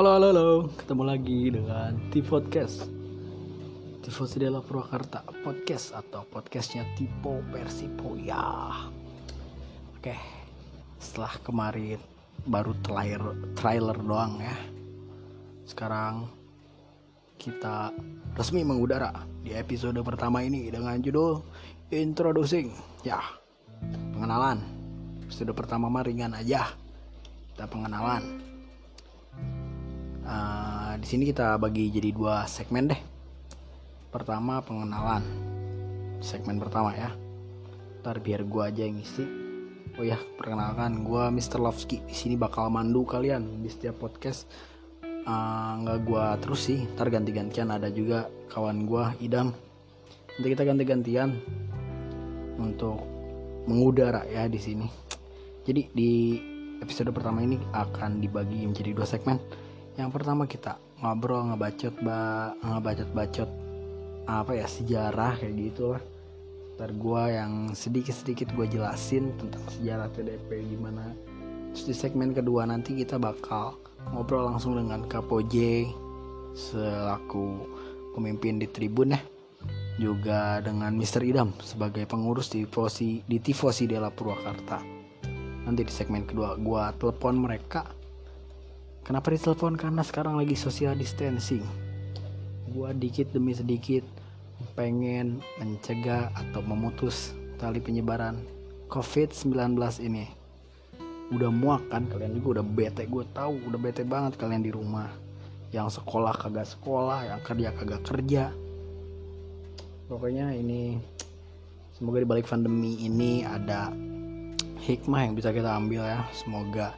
Halo, 0.00 0.16
halo, 0.16 0.28
halo. 0.32 0.50
Ketemu 0.80 1.02
lagi 1.04 1.52
dengan 1.52 1.92
T-Podcast. 2.08 2.88
Tivo 4.00 4.24
Sidela 4.24 4.64
Purwakarta 4.64 5.20
Podcast 5.44 5.92
atau 5.92 6.24
podcastnya 6.24 6.88
Tipo 6.96 7.44
Persipoya. 7.52 8.80
Oke, 9.92 10.16
setelah 10.96 11.36
kemarin 11.44 12.00
baru 12.48 12.72
trailer, 12.80 13.44
trailer 13.52 14.00
doang 14.00 14.40
ya. 14.40 14.56
Sekarang 15.68 16.32
kita 17.36 17.92
resmi 18.40 18.64
mengudara 18.64 19.12
di 19.44 19.52
episode 19.52 20.00
pertama 20.00 20.40
ini 20.40 20.72
dengan 20.72 20.96
judul 20.96 21.44
Introducing. 21.92 22.72
Ya, 23.04 23.20
pengenalan. 24.16 24.64
Episode 25.28 25.52
pertama 25.52 25.92
mah 25.92 26.08
ringan 26.08 26.32
aja. 26.32 26.72
Kita 27.52 27.68
pengenalan 27.68 28.49
Uh, 30.30 30.94
di 31.02 31.06
sini 31.10 31.26
kita 31.26 31.58
bagi 31.58 31.90
jadi 31.90 32.14
dua 32.14 32.46
segmen 32.46 32.86
deh. 32.86 33.00
Pertama 34.14 34.62
pengenalan, 34.62 35.26
segmen 36.22 36.62
pertama 36.62 36.94
ya. 36.94 37.10
Ntar 37.98 38.22
biar 38.22 38.46
gua 38.46 38.70
aja 38.70 38.86
yang 38.86 39.02
isi. 39.02 39.26
Oh 39.98 40.06
ya, 40.06 40.22
perkenalkan 40.38 41.02
gua 41.02 41.34
Mr. 41.34 41.58
Lovski. 41.58 41.98
Di 42.06 42.14
sini 42.14 42.38
bakal 42.38 42.70
mandu 42.70 43.02
kalian 43.02 43.58
di 43.58 43.66
setiap 43.66 43.98
podcast. 44.06 44.46
Uh, 45.02 45.82
nggak 45.82 45.98
gua 46.06 46.38
terus 46.38 46.62
sih, 46.62 46.86
ntar 46.94 47.10
ganti-gantian 47.10 47.66
ada 47.74 47.90
juga 47.90 48.30
kawan 48.54 48.86
gua 48.86 49.18
Idam. 49.18 49.50
Nanti 50.38 50.46
kita 50.46 50.62
ganti-gantian 50.62 51.42
untuk 52.54 53.02
mengudara 53.66 54.22
ya 54.30 54.46
di 54.46 54.62
sini. 54.62 54.86
Jadi 55.66 55.90
di 55.90 56.12
episode 56.78 57.10
pertama 57.10 57.42
ini 57.42 57.58
akan 57.74 58.22
dibagi 58.22 58.62
menjadi 58.62 58.94
dua 58.94 59.10
segmen 59.10 59.42
yang 60.00 60.08
pertama 60.08 60.48
kita 60.48 60.80
ngobrol 61.04 61.52
ngebacot 61.52 61.94
ba 62.00 62.52
ngebacot 62.64 63.10
bacot 63.12 63.50
apa 64.24 64.52
ya 64.56 64.66
sejarah 64.68 65.36
kayak 65.36 65.54
gitu 65.56 65.96
lah. 65.96 66.02
Ntar 66.80 66.96
gue 66.96 67.22
yang 67.36 67.52
sedikit 67.76 68.16
sedikit 68.16 68.48
gue 68.56 68.64
jelasin 68.64 69.36
tentang 69.36 69.60
sejarah 69.68 70.08
TDP 70.16 70.64
gimana. 70.64 71.12
Terus 71.76 71.84
di 71.92 71.94
segmen 71.94 72.32
kedua 72.32 72.64
nanti 72.64 72.96
kita 72.96 73.20
bakal 73.20 73.76
ngobrol 74.16 74.48
langsung 74.48 74.80
dengan 74.80 75.04
Kapo 75.04 75.44
J 75.44 75.84
selaku 76.56 77.68
pemimpin 78.16 78.56
di 78.56 78.66
tribun 78.72 79.12
ya. 79.12 79.20
Juga 80.00 80.64
dengan 80.64 80.96
Mr. 80.96 81.20
Idam 81.28 81.52
sebagai 81.60 82.08
pengurus 82.08 82.48
di 82.48 82.64
Tifosi 82.64 83.20
di 83.28 83.36
Tifosi 83.36 83.84
Dela 83.84 84.08
Purwakarta. 84.08 84.80
Nanti 85.68 85.84
di 85.84 85.92
segmen 85.92 86.24
kedua 86.24 86.56
gue 86.56 86.82
telepon 86.96 87.44
mereka 87.44 87.99
Kenapa 89.10 89.34
ditelepon? 89.34 89.74
Karena 89.74 90.06
sekarang 90.06 90.38
lagi 90.38 90.54
social 90.54 90.94
distancing. 90.94 91.66
Gua 92.70 92.94
dikit 92.94 93.34
demi 93.34 93.50
sedikit 93.50 94.06
pengen 94.78 95.42
mencegah 95.58 96.30
atau 96.30 96.62
memutus 96.62 97.34
tali 97.58 97.82
penyebaran 97.82 98.38
COVID-19 98.86 99.50
ini. 100.06 100.30
Udah 101.34 101.50
muak 101.50 101.90
kan 101.90 102.06
kalian 102.06 102.38
juga 102.38 102.62
udah 102.62 102.66
bete 102.70 103.02
gue 103.10 103.26
tahu 103.34 103.58
udah 103.66 103.80
bete 103.82 104.06
banget 104.06 104.38
kalian 104.38 104.62
di 104.62 104.70
rumah. 104.70 105.10
Yang 105.74 105.98
sekolah 105.98 106.38
kagak 106.38 106.70
sekolah, 106.70 107.34
yang 107.34 107.42
kerja 107.42 107.74
kagak 107.74 108.06
kerja. 108.06 108.54
Pokoknya 110.06 110.54
ini 110.54 111.02
semoga 111.98 112.22
di 112.22 112.30
balik 112.30 112.46
pandemi 112.46 112.94
ini 113.02 113.42
ada 113.42 113.90
hikmah 114.86 115.26
yang 115.26 115.34
bisa 115.34 115.50
kita 115.50 115.74
ambil 115.74 116.06
ya. 116.06 116.22
Semoga 116.30 116.94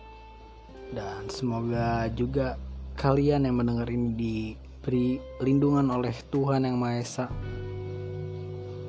dan 0.93 1.25
semoga 1.33 2.07
juga 2.13 2.61
kalian 3.01 3.49
yang 3.49 3.57
mendengar 3.57 3.89
ini 3.89 4.13
diberi 4.13 5.17
lindungan 5.41 5.89
oleh 5.89 6.13
Tuhan 6.29 6.69
yang 6.69 6.77
Maha 6.77 7.01
Esa. 7.01 7.27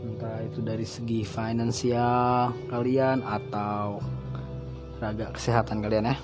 Entah 0.04 0.44
itu 0.44 0.60
dari 0.60 0.84
segi 0.84 1.24
finansial 1.24 2.52
kalian 2.68 3.24
atau 3.24 4.04
raga 5.00 5.32
kesehatan 5.32 5.80
kalian 5.80 6.12
ya. 6.12 6.18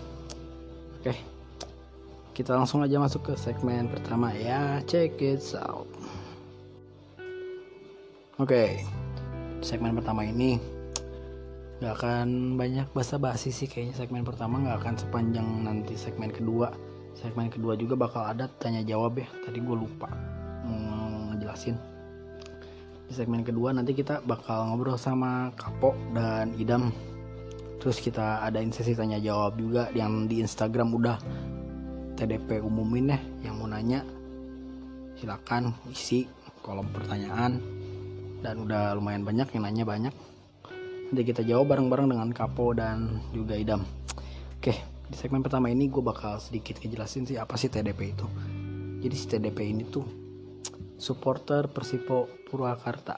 Oke 0.99 1.15
kita 2.39 2.55
langsung 2.55 2.79
aja 2.79 2.95
masuk 2.95 3.31
ke 3.31 3.33
segmen 3.35 3.91
pertama 3.91 4.31
ya. 4.31 4.79
Check 4.87 5.19
it 5.19 5.43
out. 5.59 5.87
Oke 8.39 8.83
segmen 9.59 9.91
pertama 9.91 10.23
ini 10.23 10.78
nggak 11.79 11.93
akan 11.95 12.59
banyak 12.59 12.91
basa-basi 12.91 13.55
sih 13.55 13.71
kayaknya 13.71 13.95
segmen 13.95 14.27
pertama 14.27 14.59
nggak 14.59 14.83
akan 14.83 14.95
sepanjang 14.99 15.47
nanti 15.63 15.95
segmen 15.95 16.27
kedua. 16.27 16.75
Segmen 17.15 17.47
kedua 17.47 17.75
juga 17.79 17.95
bakal 17.95 18.35
ada 18.35 18.51
tanya 18.59 18.83
jawab 18.83 19.19
ya 19.19 19.27
tadi 19.43 19.63
gue 19.63 19.75
lupa 19.75 20.11
ngejelasin. 21.39 21.79
Di 23.07 23.13
segmen 23.15 23.41
kedua 23.41 23.71
nanti 23.71 23.95
kita 23.95 24.21
bakal 24.27 24.69
ngobrol 24.69 24.99
sama 24.99 25.55
Kapo 25.55 25.95
dan 26.11 26.53
Idam. 26.59 26.91
Terus 27.79 28.03
kita 28.03 28.43
ada 28.43 28.59
sesi 28.75 28.91
tanya 28.91 29.17
jawab 29.23 29.55
juga 29.55 29.87
yang 29.95 30.27
di 30.27 30.43
Instagram 30.43 30.91
udah 30.93 31.17
TDP 32.19 32.59
umumin 32.59 33.15
ya 33.15 33.19
yang 33.47 33.55
mau 33.55 33.71
nanya 33.71 34.03
silakan 35.15 35.71
isi 35.87 36.27
kolom 36.59 36.91
pertanyaan. 36.91 37.57
Dan 38.39 38.67
udah 38.67 38.95
lumayan 38.95 39.23
banyak 39.23 39.47
yang 39.55 39.63
nanya 39.67 39.83
banyak 39.83 40.15
Nanti 41.09 41.25
kita 41.25 41.41
jawab 41.41 41.73
bareng-bareng 41.73 42.13
dengan 42.13 42.29
Kapo 42.29 42.69
dan 42.77 43.17
juga 43.33 43.57
Idam. 43.57 43.81
Oke, 44.61 44.77
di 45.09 45.15
segmen 45.17 45.41
pertama 45.41 45.73
ini 45.73 45.89
gue 45.89 46.05
bakal 46.05 46.37
sedikit 46.37 46.77
ngejelasin 46.77 47.25
sih 47.25 47.41
apa 47.41 47.57
sih 47.57 47.65
TDP 47.65 48.13
itu. 48.13 48.29
Jadi 49.01 49.15
si 49.17 49.25
TDP 49.25 49.73
ini 49.73 49.89
tuh 49.89 50.05
supporter 51.01 51.65
Persipo 51.65 52.29
Purwakarta. 52.45 53.17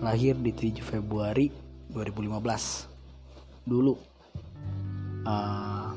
Lahir 0.00 0.40
di 0.40 0.56
7 0.56 0.80
Februari 0.80 1.52
2015. 1.92 3.68
Dulu 3.68 3.92
uh, 5.28 5.90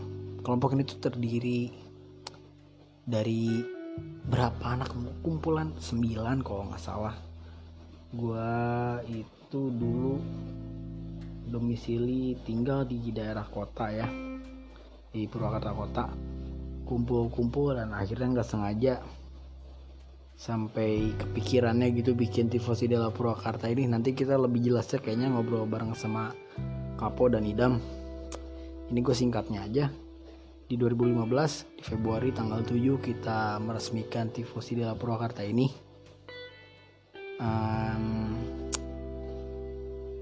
kelompok 0.44 0.76
ini 0.76 0.84
tuh 0.84 1.00
terdiri 1.00 1.72
dari 3.08 3.64
berapa 4.28 4.76
anak 4.76 4.92
kumpulan 5.24 5.72
9 5.80 6.44
kalau 6.44 6.68
nggak 6.68 6.84
salah. 6.84 7.16
Gua 8.12 9.00
itu 9.08 9.70
dulu 9.70 10.18
domisili 11.50 12.38
tinggal 12.46 12.86
di 12.86 13.10
daerah 13.10 13.44
kota 13.50 13.90
ya. 13.90 14.08
Di 15.10 15.26
Purwakarta 15.26 15.74
kota. 15.74 16.06
Kumpul-kumpul 16.86 17.78
dan 17.78 17.94
akhirnya 17.94 18.40
nggak 18.40 18.50
sengaja 18.50 19.02
sampai 20.40 21.12
kepikirannya 21.20 21.92
gitu 22.00 22.16
bikin 22.16 22.48
tifosi 22.48 22.88
Dela 22.88 23.12
Purwakarta 23.12 23.68
ini. 23.68 23.92
Nanti 23.92 24.16
kita 24.16 24.40
lebih 24.40 24.72
jelasnya 24.72 25.04
kayaknya 25.04 25.36
ngobrol 25.36 25.68
bareng 25.68 25.92
sama 25.92 26.32
Kapo 26.96 27.28
dan 27.28 27.44
Idam. 27.44 27.76
Ini 28.88 29.00
gue 29.04 29.16
singkatnya 29.18 29.68
aja. 29.68 29.86
Di 30.70 30.78
2015 30.78 31.82
di 31.82 31.84
Februari 31.84 32.30
tanggal 32.30 32.62
7 32.62 33.02
kita 33.02 33.58
meresmikan 33.60 34.32
tifosi 34.32 34.80
Dela 34.80 34.96
Purwakarta 34.96 35.44
ini. 35.44 35.68
Um, 37.40 38.36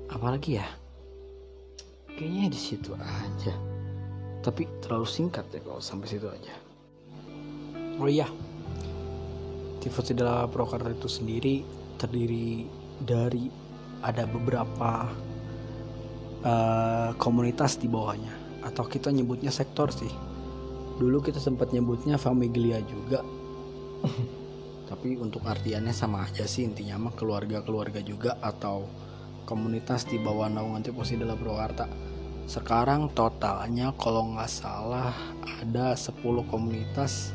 apalagi 0.09 0.57
ya 0.57 0.65
kayaknya 2.17 2.49
di 2.49 2.59
situ 2.59 2.97
aja. 2.97 3.53
Tapi 4.41 4.65
terlalu 4.81 5.05
singkat 5.05 5.45
ya 5.53 5.61
kalau 5.61 5.77
sampai 5.77 6.09
situ 6.09 6.25
aja. 6.25 6.55
Oh 8.01 8.09
iya. 8.09 8.25
Tifos 9.77 10.09
Sidala 10.09 10.49
Prokarta 10.49 10.89
itu 10.89 11.05
sendiri 11.05 11.61
terdiri 12.01 12.65
dari 12.97 13.45
ada 14.01 14.25
beberapa 14.25 15.05
uh, 16.41 17.13
komunitas 17.21 17.77
di 17.77 17.85
bawahnya. 17.85 18.65
Atau 18.65 18.89
kita 18.89 19.13
nyebutnya 19.13 19.53
sektor 19.53 19.93
sih. 19.93 20.09
Dulu 20.97 21.21
kita 21.21 21.37
sempat 21.37 21.69
nyebutnya 21.69 22.17
famiglia 22.17 22.81
juga. 22.81 23.21
Tapi 24.89 25.19
untuk 25.21 25.45
artiannya 25.45 25.93
sama 25.93 26.25
aja 26.25 26.49
sih. 26.49 26.65
Intinya 26.65 26.97
mah 26.97 27.13
keluarga-keluarga 27.13 28.01
juga 28.01 28.41
atau 28.41 29.06
komunitas 29.47 30.03
di 30.03 30.19
bawah 30.19 30.51
naungan 30.51 30.83
Tifosi 30.83 31.15
Della 31.15 31.39
Purwakarta. 31.39 31.87
Sekarang 32.43 33.07
totalnya 33.15 33.95
kalau 33.95 34.35
nggak 34.35 34.51
salah 34.51 35.15
ada 35.63 35.95
10 35.95 36.19
komunitas 36.51 37.31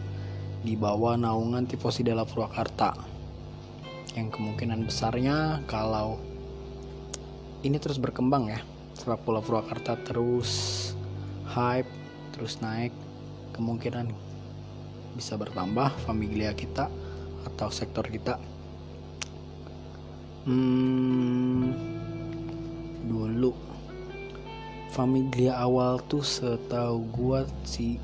di 0.61 0.77
bawah 0.77 1.17
naungan 1.17 1.65
Tifosi 1.65 2.05
Della 2.05 2.29
Purwakarta. 2.29 2.93
Yang 4.13 4.37
kemungkinan 4.37 4.85
besarnya 4.85 5.65
kalau 5.65 6.21
ini 7.65 7.81
terus 7.81 7.97
berkembang 7.97 8.53
ya, 8.53 8.61
sepak 8.93 9.25
bola 9.25 9.41
Purwakarta 9.41 9.97
terus 10.05 10.93
hype, 11.49 11.89
terus 12.37 12.61
naik, 12.61 12.93
kemungkinan 13.57 14.13
bisa 15.17 15.41
bertambah 15.41 15.97
familia 16.05 16.53
kita 16.53 16.93
atau 17.49 17.69
sektor 17.73 18.05
kita. 18.09 18.37
Hmm, 20.43 22.02
dulu. 23.03 23.53
Familia 24.93 25.57
awal 25.57 26.05
tuh 26.05 26.21
setahu 26.21 27.01
gua 27.09 27.49
si 27.65 27.97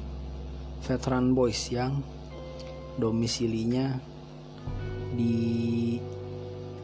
veteran 0.82 1.36
boys 1.36 1.68
yang 1.68 2.00
domisilinya 2.96 4.00
di 5.14 5.96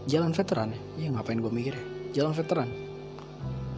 jalan 0.05 0.31
veteran 0.37 0.72
ya? 0.72 0.81
Iya 0.99 1.08
ngapain 1.16 1.40
gue 1.40 1.52
mikir 1.52 1.75
ya? 1.75 1.84
Jalan 2.22 2.32
veteran. 2.37 2.69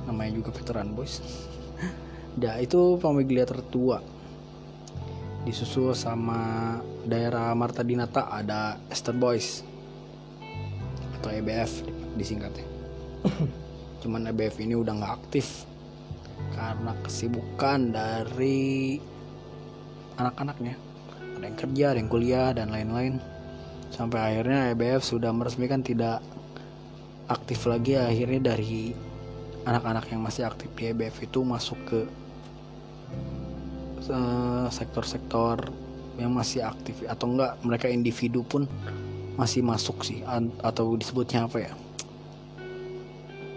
Namanya 0.06 0.32
juga 0.36 0.50
veteran 0.54 0.92
boys. 0.92 1.20
Nah 2.36 2.60
itu 2.60 3.00
Pameglia 3.00 3.48
tertua. 3.48 4.04
Disusul 5.48 5.96
sama 5.96 6.76
daerah 7.08 7.48
Marta 7.56 7.80
Dinata 7.80 8.28
ada 8.28 8.76
Esther 8.92 9.16
Boys. 9.16 9.64
Atau 11.16 11.32
EBF 11.32 11.80
disingkatnya 12.12 12.64
cuman 14.00 14.28
EBF 14.32 14.60
ini 14.60 14.74
udah 14.76 14.92
nggak 14.96 15.14
aktif 15.24 15.64
karena 16.52 16.92
kesibukan 17.04 17.92
dari 17.92 19.00
anak-anaknya. 20.16 20.74
Ada 21.36 21.44
yang 21.44 21.58
kerja 21.58 21.84
ada 21.92 21.98
yang 22.00 22.10
kuliah 22.10 22.48
dan 22.56 22.72
lain-lain. 22.72 23.20
Sampai 23.92 24.18
akhirnya 24.20 24.72
EBF 24.72 25.04
sudah 25.04 25.30
meresmikan 25.32 25.84
tidak 25.84 26.24
aktif 27.28 27.68
lagi. 27.68 27.96
Akhirnya 28.00 28.52
dari 28.52 28.92
anak-anak 29.68 30.08
yang 30.12 30.24
masih 30.24 30.48
aktif 30.48 30.72
di 30.76 30.92
EBF 30.92 31.16
itu 31.24 31.44
masuk 31.44 31.78
ke 31.84 32.00
eh, 34.08 34.66
sektor-sektor 34.72 35.68
yang 36.16 36.32
masih 36.32 36.64
aktif. 36.64 37.04
Atau 37.04 37.36
enggak 37.36 37.60
mereka 37.60 37.86
individu 37.92 38.40
pun 38.44 38.64
masih 39.36 39.60
masuk 39.60 40.04
sih. 40.04 40.24
Atau 40.64 40.96
disebutnya 40.96 41.44
apa 41.44 41.68
ya 41.68 41.72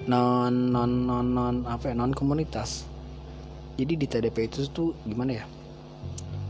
non 0.07 0.71
non 0.71 0.91
non 1.03 1.25
non 1.33 1.55
apa 1.67 1.91
ya 1.91 1.95
non 1.97 2.15
komunitas 2.15 2.89
jadi 3.79 3.95
di 3.95 4.11
TDP 4.11 4.51
itu 4.51 4.67
tuh 4.67 4.91
gimana 5.07 5.39
ya? 5.39 5.47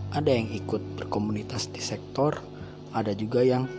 Ada 0.09 0.33
yang 0.33 0.49
ikut 0.49 0.97
berkomunitas 0.97 1.69
di 1.69 1.77
sektor 1.77 2.41
ada 2.89 3.13
juga 3.13 3.45
yang 3.45 3.69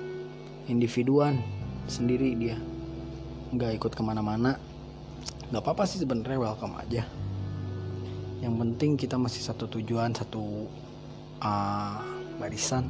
individuan 0.70 1.42
sendiri 1.90 2.38
dia. 2.38 2.54
Nggak 3.50 3.82
ikut 3.82 3.92
ke 3.98 4.02
mana-mana. 4.06 4.54
Nggak 5.50 5.66
apa-apa 5.66 5.82
sih 5.82 5.98
sebenarnya 5.98 6.38
welcome 6.38 6.78
aja. 6.78 7.02
Yang 8.38 8.54
penting 8.54 8.90
kita 8.94 9.18
masih 9.18 9.42
satu 9.42 9.66
tujuan 9.66 10.14
satu 10.14 10.70
uh, 11.42 11.98
barisan. 12.38 12.86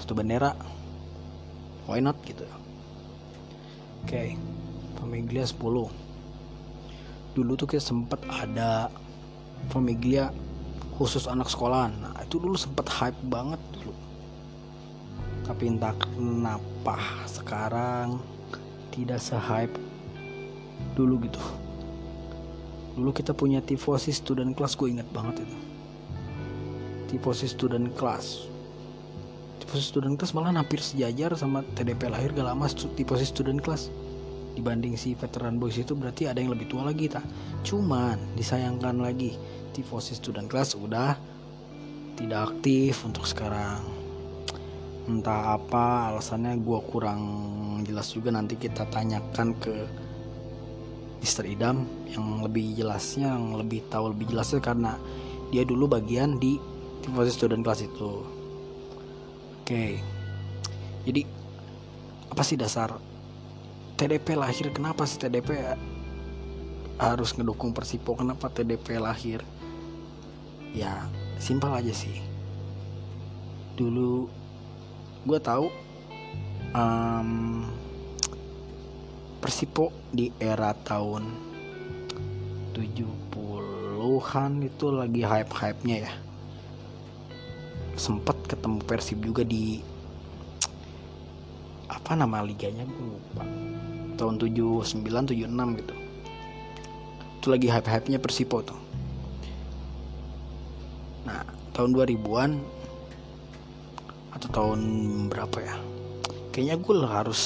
Satu 0.00 0.16
bendera. 0.16 0.56
Why 1.84 2.00
not 2.00 2.16
gitu. 2.24 2.48
Oke. 4.00 4.08
okay. 4.08 4.59
Famiglia 5.00 5.48
10 5.48 5.56
dulu 7.34 7.52
tuh 7.56 7.66
kita 7.66 7.82
sempet 7.82 8.20
ada 8.28 8.92
Famiglia 9.72 10.28
khusus 11.00 11.24
anak 11.24 11.48
sekolahan 11.48 11.96
nah 11.96 12.12
itu 12.20 12.38
dulu 12.38 12.54
sempet 12.54 12.86
hype 12.86 13.18
banget 13.26 13.58
dulu. 13.74 13.90
Tapi 15.42 15.66
entah 15.66 15.90
kenapa 15.98 16.94
sekarang 17.26 18.22
tidak 18.94 19.18
se-hype 19.18 19.74
dulu 20.94 21.26
gitu. 21.26 21.42
Dulu 22.94 23.10
kita 23.10 23.34
punya 23.34 23.58
tifosi 23.58 24.14
student 24.14 24.54
class 24.54 24.78
gue 24.78 24.94
inget 24.94 25.10
banget 25.10 25.42
itu. 25.42 25.58
Tifosi 27.10 27.50
student 27.50 27.90
class. 27.98 28.46
Tifosi 29.58 29.82
student 29.90 30.14
class 30.14 30.38
malah 30.38 30.54
hampir 30.54 30.78
sejajar 30.78 31.34
sama 31.34 31.66
TDP 31.74 32.06
lahir 32.06 32.30
gak 32.30 32.46
lama 32.46 32.70
tifosi 32.70 33.26
student 33.26 33.58
class 33.58 33.90
dibanding 34.54 34.98
si 34.98 35.14
veteran 35.14 35.56
boys 35.56 35.78
itu 35.78 35.94
berarti 35.94 36.26
ada 36.26 36.42
yang 36.42 36.52
lebih 36.52 36.66
tua 36.66 36.86
lagi 36.90 37.06
tak 37.06 37.22
cuman 37.62 38.34
disayangkan 38.34 38.98
lagi 38.98 39.38
tifosi 39.70 40.18
student 40.18 40.50
class 40.50 40.74
udah 40.74 41.14
tidak 42.20 42.52
aktif 42.52 43.00
untuk 43.08 43.24
sekarang. 43.24 43.80
Entah 45.08 45.56
apa 45.56 46.12
alasannya 46.12 46.60
gue 46.60 46.78
kurang 46.92 47.22
jelas 47.88 48.12
juga. 48.12 48.28
Nanti 48.28 48.60
kita 48.60 48.84
tanyakan 48.92 49.56
ke 49.56 49.74
Mister 51.24 51.48
Idam 51.48 51.88
yang 52.12 52.44
lebih 52.44 52.76
jelasnya 52.76 53.32
yang 53.32 53.56
lebih 53.56 53.88
tahu 53.88 54.12
lebih 54.12 54.36
jelasnya 54.36 54.60
karena 54.60 54.92
dia 55.48 55.64
dulu 55.64 55.88
bagian 55.88 56.36
di 56.36 56.60
tifosi 57.00 57.32
student 57.32 57.64
class 57.64 57.80
itu. 57.80 58.20
Oke. 59.64 59.96
Jadi 61.08 61.24
apa 62.30 62.42
sih 62.44 62.60
dasar 62.60 63.00
TDP 64.00 64.32
lahir 64.32 64.72
kenapa 64.72 65.04
sih 65.04 65.20
TDP 65.20 65.76
harus 66.96 67.36
ngedukung 67.36 67.76
Persipo? 67.76 68.16
Kenapa 68.16 68.48
TDP 68.48 68.96
lahir? 68.96 69.44
Ya 70.72 71.04
simpel 71.36 71.68
aja 71.68 71.92
sih. 71.92 72.16
Dulu 73.76 74.24
gue 75.28 75.36
tahu 75.44 75.68
um, 76.72 77.68
Persipo 79.44 79.92
di 80.08 80.32
era 80.40 80.72
tahun 80.72 81.36
70-an 82.72 84.52
itu 84.64 84.86
lagi 84.88 85.28
hype-hype-nya 85.28 86.08
ya. 86.08 86.12
Sempet 88.00 88.48
ketemu 88.48 88.80
Persib 88.80 89.20
juga 89.20 89.44
di 89.44 89.84
apa 91.84 92.16
nama 92.16 92.40
liganya? 92.40 92.88
Gue 92.88 93.12
lupa 93.12 93.69
tahun 94.20 94.36
79 94.36 95.00
76 95.32 95.80
gitu. 95.80 95.94
Itu 97.40 97.46
lagi 97.48 97.72
hype-hype-nya 97.72 98.20
Persipo 98.20 98.60
tuh. 98.60 98.76
Nah 101.24 101.40
tahun 101.72 101.96
2000-an 101.96 102.50
atau 104.36 104.48
tahun 104.52 104.80
berapa 105.32 105.58
ya? 105.64 105.76
Kayaknya 106.52 106.76
gue 106.76 106.94
harus 107.08 107.42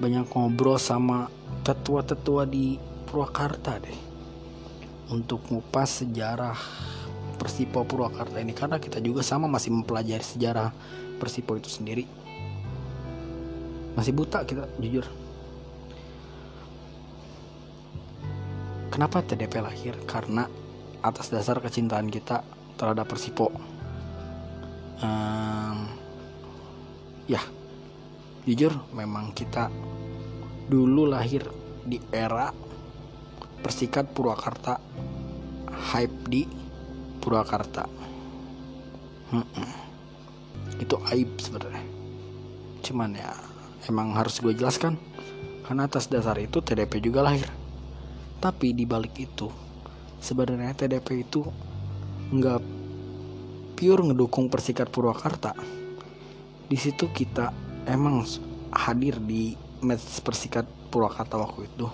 banyak 0.00 0.24
ngobrol 0.32 0.80
sama 0.80 1.28
tetua-tetua 1.60 2.48
di 2.48 2.80
Purwakarta 3.04 3.76
deh 3.84 3.98
untuk 5.12 5.44
ngupas 5.52 6.00
sejarah 6.00 6.56
Persipo 7.36 7.84
Purwakarta 7.84 8.40
ini. 8.40 8.56
Karena 8.56 8.80
kita 8.80 8.96
juga 9.04 9.20
sama 9.20 9.44
masih 9.44 9.76
mempelajari 9.76 10.24
sejarah 10.24 10.72
Persipo 11.20 11.52
itu 11.52 11.68
sendiri. 11.68 12.08
Masih 13.92 14.16
buta 14.16 14.40
kita 14.48 14.64
jujur 14.80 15.04
kenapa 18.90 19.22
TDP 19.22 19.62
lahir? 19.62 19.94
Karena 20.04 20.44
atas 21.00 21.32
dasar 21.32 21.62
kecintaan 21.62 22.10
kita 22.10 22.44
terhadap 22.76 23.08
Persipo. 23.08 23.48
Um, 25.00 25.88
ya 27.24 27.40
jujur 28.44 28.74
memang 28.92 29.32
kita 29.32 29.72
dulu 30.68 31.08
lahir 31.08 31.48
di 31.86 31.96
era 32.12 32.52
Persikat 33.60 34.12
Purwakarta 34.12 34.76
hype 35.94 36.18
di 36.28 36.44
Purwakarta. 37.20 37.84
Hmm 39.30 39.88
itu 40.80 40.96
aib 41.12 41.28
sebenarnya. 41.36 41.84
Cuman 42.80 43.12
ya 43.12 43.36
emang 43.86 44.16
harus 44.16 44.40
gue 44.40 44.56
jelaskan. 44.56 44.96
Karena 45.68 45.86
atas 45.86 46.10
dasar 46.10 46.34
itu 46.40 46.58
TDP 46.58 46.98
juga 46.98 47.22
lahir 47.22 47.59
tapi 48.40 48.72
di 48.72 48.88
balik 48.88 49.14
itu 49.20 49.46
sebenarnya 50.18 50.72
TDP 50.72 51.28
itu 51.28 51.44
nggak 52.32 52.60
pure 53.76 54.02
ngedukung 54.10 54.48
Persikat 54.48 54.88
Purwakarta. 54.88 55.52
Di 56.66 56.78
situ 56.80 57.12
kita 57.12 57.52
emang 57.84 58.24
hadir 58.72 59.20
di 59.20 59.52
match 59.84 60.24
Persikat 60.24 60.64
Purwakarta 60.88 61.36
waktu 61.36 61.68
itu. 61.68 61.86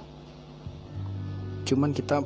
Cuman 1.66 1.90
kita 1.90 2.22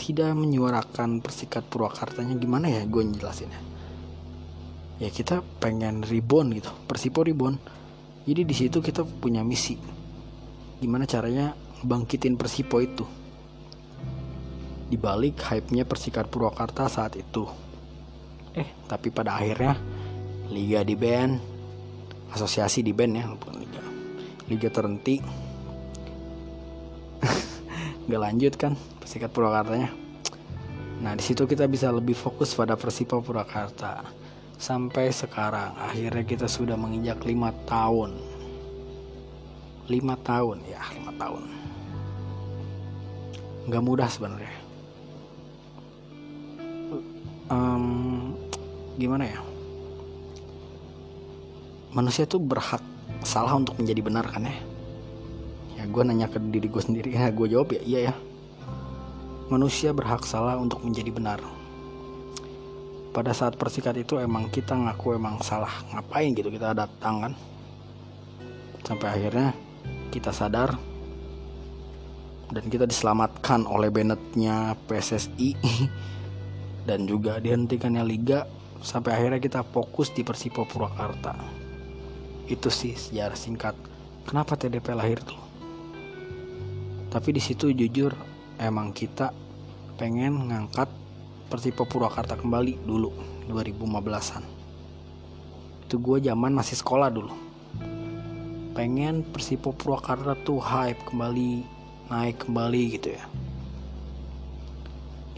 tidak 0.00 0.32
menyuarakan 0.32 1.20
Persikat 1.20 1.68
Purwakartanya 1.68 2.32
gimana 2.40 2.72
ya 2.72 2.88
gue 2.88 3.04
jelasinnya 3.12 3.60
ya 5.00 5.08
kita 5.08 5.40
pengen 5.60 6.04
rebound 6.04 6.56
gitu 6.56 6.72
Persipo 6.88 7.20
rebound 7.20 7.60
jadi 8.30 8.44
di 8.44 8.54
situ 8.54 8.84
kita 8.84 9.02
punya 9.02 9.40
misi. 9.40 9.80
Gimana 10.80 11.08
caranya 11.08 11.56
bangkitin 11.80 12.36
Persipo 12.36 12.80
itu. 12.80 13.04
Dibalik 14.90 15.38
hype-nya 15.40 15.86
Persikat 15.86 16.28
Purwakarta 16.28 16.90
saat 16.90 17.16
itu. 17.16 17.46
Eh 18.52 18.66
tapi 18.90 19.14
pada 19.14 19.38
akhirnya 19.38 19.78
liga 20.50 20.82
di 20.82 20.98
band 20.98 21.38
asosiasi 22.34 22.82
di 22.82 22.90
band 22.90 23.12
ya 23.14 23.24
bukan 23.30 23.54
liga. 23.56 23.84
Liga 24.50 24.68
terhenti. 24.68 25.16
Nggak 28.10 28.20
lanjut 28.20 28.54
kan 28.58 28.72
Persikat 28.98 29.30
Purwakartanya? 29.30 29.90
Nah 31.00 31.16
di 31.16 31.22
situ 31.24 31.48
kita 31.48 31.64
bisa 31.64 31.88
lebih 31.88 32.18
fokus 32.18 32.52
pada 32.52 32.74
Persipo 32.74 33.22
Purwakarta. 33.22 34.04
Sampai 34.60 35.08
sekarang 35.08 35.72
akhirnya 35.80 36.26
kita 36.26 36.44
sudah 36.44 36.76
menginjak 36.76 37.24
lima 37.24 37.54
tahun. 37.64 38.12
Lima 39.88 40.14
tahun 40.20 40.62
ya 40.68 40.82
lima 40.98 41.14
tahun 41.16 41.59
nggak 43.68 43.84
mudah 43.84 44.08
sebenarnya. 44.08 44.54
Um, 47.50 48.36
gimana 48.94 49.26
ya? 49.26 49.40
Manusia 51.90 52.22
tuh 52.22 52.38
berhak 52.38 52.80
salah 53.26 53.58
untuk 53.58 53.74
menjadi 53.76 54.00
benar 54.06 54.24
kan 54.30 54.46
ya? 54.46 54.56
Ya 55.74 55.84
gue 55.88 56.02
nanya 56.06 56.30
ke 56.30 56.38
diri 56.38 56.70
gue 56.70 56.82
sendiri. 56.82 57.08
Ya 57.10 57.28
gue 57.34 57.46
jawab 57.50 57.74
ya 57.74 57.82
iya 57.82 58.00
ya. 58.12 58.14
Manusia 59.50 59.90
berhak 59.90 60.22
salah 60.22 60.54
untuk 60.60 60.84
menjadi 60.86 61.10
benar. 61.10 61.40
Pada 63.10 63.34
saat 63.34 63.58
persikat 63.58 63.98
itu 63.98 64.22
emang 64.22 64.46
kita 64.54 64.78
ngaku 64.78 65.18
emang 65.18 65.42
salah. 65.42 65.82
Ngapain 65.90 66.30
gitu 66.30 66.46
kita 66.54 66.70
datang 66.70 67.26
kan? 67.26 67.32
Sampai 68.86 69.10
akhirnya 69.10 69.50
kita 70.14 70.30
sadar 70.30 70.89
dan 72.50 72.64
kita 72.66 72.86
diselamatkan 72.86 73.66
oleh 73.66 73.88
Bennettnya 73.90 74.74
PSSI 74.86 75.54
dan 76.88 77.06
juga 77.06 77.38
dihentikannya 77.38 78.02
liga 78.02 78.46
sampai 78.82 79.14
akhirnya 79.14 79.40
kita 79.42 79.60
fokus 79.62 80.10
di 80.10 80.26
Persipo 80.26 80.66
Purwakarta. 80.66 81.34
Itu 82.50 82.68
sih 82.68 82.98
sejarah 82.98 83.38
singkat. 83.38 83.74
Kenapa 84.26 84.58
TDP 84.58 84.94
lahir 84.94 85.22
tuh? 85.22 85.38
Tapi 87.10 87.30
di 87.34 87.42
situ 87.42 87.70
jujur 87.70 88.14
emang 88.58 88.90
kita 88.90 89.30
pengen 89.98 90.50
ngangkat 90.50 90.90
Persipo 91.50 91.86
Purwakarta 91.86 92.38
kembali 92.38 92.86
dulu 92.86 93.10
2015an 93.50 94.60
itu 95.90 95.98
gue 95.98 96.22
zaman 96.22 96.54
masih 96.54 96.78
sekolah 96.78 97.10
dulu. 97.10 97.34
Pengen 98.78 99.26
Persipo 99.26 99.74
Purwakarta 99.74 100.38
tuh 100.38 100.62
hype 100.62 101.02
kembali 101.10 101.66
naik 102.10 102.42
kembali 102.42 102.82
gitu 102.98 103.14
ya. 103.14 103.24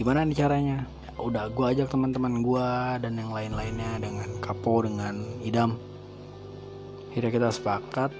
Gimana 0.01 0.25
nih 0.25 0.37
caranya? 0.41 0.89
Ya 1.13 1.21
udah 1.21 1.53
gue 1.53 1.67
ajak 1.77 1.93
teman-teman 1.93 2.41
gue 2.41 2.69
dan 3.05 3.13
yang 3.21 3.31
lain-lainnya 3.31 4.01
dengan 4.01 4.29
Kapo 4.41 4.81
dengan 4.89 5.21
Idam. 5.45 5.77
Akhirnya 7.13 7.29
kita 7.29 7.49
sepakat 7.53 8.11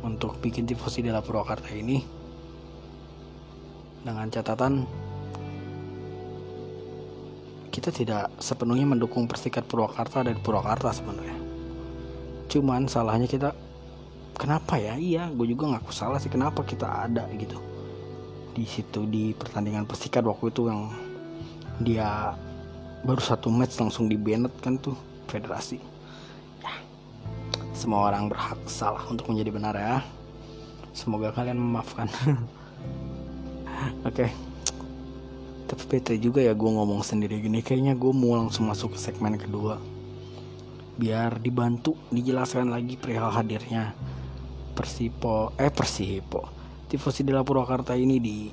untuk 0.00 0.40
bikin 0.40 0.64
tifosi 0.64 1.04
di 1.04 1.12
Purwakarta 1.12 1.68
ini 1.68 2.00
dengan 4.00 4.30
catatan 4.32 4.86
kita 7.74 7.92
tidak 7.92 8.32
sepenuhnya 8.40 8.88
mendukung 8.88 9.28
Persikat 9.28 9.68
Purwakarta 9.68 10.24
dan 10.24 10.40
Purwakarta 10.40 10.96
sebenarnya. 10.96 11.36
Cuman 12.48 12.88
salahnya 12.88 13.28
kita 13.28 13.52
kenapa 14.36 14.76
ya 14.76 14.94
iya 15.00 15.28
gue 15.32 15.46
juga 15.48 15.76
ngaku 15.76 15.90
salah 15.90 16.20
sih 16.20 16.30
kenapa 16.30 16.62
kita 16.62 17.08
ada 17.08 17.24
gitu 17.34 17.58
di 18.56 18.64
situ 18.64 19.04
di 19.04 19.36
pertandingan 19.36 19.84
Persikat 19.84 20.24
waktu 20.24 20.48
itu 20.48 20.68
yang 20.68 20.88
dia 21.80 22.32
baru 23.04 23.20
satu 23.20 23.52
match 23.52 23.76
langsung 23.76 24.08
di 24.08 24.16
kan 24.60 24.80
tuh 24.80 24.96
federasi 25.28 25.96
semua 27.76 28.08
orang 28.08 28.32
berhak 28.32 28.56
salah 28.64 29.04
untuk 29.12 29.28
menjadi 29.28 29.52
benar 29.52 29.74
ya. 29.76 30.00
Semoga 30.96 31.28
kalian 31.28 31.60
memaafkan. 31.60 32.08
Oke. 34.08 34.24
okay. 34.24 34.30
Tapi 35.68 35.82
bete 35.84 36.16
juga 36.16 36.40
ya 36.40 36.56
gue 36.56 36.70
ngomong 36.72 37.04
sendiri 37.04 37.36
gini. 37.36 37.60
Kayaknya 37.60 37.92
gue 37.92 38.12
mau 38.16 38.32
langsung 38.32 38.64
masuk 38.64 38.96
ke 38.96 38.98
segmen 38.98 39.36
kedua. 39.36 39.76
Biar 40.96 41.36
dibantu 41.36 42.00
dijelaskan 42.08 42.72
lagi 42.72 42.96
perihal 42.96 43.28
hadirnya 43.28 43.92
Persipo 44.76 45.56
eh 45.56 45.72
Persipo. 45.72 46.44
Tifosi 46.84 47.24
Dela 47.24 47.40
Purwakarta 47.40 47.96
ini 47.96 48.20
di 48.20 48.52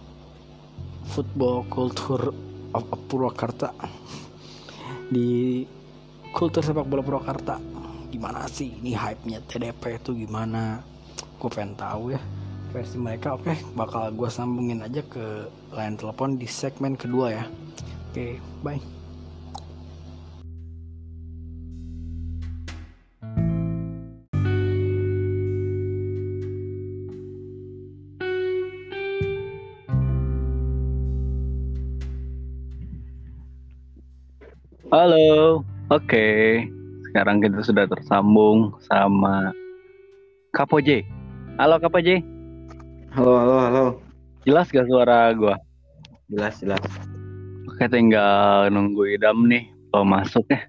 Football 1.11 1.67
Culture 1.67 2.31
of 2.71 2.87
Purwakarta. 3.11 3.75
Di 5.11 5.61
kultur 6.31 6.63
sepak 6.63 6.87
bola 6.87 7.03
Purwakarta. 7.03 7.59
Gimana 8.07 8.47
sih 8.47 8.79
ini 8.79 8.95
hype-nya? 8.95 9.43
TDP 9.43 9.99
itu 9.99 10.15
gimana? 10.15 10.79
Gue 11.35 11.51
pengen 11.51 11.75
tahu 11.75 12.15
ya. 12.15 12.21
Versi 12.71 12.97
mereka 12.97 13.37
oke 13.37 13.53
bakal 13.77 14.09
gue 14.15 14.29
sambungin 14.31 14.81
aja 14.81 15.03
ke 15.05 15.51
line 15.75 15.99
telepon 15.99 16.39
di 16.39 16.47
segmen 16.47 16.95
kedua 16.95 17.35
ya. 17.35 17.45
Oke 18.09 18.39
bye 18.63 18.92
Halo, 34.93 35.65
oke. 35.89 36.05
Okay 36.05 36.69
sekarang 37.09 37.41
kita 37.41 37.65
sudah 37.65 37.89
tersambung 37.89 38.77
sama 38.85 39.50
Kapo 40.53 40.77
J. 40.77 41.01
Halo 41.57 41.81
Kapo 41.81 41.97
J. 41.97 42.21
Halo, 43.13 43.33
halo, 43.41 43.55
halo. 43.57 43.85
Jelas 44.45 44.69
gak 44.69 44.85
suara 44.85 45.33
gua? 45.33 45.57
Jelas, 46.29 46.62
jelas. 46.62 46.81
Oke, 47.69 47.89
tinggal 47.89 48.69
nunggu 48.69 49.17
idam 49.17 49.50
nih 49.50 49.65
mau 49.89 50.05
masuk 50.05 50.45
ya. 50.50 50.62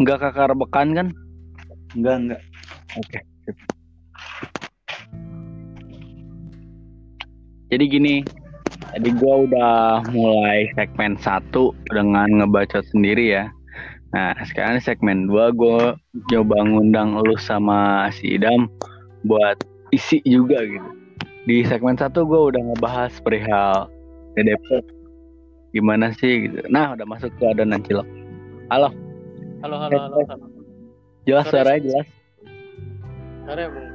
Enggak 0.00 0.24
kakar 0.24 0.56
bekan 0.56 0.96
kan? 0.96 1.08
Enggak, 1.92 2.16
enggak. 2.24 2.42
Oke. 3.04 3.18
Jadi 7.68 7.84
gini, 7.84 8.24
tadi 8.94 9.10
gua 9.18 9.42
udah 9.50 10.06
mulai 10.14 10.70
segmen 10.78 11.18
satu 11.18 11.74
dengan 11.90 12.30
ngebacot 12.38 12.86
sendiri 12.94 13.34
ya. 13.34 13.50
Nah, 14.14 14.30
sekarang 14.46 14.78
segmen 14.78 15.26
2 15.26 15.58
gue 15.58 15.98
coba 16.30 16.56
ngundang 16.62 17.18
lu 17.18 17.34
sama 17.34 18.06
si 18.14 18.38
Idam 18.38 18.70
buat 19.26 19.58
isi 19.90 20.22
juga 20.22 20.62
gitu. 20.62 20.86
Di 21.50 21.66
segmen 21.66 21.98
satu 21.98 22.22
gue 22.22 22.54
udah 22.54 22.62
ngebahas 22.62 23.10
perihal 23.26 23.90
DDP. 24.38 24.86
Gimana 25.74 26.14
sih 26.14 26.46
gitu. 26.46 26.62
Nah, 26.70 26.94
udah 26.94 27.02
masuk 27.10 27.34
ke 27.34 27.44
adonan 27.50 27.82
cilok. 27.82 28.06
Halo. 28.70 28.94
Halo, 29.66 29.76
halo, 29.82 29.98
halo. 29.98 30.18
halo. 30.30 30.46
Jelas 31.26 31.50
Sore. 31.50 31.66
suaranya 31.66 31.80
jelas. 31.82 32.06
Suaranya, 33.42 33.68
Bung. 33.74 33.90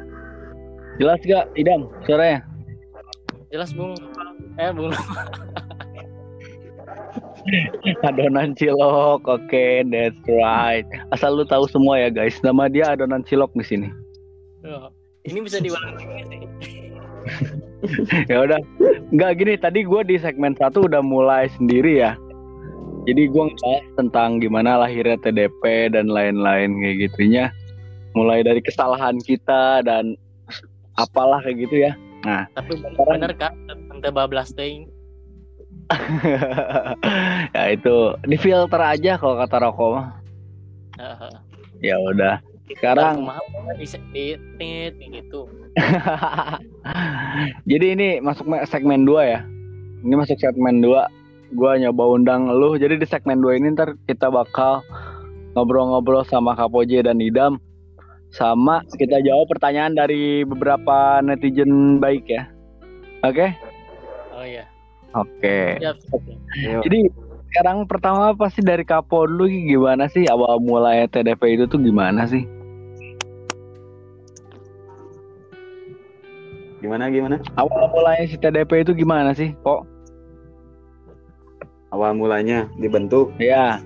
Jelas 1.00 1.20
gak, 1.24 1.46
Idam, 1.56 1.82
suaranya? 2.04 2.40
Jelas, 3.56 3.72
Bung. 3.72 3.96
Eh, 4.60 4.72
Bung. 4.76 4.92
adonan 8.06 8.54
cilok 8.54 9.26
oke 9.26 9.42
okay, 9.48 9.82
that's 9.88 10.20
right. 10.28 10.86
Asal 11.16 11.40
lu 11.40 11.48
tahu 11.48 11.66
semua 11.72 11.98
ya 11.98 12.12
guys. 12.12 12.36
Nama 12.44 12.68
dia 12.70 12.86
adonan 12.94 13.24
cilok 13.26 13.50
di 13.58 13.66
sini. 13.66 13.90
Oh, 14.68 14.92
ini 15.26 15.42
bisa 15.42 15.58
diulang 15.64 15.96
ya 18.32 18.38
udah. 18.44 18.60
Nggak 19.10 19.32
gini 19.42 19.54
tadi 19.58 19.82
gue 19.88 20.02
di 20.06 20.20
segmen 20.20 20.54
satu 20.60 20.86
udah 20.86 21.02
mulai 21.02 21.50
sendiri 21.56 22.04
ya. 22.04 22.14
Jadi 23.08 23.32
gue 23.32 23.44
ngebahas 23.48 23.86
tentang 23.98 24.44
gimana 24.44 24.86
lahirnya 24.86 25.18
TDP 25.24 25.90
dan 25.96 26.12
lain-lain 26.12 26.78
kayak 26.84 26.98
gitunya. 27.10 27.50
Mulai 28.14 28.44
dari 28.44 28.62
kesalahan 28.62 29.18
kita 29.24 29.82
dan 29.88 30.20
apalah 31.00 31.42
kayak 31.42 31.66
gitu 31.66 31.90
ya. 31.90 31.96
Nah 32.28 32.46
tapi 32.54 32.76
benar 33.08 33.32
kak 33.40 33.56
tentang 34.00 34.16
bablas 34.16 34.56
ya 37.56 37.64
itu 37.74 37.98
di 38.30 38.38
filter 38.38 38.78
aja 38.78 39.18
kalau 39.18 39.42
kata 39.42 39.58
rokok 39.58 39.90
mah. 39.98 40.08
ya 41.82 41.98
udah. 41.98 42.38
Sekarang 42.70 43.26
di, 44.14 44.38
gitu. 44.94 45.50
Jadi 47.70 47.86
ini 47.98 48.08
masuk 48.22 48.46
segmen 48.70 49.10
2 49.10 49.34
ya. 49.34 49.42
Ini 50.06 50.14
masuk 50.14 50.38
segmen 50.38 50.86
2. 50.86 51.58
Gua 51.58 51.82
nyoba 51.82 52.04
undang 52.14 52.46
lu. 52.54 52.78
Jadi 52.78 53.02
di 53.02 53.08
segmen 53.10 53.42
2 53.42 53.58
ini 53.58 53.74
ntar 53.74 53.98
kita 54.06 54.30
bakal 54.30 54.86
ngobrol-ngobrol 55.58 56.22
sama 56.30 56.54
Kapoje 56.54 57.02
dan 57.02 57.18
Idam 57.18 57.58
sama 58.30 58.86
kita 58.94 59.26
jawab 59.26 59.50
pertanyaan 59.50 59.98
dari 59.98 60.46
beberapa 60.46 61.18
netizen 61.26 61.98
baik 61.98 62.30
ya. 62.30 62.46
Oke? 63.26 63.50
Okay? 63.50 63.69
Oh 64.40 64.48
iya. 64.48 64.64
Oke. 65.20 65.76
Okay. 65.84 66.80
Jadi 66.88 67.12
sekarang 67.52 67.84
pertama 67.92 68.32
pasti 68.40 68.64
dari 68.64 68.88
Kapo 68.88 69.28
dulu 69.28 69.52
gimana 69.52 70.08
sih 70.08 70.24
awal 70.32 70.64
mulai 70.64 71.12
TDP 71.12 71.60
itu 71.60 71.68
tuh 71.68 71.76
gimana 71.76 72.24
sih? 72.24 72.48
Gimana 76.80 77.12
gimana? 77.12 77.36
Awal 77.60 77.92
mulanya 77.92 78.24
si 78.32 78.40
TDP 78.40 78.88
itu 78.88 78.96
gimana 78.96 79.36
sih, 79.36 79.52
kok? 79.60 79.84
Awal 81.92 82.16
mulanya 82.16 82.72
dibentuk? 82.80 83.36
Iya. 83.44 83.84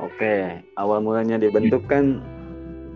Oke, 0.00 0.64
awal 0.80 1.04
mulanya 1.04 1.36
dibentuk 1.36 1.84
kan 1.84 2.24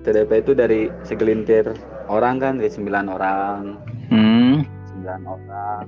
TDP 0.09 0.41
itu 0.41 0.57
dari 0.57 0.89
segelintir 1.05 1.77
orang 2.09 2.41
kan, 2.41 2.57
dari 2.57 2.73
sembilan 2.73 3.05
orang. 3.13 3.61
Hmm 4.09 4.78
9 5.09 5.25
orang 5.25 5.87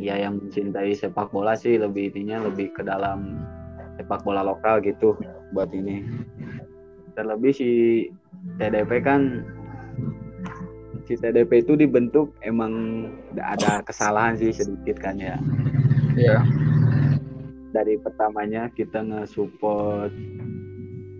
ya 0.00 0.14
yang 0.16 0.40
mencintai 0.40 0.94
sepak 0.94 1.28
bola 1.34 1.58
sih 1.58 1.76
lebih 1.76 2.14
intinya 2.14 2.46
lebih 2.48 2.72
ke 2.72 2.86
dalam 2.86 3.44
sepak 3.98 4.22
bola 4.22 4.46
lokal 4.46 4.80
gitu 4.80 5.18
buat 5.52 5.68
ini 5.74 6.06
terlebih 7.18 7.52
si 7.52 7.70
TDP 8.56 9.02
kan 9.02 9.42
si 11.04 11.18
TDP 11.18 11.66
itu 11.66 11.74
dibentuk 11.74 12.30
emang 12.46 13.04
ada 13.36 13.82
kesalahan 13.82 14.38
sih 14.38 14.54
sedikit 14.54 15.02
kan 15.02 15.18
ya 15.18 15.36
Iya. 16.18 16.42
dari 17.70 17.94
pertamanya 18.00 18.66
kita 18.74 19.06
nge-support 19.06 20.10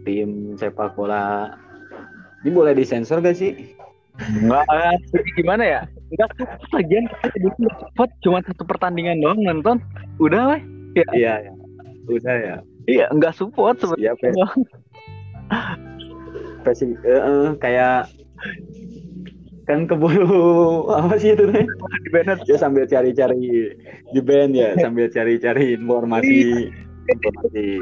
tim 0.02 0.58
sepak 0.58 0.98
bola 0.98 1.54
ini 2.42 2.50
boleh 2.54 2.74
disensor 2.74 3.22
gak 3.22 3.38
sih? 3.38 3.74
Enggak, 4.18 4.66
gimana 5.38 5.62
ya? 5.62 5.80
Enggak 6.08 6.30
support 6.40 6.70
lagian 6.72 7.04
kita 7.08 7.26
nggak 7.36 7.76
support 7.76 8.10
cuma 8.24 8.38
satu 8.44 8.62
pertandingan 8.64 9.20
doang 9.20 9.40
nonton. 9.44 9.76
Udah 10.16 10.56
weh. 10.56 10.62
Iya, 10.96 11.52
ya. 11.52 11.52
Udah 12.08 12.36
ya. 12.36 12.56
Iya, 12.88 13.06
enggak 13.12 13.36
support 13.36 13.76
Iya, 14.00 14.16
sebenarnya. 14.16 14.46
Pesi, 16.64 16.96
eh, 17.04 17.20
eh, 17.20 17.48
kayak 17.60 18.08
kan 19.68 19.84
keburu 19.84 20.88
apa 20.96 21.20
sih 21.20 21.36
itu 21.36 21.44
teh? 21.52 21.68
Di 21.68 22.08
Bennett. 22.08 22.40
Ya 22.48 22.56
sambil 22.56 22.88
cari-cari 22.88 23.76
di 24.16 24.20
band 24.24 24.56
ya, 24.56 24.72
sambil 24.84 25.12
cari-cari 25.12 25.76
informasi 25.76 26.32
informasi 26.64 26.87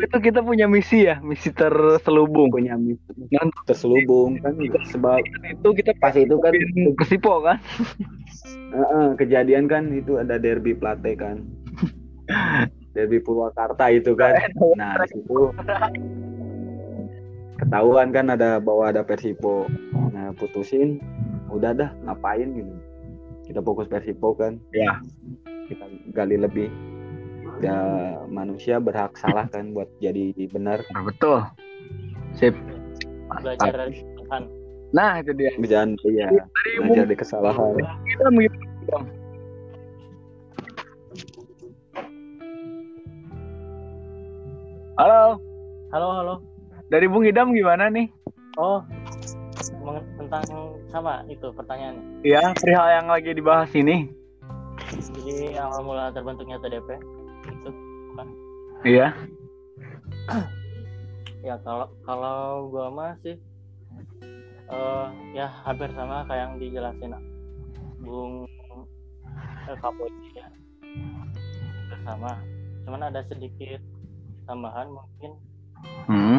Itu 0.06 0.16
kita 0.22 0.40
punya 0.40 0.70
misi 0.70 1.10
ya, 1.10 1.18
misi 1.18 1.50
terselubung. 1.50 2.54
punya 2.54 2.78
misi 2.78 3.02
terselubung 3.66 4.38
kan 4.38 4.54
sebab 4.90 5.18
itu 5.50 5.68
kita 5.74 5.90
pas 5.98 6.14
itu 6.14 6.38
kan 6.38 6.54
ke 6.94 7.04
Sipo 7.04 7.42
kan. 7.42 7.58
eh, 8.70 8.78
eh, 8.78 9.08
kejadian 9.18 9.66
kan 9.66 9.90
itu 9.90 10.22
ada 10.22 10.38
derby 10.38 10.74
Plate 10.78 11.12
kan. 11.18 11.42
Derby 12.96 13.20
Purwakarta 13.20 13.92
itu 13.92 14.16
kan. 14.16 14.32
Nah, 14.80 14.96
di 15.04 15.20
situ 15.20 15.52
ketahuan 17.56 18.12
kan 18.12 18.32
ada 18.32 18.56
bahwa 18.60 18.88
ada 18.88 19.04
Persipo. 19.04 19.68
Nah, 20.12 20.32
putusin 20.36 21.00
udah 21.52 21.76
dah 21.76 21.90
ngapain 22.08 22.56
gitu. 22.56 22.72
Kita 23.46 23.60
fokus 23.60 23.86
Persipo 23.86 24.32
kan. 24.32 24.56
Ya. 24.72 25.00
Kita 25.68 25.84
gali 26.16 26.40
lebih. 26.40 26.72
Ya 27.56 27.78
manusia 28.28 28.76
berhak 28.76 29.16
salah 29.16 29.48
kan 29.48 29.72
buat 29.72 29.88
jadi 29.96 30.32
benar. 30.46 30.84
Nah, 30.92 31.02
betul. 31.02 31.40
Sip. 32.36 32.52
belajar 33.36 33.74
dari 33.74 33.92
kesalahan 33.92 34.42
Nah, 34.94 35.18
itu 35.18 35.32
dia. 35.34 35.50
Jangan 35.58 35.90
iya 36.06 36.26
Dari 36.30 36.70
belajar 36.78 37.04
dari 37.04 37.16
kesalahan. 37.18 37.72
kita 38.06 38.28
begitu. 38.30 38.56
Bang. 38.86 39.04
Halo, 44.96 45.36
halo 45.92 46.08
halo 46.14 46.34
dari 46.88 47.04
Bung 47.04 47.28
Idam 47.28 47.52
gimana 47.52 47.92
nih? 47.92 48.08
oh 48.56 48.80
tentang 50.16 50.42
sama 50.88 51.20
itu 51.28 51.52
pertanyaannya 51.52 52.24
Ya, 52.24 52.40
perihal 52.56 52.88
yang 52.88 53.06
lagi 53.06 53.36
dibahas 53.36 53.68
ini. 53.76 54.08
jadi 55.12 55.60
awal 55.60 55.84
mula 55.84 56.08
terbentuknya 56.10 56.56
TDP 56.58 56.96
itu 57.48 57.70
Iya. 58.86 59.08
ya 61.42 61.54
kalau 61.62 61.86
kalau 62.02 62.70
gua 62.70 62.86
mah 62.90 63.12
sih 63.22 63.38
eh 64.66 65.06
ya 65.34 65.46
hampir 65.62 65.90
sama 65.94 66.26
kayak 66.26 66.42
yang 66.42 66.54
dijelasin 66.58 67.14
Bung 68.02 68.46
eh, 69.66 69.76
ya 70.34 70.46
Hampir 70.46 71.98
sama 72.02 72.32
cuman 72.86 73.02
ada 73.10 73.22
sedikit 73.26 73.82
tambahan 74.46 74.90
mungkin 74.90 75.32
Hmm. 76.06 76.38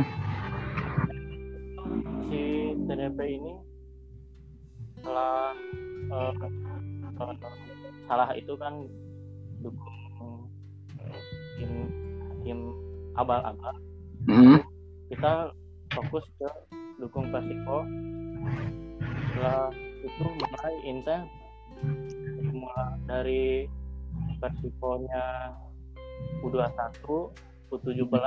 si 2.27 2.41
TDP 2.87 3.19
ini 3.39 3.53
setelah 4.97 5.51
eh, 6.11 6.31
eh, 7.19 7.35
salah 8.07 8.29
itu 8.35 8.53
kan 8.55 8.87
dukung 9.59 10.06
tim 11.57 11.71
tim 12.45 12.59
abal-abal 13.17 13.75
Hmm. 14.27 14.59
kita 15.07 15.55
fokus 15.95 16.25
ke 16.35 16.49
dukung 16.99 17.31
Persiko 17.31 17.87
setelah 19.31 19.71
itu 20.03 20.23
mulai 20.25 20.73
insen 20.83 21.21
mulai 22.51 22.91
dari 23.07 23.45
Persikonya 24.43 25.55
U21 26.43 27.07
U17 27.71 28.25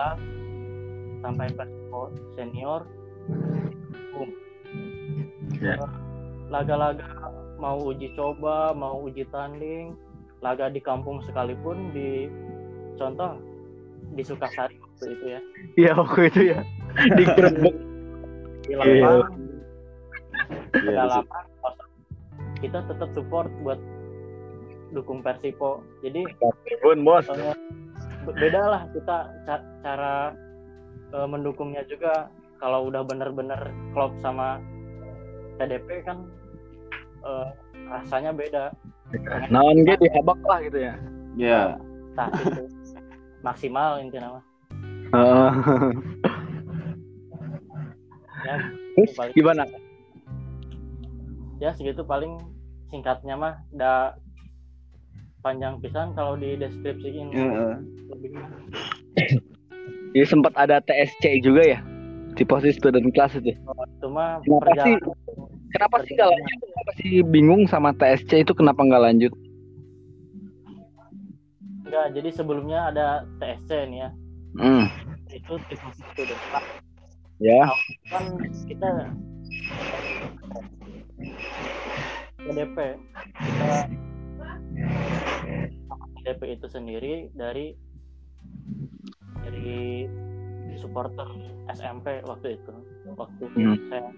sampai 1.20 1.46
Persiko 1.52 2.02
senior 2.38 2.88
boom. 4.16 4.30
Ya. 5.60 5.76
laga-laga 6.48 7.04
mau 7.60 7.76
uji 7.92 8.14
coba 8.16 8.72
mau 8.72 9.04
uji 9.04 9.28
tanding 9.28 9.92
laga 10.40 10.72
di 10.72 10.80
kampung 10.80 11.20
sekalipun 11.28 11.92
di 11.92 12.32
contoh 13.00 13.32
di 14.10 14.22
Sukasari 14.22 14.76
waktu 14.76 15.04
itu 15.10 15.24
ya 15.26 15.40
Iya, 15.78 15.92
waktu 15.94 16.20
itu 16.26 16.40
ya. 16.46 16.58
Digerebek. 17.16 17.74
di 18.62 18.72
Iya. 18.72 18.78
lapang 19.00 19.32
Iya, 20.76 21.02
di 21.02 21.08
lapang 21.08 21.46
kita 22.60 22.84
tetap 22.84 23.08
support 23.10 23.48
buat 23.58 23.80
dukung 24.90 25.22
Persipo 25.22 25.80
jadi 26.00 26.26
Bun, 26.80 27.00
bos. 27.00 27.24
be- 27.24 27.56
beda 28.36 28.60
lah 28.60 28.82
kita 28.92 29.16
ca- 29.42 29.66
cara 29.80 30.36
eh, 31.10 31.26
mendukungnya 31.26 31.80
juga 31.86 32.28
kalau 32.58 32.84
udah 32.84 33.00
bener-bener 33.00 33.56
klop 33.90 34.12
sama 34.18 34.60
TDP 35.56 36.04
kan 36.04 36.28
eh, 37.22 37.46
rasanya 37.88 38.30
beda 38.30 38.74
Naon 39.48 39.82
ge 39.82 39.98
dihabak 39.98 40.38
lah 40.40 40.60
gitu 40.60 40.78
ya. 40.80 40.94
Iya. 41.34 41.62
nah 42.12 42.28
itu 42.36 42.62
maksimal 43.40 43.98
intinya 43.98 44.28
mah 44.32 44.44
Heeh. 45.10 45.52
ya 48.40 48.56
Terus 48.94 49.10
paling- 49.14 49.34
gimana? 49.34 49.62
ya 51.58 51.70
segitu 51.72 52.02
paling 52.02 52.40
singkatnya 52.88 53.34
mah 53.34 53.54
udah 53.70 54.16
panjang 55.40 55.76
pisan 55.78 56.12
kalau 56.12 56.34
di 56.34 56.56
deskripsiin 56.56 57.28
Heeh. 57.30 57.74
lebih 58.10 58.30
Jadi 60.10 60.26
sempat 60.26 60.50
ada 60.54 60.80
TSC 60.80 61.38
juga 61.40 61.62
ya 61.62 61.78
di 62.32 62.42
posisi 62.42 62.74
student 62.74 63.10
class 63.10 63.34
itu. 63.34 63.50
itu 63.50 64.06
mah 64.08 64.38
Kenapa 64.40 64.58
sih? 64.80 64.94
perjalanan 64.96 65.48
Kenapa 65.70 65.96
sih 66.02 66.12
nggak 66.12 66.28
lanjut? 66.28 66.58
Kenapa 66.64 66.92
sih 66.96 67.10
bingung 67.24 67.62
sama 67.64 67.90
TSC 67.92 68.42
itu 68.42 68.52
kenapa 68.52 68.80
nggak 68.80 69.02
lanjut? 69.02 69.32
Enggak 71.90 72.06
jadi 72.14 72.30
sebelumnya 72.30 72.80
ada 72.86 73.06
TSC 73.42 73.70
nih 73.90 73.98
ya 74.00 74.10
Hmm. 74.50 74.86
itu 75.28 75.54
tim 75.66 75.78
itu 75.90 76.22
deh 76.22 76.38
Ya. 77.40 77.62
kan 78.10 78.24
kita 78.66 78.88
PDP 82.38 82.76
kita 83.40 83.68
PDP 86.14 86.40
itu 86.52 86.66
sendiri 86.68 87.14
dari 87.32 87.74
dari 89.40 90.06
supporter 90.76 91.26
SMP 91.70 92.22
waktu 92.22 92.54
itu 92.54 92.74
waktu 93.14 93.42
Hmm. 93.50 93.76
saya 93.88 94.08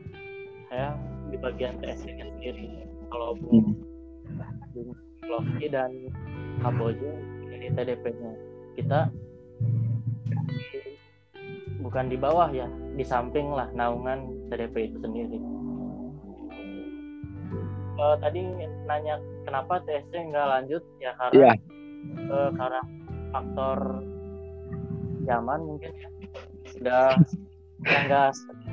saya 0.68 0.88
di 1.28 1.37
bagian 1.37 1.76
TSC 1.78 2.08
nya 2.11 2.26
sendiri 2.30 2.68
kalau 3.08 3.37
Bung 3.37 3.76
Bung 4.72 4.90
Lofty 5.22 5.68
dan 5.68 5.92
Kabojo 6.61 7.12
dari 7.70 7.94
TDP 7.94 8.05
nya 8.18 8.33
kita 8.75 9.01
bukan 11.79 12.11
di 12.11 12.16
bawah 12.18 12.51
ya 12.51 12.66
di 12.98 13.05
samping 13.07 13.51
lah 13.55 13.70
naungan 13.75 14.27
TDP 14.51 14.90
itu 14.90 14.98
sendiri 15.03 15.38
Eh, 17.92 18.16
tadi 18.18 18.40
nanya 18.88 19.20
kenapa 19.46 19.79
TSC 19.85 20.11
nggak 20.33 20.48
lanjut 20.48 20.83
ya 20.98 21.12
karena 21.20 21.38
Iya. 21.38 21.53
eh, 22.25 22.51
karena 22.59 22.81
faktor 23.31 23.79
zaman 25.22 25.61
mungkin 25.62 25.92
ya 26.03 26.09
udah 26.83 27.07
udah 27.85 28.01
nggak 28.09 28.29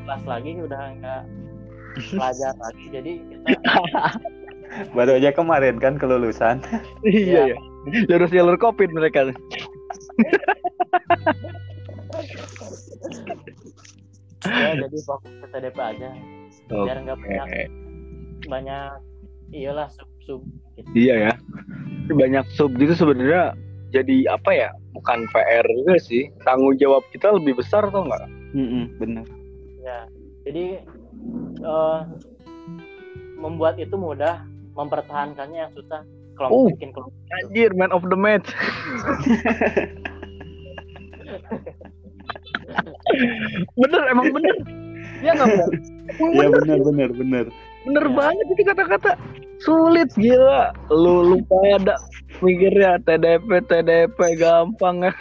kelas 0.08 0.24
lagi 0.26 0.52
udah 0.58 0.82
nggak 0.98 1.22
pelajar 2.16 2.54
lagi 2.58 2.86
jadi 2.90 3.12
kita 3.22 3.48
Baru 4.98 5.18
aja 5.18 5.34
kemarin 5.34 5.82
kan 5.82 5.98
kelulusan. 5.98 6.62
Iya 7.02 7.54
ya. 7.54 7.58
Jalur 8.10 8.30
jalur 8.30 8.58
covid 8.58 8.90
mereka. 8.92 9.32
ya 14.50 14.70
jadi 14.78 14.98
fokus 15.04 15.34
ke 15.36 15.48
TDP 15.52 15.78
aja 15.80 16.10
Oh, 16.70 16.86
biar 16.86 17.02
nggak 17.02 17.18
banyak 17.18 17.48
banyak 18.46 18.90
iyalah 19.50 19.90
sub 19.90 20.06
sub 20.22 20.42
gitu. 20.78 20.86
Iya 20.94 21.16
ya. 21.30 21.34
banyak 22.14 22.46
sub 22.54 22.78
gitu 22.78 22.94
sebenarnya 22.94 23.58
jadi 23.90 24.30
apa 24.30 24.54
ya 24.54 24.70
bukan 24.94 25.26
PR 25.34 25.66
juga 25.66 25.98
sih 25.98 26.30
tanggung 26.46 26.78
jawab 26.78 27.02
kita 27.10 27.34
lebih 27.34 27.58
besar 27.58 27.90
atau 27.90 28.06
enggak 28.06 28.26
Mm-mm, 28.54 28.86
bener 29.02 29.26
ya 29.82 30.06
jadi 30.46 30.82
eh, 31.62 32.00
membuat 33.38 33.82
itu 33.82 33.98
mudah 33.98 34.46
mempertahankannya 34.78 35.60
yang 35.66 35.74
susah 35.74 36.06
kelompok 36.40 36.56
Oh. 36.56 36.72
bikin 36.72 36.90
kelompok. 36.96 37.14
Anjir 37.44 37.72
man 37.76 37.92
of 37.92 38.04
the 38.08 38.16
match. 38.16 38.48
Bener 43.76 44.02
emang 44.08 44.32
bener. 44.32 44.56
Ya 45.20 45.36
nggak 45.36 45.48
Bro? 45.52 45.68
ya 46.32 46.48
bener. 46.48 46.80
bener 46.80 46.80
bener 46.80 47.10
bener. 47.12 47.46
Ya. 48.08 48.16
banget 48.16 48.46
itu 48.56 48.64
kata-kata. 48.64 49.12
Sulit 49.60 50.08
gila. 50.16 50.72
Lu 50.88 51.36
lupa 51.36 51.60
ada 51.76 52.00
mikirnya 52.40 52.96
TDP 53.04 53.60
TDP 53.68 54.20
gampang. 54.40 55.12
Kan 55.12 55.16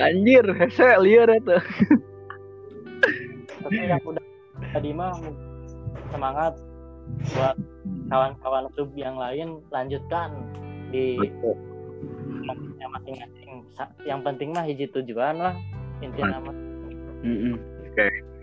anjir 0.00 0.44
hese 0.56 0.88
liar 1.04 1.28
itu 1.28 1.56
tapi 3.62 3.76
yang 3.88 4.02
udah 4.02 4.24
tadi 4.72 4.90
mah 4.90 5.12
semangat 6.10 6.52
buat 7.32 7.56
kawan-kawan 8.12 8.68
sub 8.76 8.92
yang 8.92 9.16
lain 9.16 9.60
lanjutkan 9.72 10.30
di 10.92 11.16
masing-masing. 12.44 13.64
Yang 14.04 14.20
penting 14.26 14.48
mah 14.52 14.64
hiji 14.66 14.86
tujuan 14.92 15.40
lah 15.40 15.54
intinya 16.04 16.38
mah. 16.42 16.56
Mm-mm. 17.22 17.54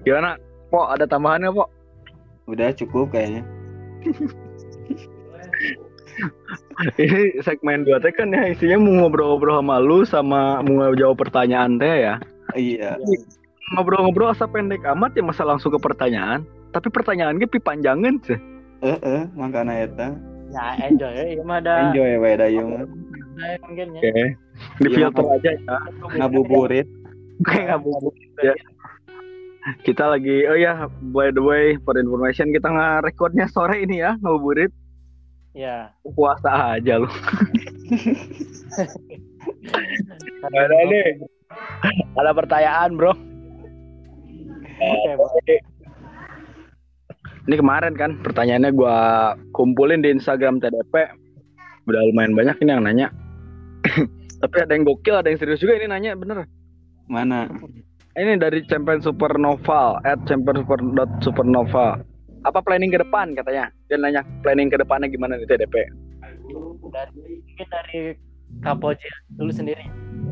gimana? 0.08 0.40
Pok 0.72 0.88
ada 0.96 1.06
tambahannya 1.06 1.52
Pok? 1.52 1.70
Udah 2.50 2.74
cukup 2.74 3.14
kayaknya. 3.14 3.44
Ini 7.00 7.44
segmen 7.44 7.84
2 7.84 8.00
teh 8.04 8.12
kan 8.16 8.32
ya 8.32 8.52
isinya 8.52 8.80
mau 8.80 9.04
ngobrol-ngobrol 9.04 9.60
sama 9.60 9.76
lu 9.84 10.04
sama 10.08 10.42
mau 10.64 10.96
jawab 10.96 11.20
pertanyaan 11.20 11.76
teh 11.78 12.08
ya. 12.08 12.16
Iya. 12.56 12.96
Ngobrol-ngobrol 13.76 14.32
asa 14.32 14.48
pendek 14.48 14.82
amat 14.98 15.14
ya 15.14 15.24
masa 15.24 15.44
langsung 15.46 15.76
ke 15.76 15.80
pertanyaan. 15.80 16.48
Tapi 16.72 16.88
pertanyaan 16.90 17.38
ge 17.42 17.50
pipanjangan 17.50 18.16
sih 18.24 18.40
eh 18.80 18.98
eh 19.04 19.22
makana 19.36 19.74
eta. 19.84 20.16
Ya 20.50 20.74
enjoy 20.82 21.14
ya 21.14 21.24
iya 21.30 21.44
mah 21.46 21.62
ada 21.62 21.92
enjoy 21.92 22.18
we 22.18 22.32
da 22.40 22.48
ieu 22.50 22.66
mah. 22.66 22.88
Mungkin 23.68 23.88
ya. 23.96 24.02
Oke 24.02 24.26
di 24.80 24.88
Iya, 24.92 25.08
filter 25.12 25.26
aja 25.30 25.52
ya. 25.56 25.78
Ngabuburit. 26.20 26.88
Kayak 27.48 27.66
ngabuburit. 27.76 28.30
Ya. 28.44 28.54
Kita 29.84 30.10
lagi 30.10 30.48
oh 30.50 30.58
ya 30.58 30.88
by 31.14 31.30
the 31.32 31.44
way 31.44 31.78
for 31.84 31.96
information 32.00 32.50
kita 32.56 32.68
nge-recordnya 32.72 33.48
sore 33.52 33.84
ini 33.84 34.02
ya 34.02 34.16
ngabuburit. 34.20 34.72
Ya. 35.54 35.92
Puasa 36.16 36.80
aja 36.80 37.04
lu. 37.04 37.10
Ada 40.46 40.78
nih 40.88 41.20
ada 42.16 42.32
pertanyaan 42.32 42.96
bro. 42.96 43.14
Oke, 44.80 45.12
Bang. 45.20 45.60
Ini 47.48 47.56
kemarin 47.56 47.94
kan 47.96 48.20
pertanyaannya 48.20 48.72
gua 48.76 48.98
kumpulin 49.56 50.04
di 50.04 50.12
Instagram 50.12 50.60
TDP 50.60 51.14
udah 51.88 52.02
lumayan 52.12 52.36
banyak 52.36 52.58
ini 52.64 52.70
yang 52.72 52.84
nanya. 52.84 53.08
Tapi 54.44 54.56
ada 54.60 54.72
yang 54.72 54.88
gokil 54.88 55.20
ada 55.20 55.28
yang 55.32 55.40
serius 55.40 55.60
juga 55.64 55.80
ini 55.80 55.88
nanya 55.88 56.16
bener. 56.16 56.48
Mana? 57.08 57.48
Ini 58.20 58.36
dari 58.36 58.64
champion 58.68 59.00
supernova 59.00 60.04
at 60.04 60.20
champion 60.28 60.64
super 60.64 60.80
dot 60.96 61.12
supernova. 61.24 62.00
Apa 62.48 62.64
planning 62.64 62.92
ke 62.92 63.00
depan 63.00 63.36
katanya? 63.36 63.72
Dia 63.92 64.00
nanya 64.00 64.22
planning 64.44 64.72
ke 64.72 64.80
depannya 64.80 65.12
gimana 65.12 65.36
nih 65.36 65.48
TDP 65.48 65.88
dari 66.90 67.38
mungkin 67.46 67.68
dari 67.70 68.02
Kapoji 68.66 69.10
dulu 69.38 69.52
sendiri. 69.54 69.86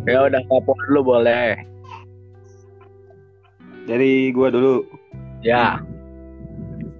Ya 0.10 0.26
udah 0.26 0.41
kapo 0.50 0.74
dulu 0.89 1.15
boleh. 1.15 1.54
Dari 3.86 4.34
gua 4.34 4.50
dulu. 4.50 4.82
Ya 5.46 5.78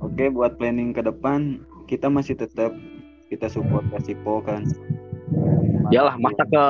Oke, 0.02 0.30
buat 0.30 0.56
planning 0.62 0.94
ke 0.94 1.02
depan 1.02 1.62
kita 1.88 2.12
masih 2.12 2.38
tetap 2.38 2.76
kita 3.32 3.48
support 3.50 3.84
Kasipo 3.90 4.44
kan. 4.44 4.64
Yalah 5.90 6.16
masa 6.20 6.44
ke 6.48 6.66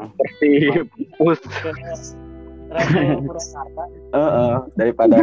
Nah, 0.00 0.08
Persib 0.16 0.86
pus 1.18 1.40
eh, 2.70 4.16
eh, 4.16 4.54
daripada 4.78 5.18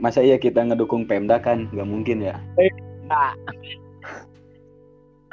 masa 0.00 0.24
iya 0.24 0.40
kita 0.40 0.64
ngedukung 0.64 1.04
Pemda 1.04 1.36
kan 1.38 1.68
nggak 1.70 1.88
mungkin 1.88 2.24
ya. 2.24 2.36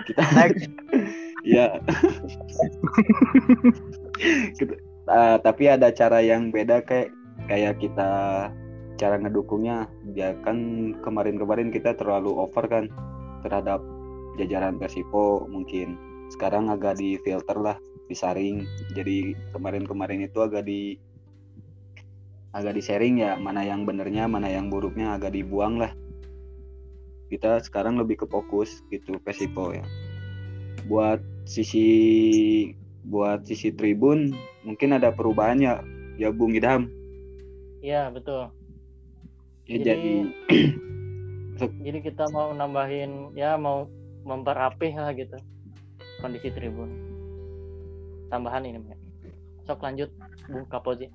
Kita 0.04 0.24
ya. 1.56 1.68
Kita- 4.60 4.82
ah, 5.08 5.36
tapi 5.40 5.72
ada 5.72 5.90
cara 5.90 6.20
yang 6.20 6.52
beda 6.52 6.84
kayak 6.84 7.10
kayak 7.48 7.80
kita 7.80 8.12
cara 9.04 9.20
ngedukungnya 9.20 9.92
ya 10.16 10.32
kan 10.48 10.56
kemarin-kemarin 11.04 11.76
kita 11.76 11.92
terlalu 12.00 12.40
over 12.40 12.64
kan 12.72 12.88
terhadap 13.44 13.84
jajaran 14.40 14.80
Persipo 14.80 15.44
mungkin 15.52 16.00
sekarang 16.32 16.72
agak 16.72 16.96
di 17.04 17.20
filter 17.20 17.60
lah 17.60 17.76
disaring. 18.08 18.64
Jadi 18.96 19.36
kemarin-kemarin 19.52 20.24
itu 20.24 20.40
agak 20.40 20.64
di 20.64 20.96
agak 22.56 22.80
di 22.80 22.82
sharing 22.86 23.20
ya 23.20 23.36
mana 23.36 23.68
yang 23.68 23.84
benernya 23.84 24.24
mana 24.24 24.48
yang 24.48 24.72
buruknya 24.72 25.20
agak 25.20 25.36
dibuang 25.36 25.84
lah. 25.84 25.92
Kita 27.28 27.60
sekarang 27.60 28.00
lebih 28.00 28.24
ke 28.24 28.26
fokus 28.32 28.88
gitu 28.88 29.20
Persipo 29.20 29.76
ya. 29.76 29.84
Buat 30.88 31.20
sisi 31.44 31.92
buat 33.04 33.44
sisi 33.44 33.76
tribun 33.76 34.32
mungkin 34.64 34.96
ada 34.96 35.12
perubahannya 35.12 35.84
ya 36.16 36.32
Bung 36.32 36.56
Idham? 36.56 36.88
Iya 37.84 38.08
betul 38.16 38.63
ya 39.68 39.78
Jadi- 39.80 39.84
jadi 39.84 40.14
jadi 41.86 42.00
kita 42.04 42.28
mau 42.34 42.52
nambahin 42.52 43.32
ya 43.38 43.56
mau 43.56 43.88
memperapih 44.24 44.96
lah 44.96 45.12
gitu 45.16 45.36
kondisi 46.24 46.50
tribun. 46.56 46.90
Tambahan 48.32 48.64
ini 48.64 48.80
Mbak. 48.80 49.00
sok 49.64 49.80
lanjut 49.80 50.12
Bung 50.52 50.68
Kapoji 50.68 51.08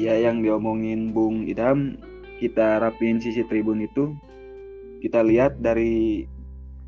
ya 0.00 0.14
yang 0.16 0.40
diomongin 0.40 1.12
Bung 1.12 1.44
Idam 1.44 1.98
kita 2.38 2.78
rapiin 2.78 3.18
sisi 3.18 3.42
tribun 3.44 3.82
itu 3.82 4.14
kita 5.02 5.20
lihat 5.26 5.58
dari 5.58 6.24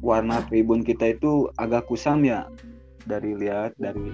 warna 0.01 0.41
tribun 0.47 0.81
kita 0.87 1.13
itu 1.19 1.51
agak 1.59 1.91
kusam 1.91 2.23
ya. 2.25 2.47
Dari 3.05 3.35
lihat 3.35 3.75
dari 3.77 4.13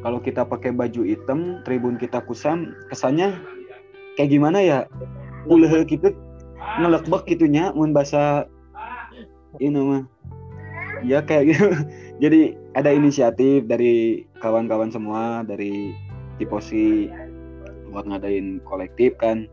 kalau 0.00 0.22
kita 0.22 0.46
pakai 0.46 0.72
baju 0.72 1.02
hitam 1.04 1.60
tribun 1.66 2.00
kita 2.00 2.22
kusam 2.24 2.72
kesannya 2.88 3.34
kayak 4.16 4.30
gimana 4.30 4.58
ya 4.62 4.78
ulah 5.48 5.84
gitu. 5.88 6.12
Ngelekbek 6.78 7.24
gitunya 7.26 7.72
mun 7.72 7.96
bahasa 7.96 8.46
ini 9.58 9.80
mah. 9.80 10.04
Ya 11.02 11.24
kayak 11.24 11.44
gitu. 11.54 11.68
Jadi 12.22 12.54
ada 12.74 12.90
inisiatif 12.92 13.66
dari 13.66 14.26
kawan-kawan 14.38 14.92
semua 14.92 15.42
dari 15.46 15.94
tiposi 16.38 17.10
buat 17.90 18.04
ngadain 18.04 18.60
kolektif 18.68 19.16
kan 19.16 19.48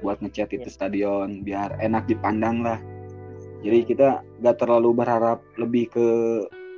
buat 0.00 0.16
ngecat 0.24 0.48
itu 0.56 0.68
stadion 0.72 1.44
biar 1.44 1.76
enak 1.80 2.08
dipandang 2.08 2.64
lah. 2.64 2.80
Jadi 3.60 3.84
kita 3.84 4.24
gak 4.40 4.56
terlalu 4.56 4.96
berharap 4.96 5.44
lebih 5.60 5.92
ke 5.92 6.08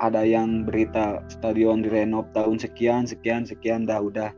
ada 0.02 0.26
yang 0.26 0.66
berita 0.66 1.22
stadion 1.30 1.86
direnov 1.86 2.26
tahun 2.34 2.58
sekian 2.58 3.06
sekian 3.06 3.46
sekian 3.46 3.86
dah 3.86 4.02
udah. 4.02 4.34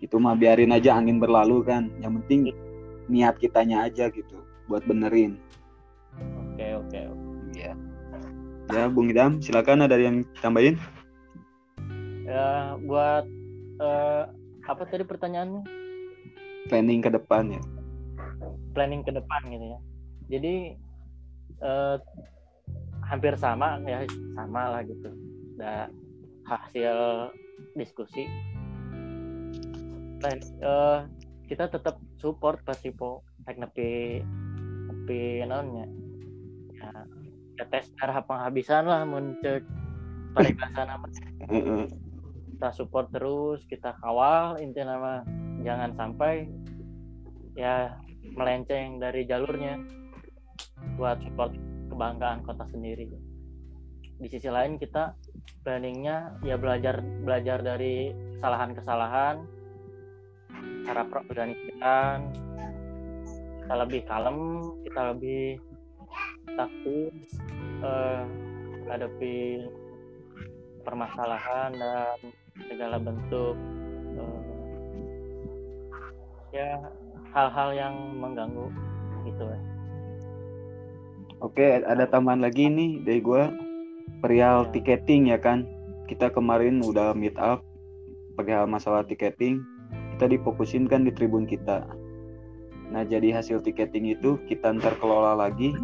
Itu 0.00 0.16
mah 0.16 0.36
biarin 0.36 0.72
aja 0.72 0.96
angin 0.96 1.20
berlalu 1.20 1.60
kan. 1.64 1.92
Yang 2.00 2.24
penting 2.24 2.40
niat 3.06 3.38
kitanya 3.38 3.86
aja 3.86 4.10
gitu 4.10 4.42
buat 4.66 4.82
benerin. 4.86 5.38
Oke 6.54 6.66
oke 6.74 7.00
oke. 7.12 7.24
ya 7.54 7.72
ya 8.74 8.90
Bung 8.90 9.08
Idam 9.12 9.38
silakan 9.38 9.86
ada 9.86 9.94
yang 9.96 10.26
tambahin? 10.42 10.74
Ya 12.26 12.74
buat 12.82 13.24
eh, 13.78 14.22
apa 14.66 14.82
tadi 14.90 15.06
pertanyaannya? 15.06 15.62
Planning 16.66 17.00
ke 17.06 17.10
depan 17.14 17.54
ya. 17.54 17.62
Planning 18.74 19.06
ke 19.06 19.14
depan 19.14 19.40
gitu 19.46 19.66
ya. 19.70 19.78
Jadi 20.26 20.54
eh, 21.62 21.96
hampir 23.06 23.38
sama 23.38 23.78
ya 23.86 24.02
sama 24.34 24.62
lah 24.74 24.82
gitu. 24.82 25.14
Da 25.54 25.86
hasil 26.50 27.30
diskusi. 27.78 28.26
Plan- 30.18 30.56
eh, 30.58 30.98
kita 31.46 31.70
tetap 31.70 32.02
support 32.18 32.62
Persipo 32.66 33.22
baik 33.46 33.62
nepi 33.62 34.20
nepi 34.90 35.46
naonnya? 35.46 35.86
Ya, 36.76 36.90
ya 37.56 37.64
tes 37.70 37.88
arah 38.02 38.20
penghabisan 38.26 38.84
lah 38.84 39.06
muncul 39.06 39.62
paribasan 40.36 40.92
apa 40.92 41.06
Heeh. 41.48 41.88
kita 42.52 42.68
support 42.76 43.08
terus 43.14 43.64
kita 43.70 43.96
kawal 44.04 44.60
intinya 44.60 44.98
nama 44.98 45.14
jangan 45.64 45.96
sampai 45.96 46.44
ya 47.56 47.96
melenceng 48.36 49.00
dari 49.00 49.24
jalurnya 49.24 49.80
buat 51.00 51.22
support 51.24 51.56
kebanggaan 51.88 52.44
kota 52.44 52.68
sendiri. 52.68 53.08
Di 54.16 54.28
sisi 54.28 54.48
lain 54.52 54.76
kita 54.76 55.16
planningnya 55.64 56.40
ya 56.44 56.60
belajar 56.60 57.00
belajar 57.24 57.64
dari 57.64 58.12
kesalahan-kesalahan 58.36 59.55
cara 60.86 61.02
perorganisasian 61.10 62.18
kita 63.66 63.74
lebih 63.82 64.00
kalem 64.06 64.38
kita 64.86 65.00
lebih 65.10 65.58
taktis 66.54 67.14
eh, 67.82 68.22
hadapi 68.86 69.66
permasalahan 70.86 71.74
dan 71.74 72.18
segala 72.70 72.96
bentuk 73.02 73.58
eh, 74.14 74.40
ya 76.54 76.78
hal-hal 77.34 77.74
yang 77.74 77.94
mengganggu 78.16 78.70
gitu 79.26 79.44
ya 79.44 79.60
Oke, 81.44 81.84
ada 81.84 82.08
tambahan 82.08 82.40
lagi 82.40 82.64
nih 82.64 83.04
dari 83.04 83.20
gua 83.20 83.52
perihal 84.24 84.64
Ya. 84.64 84.72
tiketing 84.72 85.28
ya 85.28 85.36
kan. 85.36 85.68
Kita 86.08 86.32
kemarin 86.32 86.80
udah 86.80 87.12
meet 87.12 87.36
up 87.36 87.60
perihal 88.40 88.64
masalah 88.64 89.04
tiketing. 89.04 89.60
Kita 90.16 90.32
difokusin 90.32 90.88
kan 90.88 91.04
di 91.04 91.12
tribun 91.12 91.44
kita. 91.44 91.84
Nah, 92.88 93.04
jadi 93.04 93.36
hasil 93.36 93.60
tiketing 93.60 94.16
itu 94.16 94.40
kita 94.48 94.72
ntar 94.80 94.96
kelola 94.96 95.36
lagi 95.36 95.76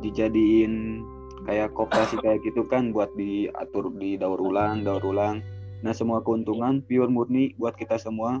dijadiin 0.00 1.04
kayak 1.44 1.76
koperasi 1.76 2.16
kayak 2.24 2.40
gitu 2.48 2.64
kan 2.64 2.96
buat 2.96 3.12
diatur 3.12 3.92
di 4.00 4.16
daur 4.16 4.40
ulang, 4.40 4.88
daur 4.88 5.04
ulang. 5.04 5.44
Nah, 5.84 5.92
semua 5.92 6.24
keuntungan 6.24 6.80
pure 6.80 7.12
murni 7.12 7.52
buat 7.60 7.76
kita 7.76 8.00
semua 8.00 8.40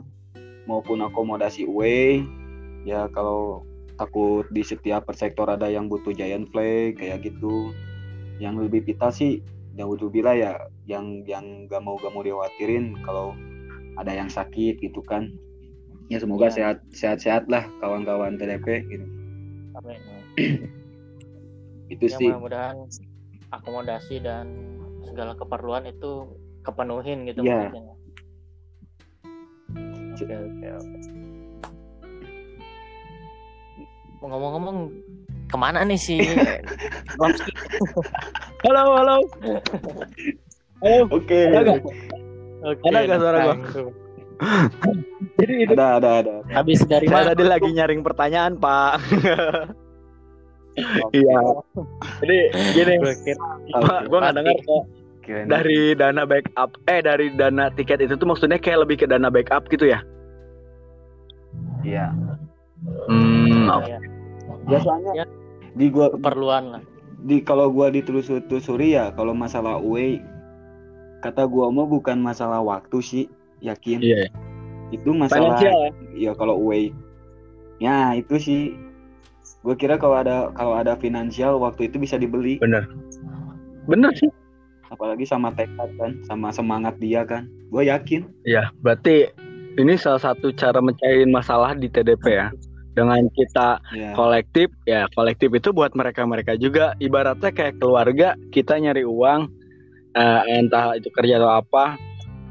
maupun 0.64 1.04
akomodasi 1.04 1.68
away. 1.68 2.24
Ya 2.88 3.12
kalau 3.12 3.68
takut 3.98 4.46
di 4.48 4.64
setiap 4.64 5.04
persektor 5.04 5.44
ada 5.50 5.68
yang 5.68 5.90
butuh 5.90 6.14
giant 6.14 6.48
flag 6.54 6.96
kayak 6.96 7.26
gitu 7.26 7.74
yang 8.38 8.56
lebih 8.56 8.86
vital 8.86 9.10
sih 9.10 9.42
Naudzubillah 9.78 10.34
ya 10.34 10.52
yang 10.90 11.22
yang 11.22 11.70
gak 11.70 11.82
mau 11.82 11.94
gak 12.02 12.10
mau 12.10 12.22
dikhawatirin 12.26 12.98
kalau 13.06 13.34
ada 13.98 14.14
yang 14.14 14.30
sakit 14.30 14.78
gitu 14.78 15.02
kan 15.04 15.26
ya 16.08 16.16
semoga 16.22 16.48
Ya. 16.48 16.54
sehat 16.54 16.76
sehat 16.94 17.18
sehat 17.20 17.44
lah 17.50 17.66
kawan-kawan 17.82 18.38
TDP 18.38 18.86
gitu 18.88 19.06
Amin. 19.78 20.00
itu 21.92 22.04
ya 22.06 22.16
sih 22.16 22.28
mudah-mudahan 22.30 22.76
akomodasi 23.50 24.20
dan 24.20 24.46
segala 25.08 25.32
keperluan 25.34 25.88
itu 25.88 26.28
kepenuhin 26.62 27.24
gitu 27.24 27.40
mungkin 27.40 27.80
ya. 27.80 27.94
Oke 30.18 30.34
oke 30.34 30.66
oke. 30.82 30.98
Ngomong-ngomong 34.20 34.78
ke 35.48 35.56
mana 35.56 35.80
nih 35.86 35.96
si? 35.96 36.18
Halo, 38.66 38.82
halo. 38.98 39.16
Halo. 40.82 41.06
oke 41.08 41.38
Oke, 42.58 42.82
Ada 42.84 42.98
nggak 43.04 43.20
suara 43.20 43.38
gua? 43.40 43.54
Jadi 45.38 45.52
itu 45.62 45.72
ada 45.74 45.86
ada 45.98 46.10
ada 46.22 46.34
Habis 46.48 46.82
dari 46.84 47.06
saya 47.06 47.22
mana? 47.22 47.30
tadi 47.34 47.44
lagi 47.44 47.70
nyaring 47.70 48.02
pertanyaan, 48.02 48.52
Pak. 48.56 48.92
Iya. 51.10 51.38
Jadi 52.22 52.38
gini, 52.70 52.94
Gua 53.02 53.10
Pak, 53.82 54.00
gua 54.06 54.18
nggak 54.22 54.34
dengar 54.36 54.56
kok. 54.62 54.82
Dari 55.26 55.92
dana 55.92 56.22
backup, 56.22 56.70
eh 56.86 57.02
dari 57.02 57.34
dana 57.34 57.66
tiket 57.68 58.00
itu 58.00 58.14
tuh 58.14 58.24
maksudnya 58.24 58.56
kayak 58.56 58.86
lebih 58.86 58.96
ke 58.96 59.06
dana 59.06 59.26
backup 59.28 59.66
gitu 59.68 59.84
ya? 59.84 59.98
iya 61.82 62.14
Hmm, 63.10 63.66
ya, 63.82 63.98
biasanya 64.64 65.12
Ya. 65.14 65.24
di 65.74 65.90
gua 65.90 66.10
keperluan 66.10 66.64
lah. 66.72 66.82
di 67.20 67.42
kalau 67.42 67.68
gua 67.68 67.90
ditelusuri 67.90 68.94
ya 68.94 69.10
kalau 69.12 69.34
masalah 69.34 69.78
away 69.78 70.22
kata 71.18 71.46
gua 71.46 71.68
mau 71.68 71.84
bukan 71.84 72.18
masalah 72.18 72.62
waktu 72.62 72.98
sih 73.00 73.24
yakin 73.58 73.98
Iya. 74.00 74.30
itu 74.90 75.10
masalah 75.10 75.58
Finansial 75.58 75.74
ya? 75.74 75.90
ya 76.14 76.32
kalau 76.34 76.54
away 76.56 76.94
ya 77.78 78.14
itu 78.14 78.38
sih 78.38 78.60
gue 79.58 79.74
kira 79.74 79.98
kalau 79.98 80.14
ada 80.18 80.54
kalau 80.54 80.78
ada 80.78 80.94
finansial 80.94 81.58
waktu 81.58 81.90
itu 81.90 81.98
bisa 81.98 82.14
dibeli 82.14 82.62
Bener. 82.62 82.86
Bener 83.86 84.14
sih. 84.14 84.30
apalagi 84.88 85.28
sama 85.28 85.52
tekad 85.52 85.90
kan 86.00 86.16
sama 86.24 86.48
semangat 86.48 86.96
dia 86.96 87.20
kan 87.22 87.44
gue 87.68 87.84
yakin 87.84 88.24
Iya, 88.46 88.72
berarti 88.80 89.28
ini 89.76 89.94
salah 89.94 90.22
satu 90.22 90.50
cara 90.50 90.80
mencairin 90.80 91.30
masalah 91.30 91.76
di 91.76 91.86
TDP 91.86 92.24
ya. 92.34 92.48
Dengan 92.96 93.30
kita 93.30 93.78
ya 93.94 94.10
kolektif, 94.18 94.66
ya 94.82 95.06
kolektif 95.14 95.54
itu 95.54 95.70
buat 95.70 95.94
mereka-mereka 95.94 96.58
juga. 96.58 96.98
Ibaratnya 96.98 97.54
kayak 97.54 97.78
keluarga, 97.78 98.34
kita 98.50 98.74
nyari 98.74 99.06
uang, 99.06 99.46
eh, 100.14 100.40
entah 100.60 100.96
itu 100.96 101.08
kerja 101.12 101.40
atau 101.42 101.50
apa, 101.60 101.98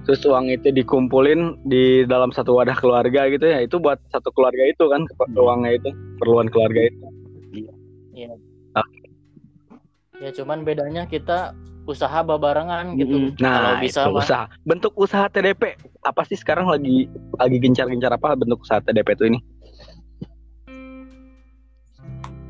terus 0.05 0.21
uang 0.27 0.51
itu 0.51 0.69
dikumpulin 0.69 1.57
di 1.65 2.03
dalam 2.05 2.29
satu 2.35 2.57
wadah 2.57 2.77
keluarga 2.77 3.25
gitu 3.31 3.45
ya. 3.47 3.63
Itu 3.63 3.81
buat 3.81 3.97
satu 4.11 4.29
keluarga 4.35 4.67
itu 4.67 4.85
kan, 4.91 5.07
uangnya 5.33 5.79
itu, 5.79 5.89
perluan 6.21 6.51
keluarga 6.51 6.85
itu. 6.89 6.97
Ya 10.17 10.33
cuman 10.33 10.65
bedanya 10.65 11.05
kita 11.05 11.53
usaha 11.85 12.19
babarengan 12.25 12.97
gitu. 12.97 13.31
Kalau 13.37 13.77
Nah, 13.77 13.79
bisa 13.79 14.01
itu 14.03 14.11
mah 14.11 14.25
usaha. 14.25 14.45
Bentuk 14.65 14.93
usaha 14.97 15.29
TDP 15.29 15.77
apa 16.03 16.25
sih 16.25 16.35
sekarang 16.35 16.67
lagi 16.67 17.05
lagi 17.37 17.57
gencar-gencar 17.61 18.11
apa 18.11 18.33
bentuk 18.33 18.65
usaha 18.65 18.81
TDP 18.81 19.13
itu 19.13 19.25
ini? 19.29 19.39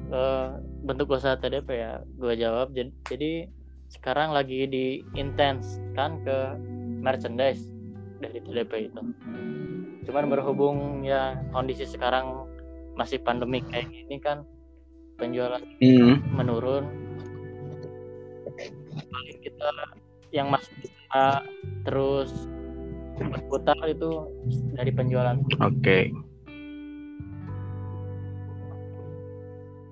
eh, 0.08 0.48
bentuk 0.88 1.12
usaha 1.12 1.36
TDP 1.36 1.70
ya 1.76 1.93
gue 2.17 2.34
jawab 2.39 2.72
jadi, 2.72 2.91
jadi 3.12 3.32
sekarang 3.88 4.36
lagi 4.36 4.67
di 4.67 4.86
intens 5.15 5.80
kan 5.95 6.19
ke 6.21 6.38
merchandise 7.00 7.63
dari 8.19 8.41
TDP 8.41 8.91
itu 8.91 9.02
cuman 10.04 10.26
berhubung 10.28 11.04
ya 11.04 11.36
kondisi 11.52 11.84
sekarang 11.84 12.47
masih 12.95 13.19
pandemi 13.19 13.60
kayak 13.63 13.88
gini 13.88 14.17
kan 14.17 14.43
penjualan 15.15 15.62
Hmm. 15.80 16.19
menurun 16.34 16.86
paling 19.08 19.38
kita 19.39 19.69
yang 20.32 20.47
masih 20.50 20.71
bisa 20.80 21.43
terus 21.84 22.32
berputar 23.17 23.78
itu 23.86 24.30
dari 24.73 24.91
penjualan 24.91 25.38
Oke. 25.60 26.13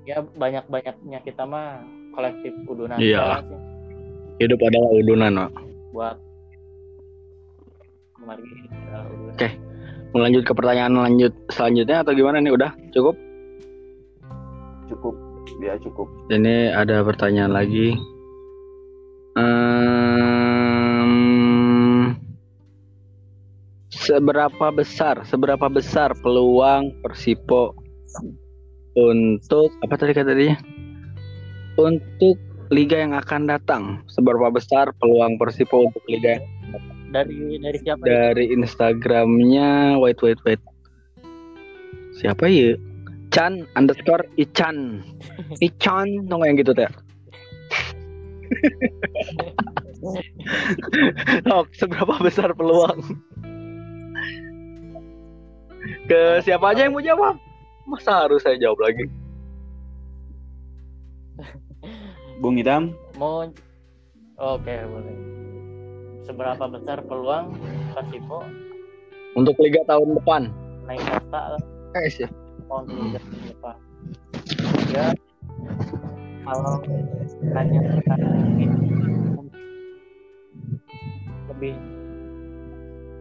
ya 0.05 0.21
banyak 0.21 0.69
banyaknya 0.69 1.19
kita 1.25 1.43
mah 1.43 1.81
kolektif 2.13 2.53
udunan 2.69 3.01
Iya. 3.01 3.41
sih 3.41 3.74
Hidup 4.35 4.59
adalah 4.59 4.89
udunan, 4.99 5.33
Pak. 5.35 5.51
buat 5.95 6.17
kemarin 8.19 8.43
adalah 8.67 9.07
udunan. 9.07 9.33
Oke. 9.35 9.49
Mau 10.11 10.23
lanjut 10.23 10.43
ke 10.47 10.53
pertanyaan 10.55 10.95
lanjut 10.95 11.33
selanjutnya 11.51 12.03
atau 12.03 12.15
gimana 12.15 12.39
nih? 12.39 12.55
Udah 12.55 12.71
cukup? 12.95 13.15
cukup 14.85 15.17
dia 15.61 15.77
cukup 15.81 16.07
Ini 16.29 16.73
ada 16.73 17.01
pertanyaan 17.05 17.53
lagi. 17.53 17.97
Ehm, 19.35 20.55
seberapa 23.91 24.71
besar, 24.71 25.27
seberapa 25.27 25.67
besar 25.67 26.15
peluang 26.23 26.95
Persipo 27.03 27.75
untuk 28.95 29.75
apa 29.83 29.99
tadi 29.99 30.15
kata 30.15 30.31
dia? 30.31 30.55
Untuk 31.75 32.39
liga 32.69 33.01
yang 33.01 33.13
akan 33.13 33.49
datang. 33.49 34.01
Seberapa 34.09 34.49
besar 34.49 34.93
peluang 34.97 35.37
Persipo 35.37 35.89
untuk 35.89 36.01
liga 36.09 36.39
yang 36.39 36.45
dari 37.13 37.61
dari 37.61 37.77
siapa 37.79 38.03
dari 38.03 38.51
Instagramnya 38.51 39.95
wait 40.01 40.19
wait 40.19 40.39
wait. 40.43 40.59
Siapa 42.19 42.47
ya? 42.47 42.75
Chan 43.31 43.67
underscore 43.75 44.25
Ichan. 44.39 45.03
Ichan 45.67 46.07
nggak 46.27 46.47
yang 46.47 46.57
gitu 46.59 46.73
teh? 46.75 46.89
Tok, 51.49 51.67
seberapa 51.73 52.13
besar 52.21 52.53
peluang? 52.53 53.01
Ke 56.05 56.41
siapa 56.45 56.69
aja 56.73 56.85
yang 56.85 56.93
mau 56.93 57.01
jawab? 57.01 57.37
Masa 57.85 58.25
harus 58.25 58.41
saya 58.41 58.57
jawab 58.57 58.81
lagi 58.81 59.05
Bung 62.43 62.59
Idam. 62.59 62.91
Mau 63.15 63.47
oke 64.35 64.75
boleh. 64.91 65.15
Seberapa 66.25 66.65
besar 66.67 66.99
peluang 67.05 67.55
Persipo 67.95 68.43
untuk 69.35 69.55
liga 69.59 69.83
tahun 69.87 70.19
depan. 70.19 70.41
naik 70.85 71.01
kasta 71.01 71.41
lah. 71.55 71.61
Guys 71.95 72.15
ya 72.19 72.29
tahun 72.67 72.83
liga 72.91 73.19
tahun 73.23 73.43
depan. 73.51 73.75
Ya 74.91 75.05
kalau 76.45 76.75
hanya 77.55 77.79
sekarang 77.97 78.33
ini 78.53 78.65
lebih 81.49 81.75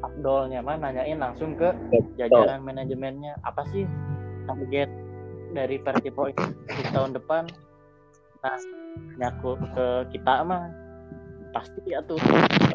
Abdolnya 0.05 0.61
mah 0.61 0.77
nanyain 0.77 1.17
langsung 1.17 1.57
ke 1.57 1.73
jajaran 2.21 2.61
manajemennya. 2.61 3.41
Apa 3.47 3.65
sih 3.73 3.89
target 4.45 4.91
dari 5.55 5.81
Persipo 5.81 6.29
ini 6.29 6.47
di 6.67 6.83
tahun 6.93 7.17
depan 7.17 7.49
nah 8.45 8.61
nyaku 9.17 9.57
ke 9.73 9.87
kita 10.13 10.45
mah 10.45 10.69
pasti 11.57 11.81
ya 11.89 12.05
tuh 12.05 12.21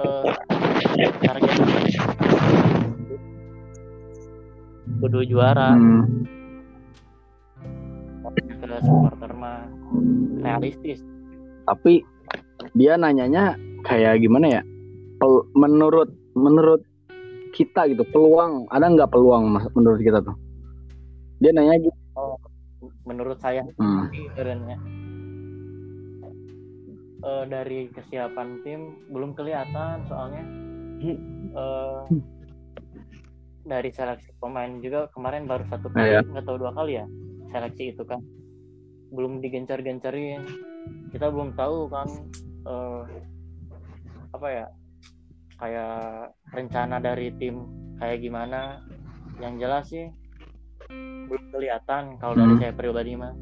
eh, 0.02 0.26
target 1.22 1.54
kudu 4.98 5.20
juara 5.30 5.78
Hmm. 5.78 6.04
ke 8.60 8.78
supporter 8.82 9.32
mah 9.38 9.70
realistis 10.42 11.06
Tapi 11.64 12.02
dia 12.74 12.98
nanyanya 12.98 13.54
kayak 13.86 14.26
gimana 14.26 14.60
ya? 14.60 14.62
Pel- 15.22 15.46
menurut 15.54 16.10
menurut 16.34 16.82
kita 17.54 17.86
gitu 17.88 18.02
peluang 18.10 18.66
ada 18.74 18.90
nggak 18.90 19.14
peluang 19.14 19.54
mas 19.54 19.70
menurut 19.78 20.02
kita 20.02 20.18
tuh? 20.20 20.34
Dia 21.38 21.54
nanya 21.54 21.78
gitu. 21.78 21.94
menurut 23.06 23.38
saya 23.38 23.68
Hmm. 23.76 24.08
Eh, 27.20 27.46
dari 27.46 27.92
kesiapan 27.92 28.64
tim 28.64 28.80
belum 29.12 29.36
kelihatan 29.36 30.08
soalnya. 30.08 30.44
Eh, 31.52 32.02
dari 33.62 33.90
seleksi 33.92 34.32
pemain 34.40 34.80
juga 34.80 35.12
kemarin 35.12 35.44
baru 35.44 35.68
satu 35.68 35.92
kali 35.92 36.10
Iya. 36.10 36.24
nggak 36.24 36.46
tahu 36.48 36.58
dua 36.58 36.72
kali 36.72 36.96
ya 36.96 37.06
seleksi 37.50 37.92
itu 37.92 38.04
kan. 38.04 38.24
Belum 39.12 39.44
digencar-gencarin. 39.44 40.48
Kita 41.12 41.28
belum 41.28 41.54
tahu 41.54 41.92
kan 41.92 42.08
eh, 42.64 43.04
apa 44.32 44.48
ya 44.48 44.66
kayak 45.58 46.00
rencana 46.50 46.98
dari 46.98 47.36
tim 47.36 47.68
kayak 47.98 48.24
gimana. 48.24 48.80
Yang 49.40 49.54
jelas 49.60 49.86
sih 49.88 50.08
belum 51.28 51.44
kelihatan 51.52 52.16
kalau 52.18 52.34
dari 52.34 52.54
Hmm. 52.56 52.62
saya 52.62 52.74
pribadi 52.74 53.14
mah 53.14 53.36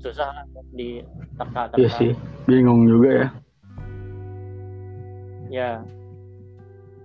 susah 0.00 0.32
di 0.72 1.04
teka-teka 1.36 1.76
Iya 1.76 1.90
sih, 1.92 2.10
bingung 2.44 2.84
juga 2.84 3.08
ya. 3.10 3.28
ya 5.50 5.70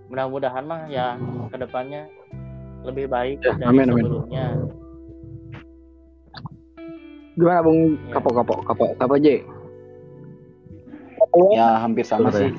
mudah-mudahan 0.06 0.64
mah 0.64 0.86
ya 0.86 1.18
ke 1.50 1.58
depannya 1.58 2.06
lebih 2.86 3.10
baik 3.10 3.42
Ya, 3.42 3.58
dari 3.58 3.68
amin, 3.74 3.90
amin. 3.90 4.06
sebelumnya 4.06 4.46
Gimana 7.36 7.60
Bung 7.62 7.80
Ya. 8.00 8.14
Kapo 8.16 8.30
Kapo 8.32 8.54
Kapo 8.64 8.86
Kapo 8.96 9.16
J? 9.18 9.44
ya 11.52 11.82
hampir 11.82 12.06
sama 12.06 12.30
Betul 12.30 12.38
ya? 12.38 12.40
sih 12.40 12.52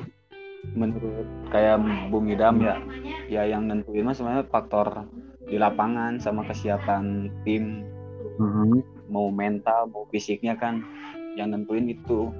menurut 0.69 1.25
kayak 1.49 1.81
Bung 2.11 2.27
Idam 2.27 2.59
ya 2.59 2.77
ya 3.25 3.41
yang 3.47 3.65
nentuin 3.65 4.03
mah 4.03 4.13
sebenarnya 4.13 4.45
faktor 4.45 5.07
di 5.41 5.57
lapangan 5.57 6.19
sama 6.19 6.45
kesiapan 6.45 7.31
tim 7.41 7.87
Hmm. 8.37 8.85
Mau 9.07 9.31
mental 9.31 9.89
mau 9.91 10.05
fisiknya 10.11 10.55
kan 10.55 10.83
yang 11.35 11.51
nentuin 11.51 11.89
itu. 11.89 12.31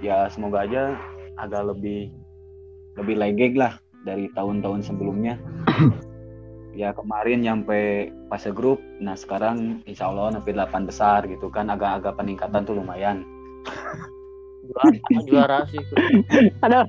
Ya 0.00 0.26
semoga 0.32 0.64
aja 0.64 0.96
agak 1.36 1.76
lebih 1.76 2.08
lebih 2.96 3.16
legeg 3.16 3.52
lah 3.56 3.78
dari 4.06 4.30
tahun-tahun 4.32 4.86
sebelumnya. 4.86 5.36
Ya 6.70 6.94
kemarin 6.94 7.42
nyampe 7.42 8.14
fase 8.30 8.54
grup 8.54 8.78
nah 9.02 9.18
sekarang 9.18 9.82
insya 9.90 10.06
Allah 10.06 10.38
sampai 10.38 10.54
8 10.54 10.86
besar 10.86 11.26
gitu 11.26 11.50
kan 11.50 11.66
agak-agak 11.66 12.14
peningkatan 12.14 12.62
tuh 12.62 12.78
lumayan. 12.78 13.26
Juara, 14.70 14.94
juara 15.26 15.58
sih. 15.66 15.82
Ada. 16.64 16.86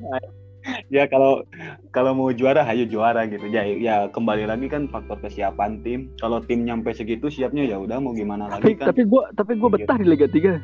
ya 0.94 1.04
kalau 1.06 1.42
kalau 1.90 2.12
mau 2.12 2.30
juara 2.30 2.62
ayo 2.66 2.86
juara 2.86 3.26
gitu 3.26 3.46
ya 3.46 3.66
ya 3.66 3.96
kembali 4.08 4.46
lagi 4.46 4.68
kan 4.68 4.86
faktor 4.86 5.18
kesiapan 5.20 5.82
tim 5.82 6.00
kalau 6.16 6.40
tim 6.40 6.62
nyampe 6.62 6.92
segitu 6.92 7.28
siapnya 7.28 7.66
ya 7.66 7.78
udah 7.78 7.98
mau 7.98 8.12
gimana 8.12 8.46
Tapi 8.48 8.54
lagi 8.68 8.74
kan 8.76 8.88
tapi 8.90 9.02
gua 9.04 9.24
tapi 9.32 9.52
gua 9.56 9.70
betah 9.72 9.96
di 9.96 10.06
Liga 10.06 10.26
3. 10.26 10.62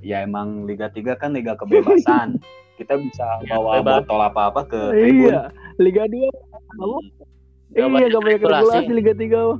ya 0.00 0.20
emang 0.20 0.64
Liga 0.64 0.86
3 0.86 1.14
kan 1.14 1.30
liga 1.30 1.54
kebebasan 1.54 2.36
kita 2.78 2.98
bisa 2.98 3.24
Ya, 3.40 3.54
bawa 3.54 3.78
bebas. 3.78 4.02
botol 4.02 4.20
apa-apa 4.22 4.60
ke 4.64 4.80
tribun 4.90 5.30
Iya, 5.30 5.40
Liga 5.78 6.04
2 6.04 6.26
apa? 6.26 6.98
Gak 7.70 7.78
Iya, 7.78 7.84
gak 7.86 7.90
banyak 7.90 8.10
regulasi. 8.26 8.74
regulasi 8.74 8.90
Liga 8.90 9.12
3. 9.14 9.38
mah. 9.40 9.58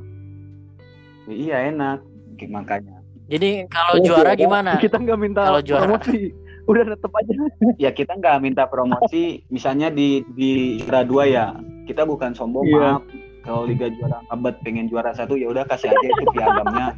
iya 1.29 1.57
enak 1.67 1.99
makanya 2.45 2.99
jadi 3.25 3.71
kalau 3.71 3.95
Oh, 3.95 4.03
juara 4.03 4.35
juara, 4.35 4.37
gimana 4.37 4.71
Kita 4.77 4.99
nggak 4.99 5.17
minta 5.17 5.43
Kalau 5.43 5.63
juara. 5.63 5.87
promosi. 5.87 6.35
Udah 6.71 6.85
tetep 6.87 7.11
aja. 7.11 7.33
ya 7.77 7.91
kita 7.91 8.13
nggak 8.15 8.37
minta 8.39 8.65
promosi 8.65 9.43
misalnya 9.49 9.89
di 9.89 10.23
di 10.31 10.51
juara 10.79 11.03
dua 11.03 11.25
ya 11.25 11.47
kita 11.85 12.03
bukan 12.03 12.33
sombong 12.33 12.65
Iya. 12.65 12.79
maaf 12.79 13.03
kalau 13.43 13.67
liga 13.67 13.91
juara 13.91 14.23
abad 14.29 14.55
pengen 14.63 14.87
juara 14.87 15.11
satu 15.11 15.35
ya 15.35 15.51
udah 15.51 15.67
kasih 15.67 15.91
aja 15.91 16.07
itu 16.07 16.23
piagamnya 16.31 16.95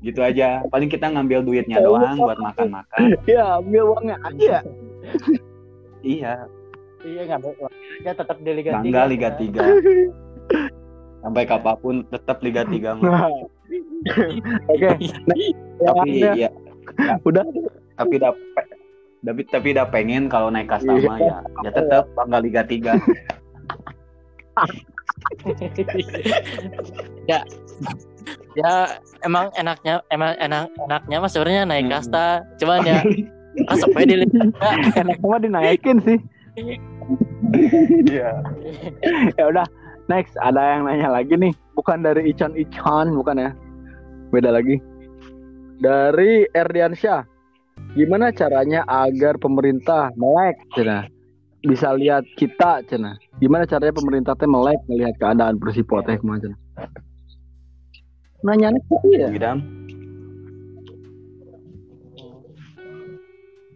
gitu 0.00 0.20
aja 0.20 0.60
paling 0.68 0.86
kita 0.86 1.08
ngambil 1.08 1.40
duitnya 1.40 1.80
doang 1.80 2.20
buat 2.20 2.36
makan-makan 2.36 3.16
Ya, 3.24 3.56
ambil 3.56 3.88
uangnya 3.88 4.16
aja. 4.20 4.60
iya 6.04 6.44
iya 7.00 7.20
nggak 7.24 7.40
aja 7.40 8.10
tetap 8.12 8.36
di 8.38 8.50
Liga 8.52 8.76
bangga 8.76 9.08
3 9.08 9.12
Liga 9.12 9.28
3 9.32 11.24
sampai 11.24 11.42
kapan 11.48 11.76
pun 11.80 11.94
tetap 12.04 12.36
Liga 12.44 12.68
3 12.68 13.00
mah. 13.00 13.00
Nah. 13.00 13.32
Oke. 14.68 14.92
Nah, 15.24 15.36
ya, 15.80 15.88
tapi 15.88 16.10
udah. 16.20 16.34
ya 16.36 16.48
udah 17.28 17.44
tapi 17.94 18.12
udah 18.18 18.32
tapi 19.24 19.40
tapi 19.48 19.68
udah 19.72 19.86
pengen 19.88 20.28
kalau 20.28 20.48
naik 20.48 20.68
kasta 20.68 20.90
Iya. 20.90 21.06
mah 21.06 21.18
ya 21.18 21.36
ya 21.62 21.70
tetap 21.70 22.04
bangga 22.12 22.38
Liga 22.40 22.62
3 22.62 22.94
ya 27.30 27.40
ya 28.54 28.72
emang 29.22 29.50
enaknya 29.54 30.00
emang 30.08 30.32
enak 30.38 30.70
enaknya 30.80 31.16
mas 31.18 31.32
sebenarnya 31.32 31.62
naik 31.64 31.84
Hmm. 31.86 31.94
kasta 31.94 32.26
cuman 32.56 32.78
ya 32.84 32.98
kan 33.70 33.76
sampai 33.78 34.04
di 34.04 34.14
Liga 34.18 34.40
enak 34.96 35.18
mah 35.20 35.38
dinaikin 35.38 35.96
sih. 36.02 36.18
iya 38.04 38.30
Ya 39.34 39.44
udah, 39.46 39.66
next 40.08 40.34
ada 40.40 40.60
yang 40.74 40.86
nanya 40.86 41.08
lagi 41.12 41.34
nih, 41.34 41.52
bukan 41.74 42.00
dari 42.00 42.26
Ican 42.26 42.54
Ican, 42.54 43.14
bukan 43.14 43.36
ya? 43.38 43.50
Beda 44.30 44.50
lagi. 44.50 44.78
Dari 45.84 46.48
Erdiansyah. 46.48 47.28
Gimana 47.92 48.32
caranya 48.32 48.88
agar 48.88 49.36
pemerintah 49.36 50.08
melek, 50.16 50.56
cina? 50.72 51.04
Bisa 51.60 51.92
lihat 51.92 52.24
kita, 52.40 52.80
cina. 52.88 53.20
Gimana 53.36 53.68
caranya 53.68 53.92
pemerintah 53.92 54.32
teh 54.32 54.48
melek 54.48 54.80
melihat 54.88 55.12
keadaan 55.20 55.60
Persipo 55.60 56.00
teh 56.00 56.16
ke 56.16 56.24
mana, 56.24 56.40
cina? 56.40 56.56
Nanya 58.40 58.72
ya. 59.12 59.28
Widam 59.28 59.60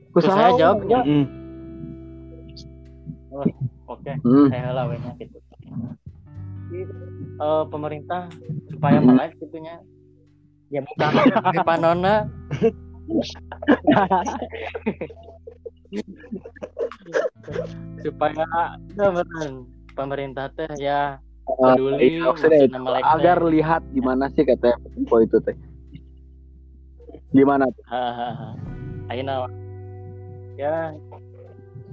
Terus 0.08 0.24
saya 0.34 0.50
jawab 0.56 0.88
ya 0.88 1.00
Mm. 1.04 1.26
oke 3.86 4.12
Hmm. 4.26 4.48
saya 4.50 4.72
lawannya 4.74 5.12
gitu 5.20 5.38
Eh, 7.38 7.64
pemerintah 7.70 8.28
supaya 8.68 8.98
melek 8.98 9.38
gitunya 9.40 9.78
ya 10.68 10.80
bukan. 10.86 11.64
Panona 11.64 12.28
supaya 18.04 18.44
ya 18.96 19.06
beneran 19.08 19.64
pemerintah 19.96 20.52
teh 20.52 20.68
ya 20.76 21.16
Eh, 21.48 21.56
peduli 21.56 22.20
itu, 22.20 22.76
melek 22.76 23.04
agar 23.08 23.40
lihat 23.40 23.80
gimana 23.96 24.28
sih 24.36 24.44
kata 24.44 24.76
Persipo 24.84 25.16
itu 25.24 25.36
teh. 25.40 25.56
Gimana? 27.32 27.64
Tuh? 27.72 27.84
Hahaha. 27.88 28.52
Ayeuna 29.08 29.48
ya 30.60 30.92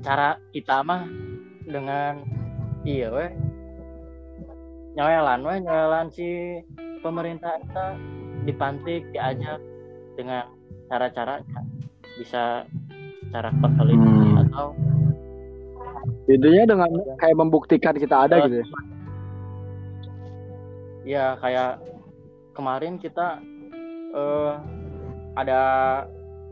cara 0.03 0.35
kita 0.51 0.83
mah 0.83 1.07
dengan 1.63 2.19
iya 2.83 3.07
weh. 3.07 3.31
Nyawelan 4.99 5.39
weh 5.47 5.57
nyawelan 5.63 6.07
si 6.11 6.59
pemerintah 6.99 7.55
kita 7.63 7.95
dipantik 8.45 9.09
diajak 9.11 9.59
dengan 10.15 10.47
cara-cara 10.87 11.41
bisa 12.15 12.63
secara 13.25 13.49
konsolidasi 13.59 14.25
Hmm. 14.25 14.43
atau 14.47 14.67
Intinya 16.25 16.63
dengan 16.65 16.89
kayak 17.17 17.37
membuktikan 17.37 17.93
kita 17.93 18.25
ada 18.25 18.45
gitu 18.45 18.61
ya. 18.61 18.65
ya 21.05 21.25
kayak 21.37 21.81
kemarin 22.53 22.97
kita 22.97 23.37
eh, 24.09 24.53
ada 25.35 25.61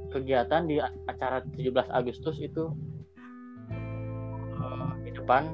kegiatan 0.09 0.67
di 0.67 0.77
acara 1.07 1.41
17 1.57 1.73
Agustus 1.89 2.37
itu 2.37 2.69
eh, 4.53 4.89
di 5.01 5.11
depan 5.11 5.49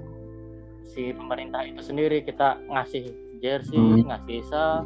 si 0.84 1.14
pemerintah 1.14 1.64
itu 1.64 1.80
sendiri 1.80 2.20
kita 2.20 2.60
ngasih 2.68 3.14
jersey 3.40 3.80
Hmm. 3.80 4.04
ngasih 4.04 4.44
sal 4.44 4.84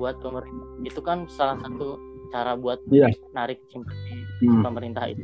buat 0.00 0.16
pemerintah 0.24 0.71
itu 0.82 1.00
kan 1.00 1.24
salah 1.28 1.58
satu 1.58 1.96
cara 2.28 2.54
buat 2.54 2.80
Iya. 2.88 3.12
narik 3.32 3.60
simpati 3.68 4.18
Hmm. 4.42 4.60
pemerintah 4.60 5.06
itu 5.06 5.22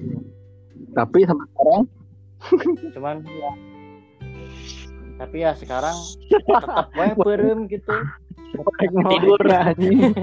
Tapi 0.95 1.27
sampai 1.27 1.47
sekarang 1.49 1.83
cuman 2.95 3.17
ya 3.27 3.53
tapi 5.19 5.37
ya 5.43 5.51
sekarang 5.53 5.97
tetap 6.31 6.87
wae 6.99 7.11
perem 7.13 7.67
gitu 7.67 7.91
tidur 9.05 9.41
anjing. 9.45 10.15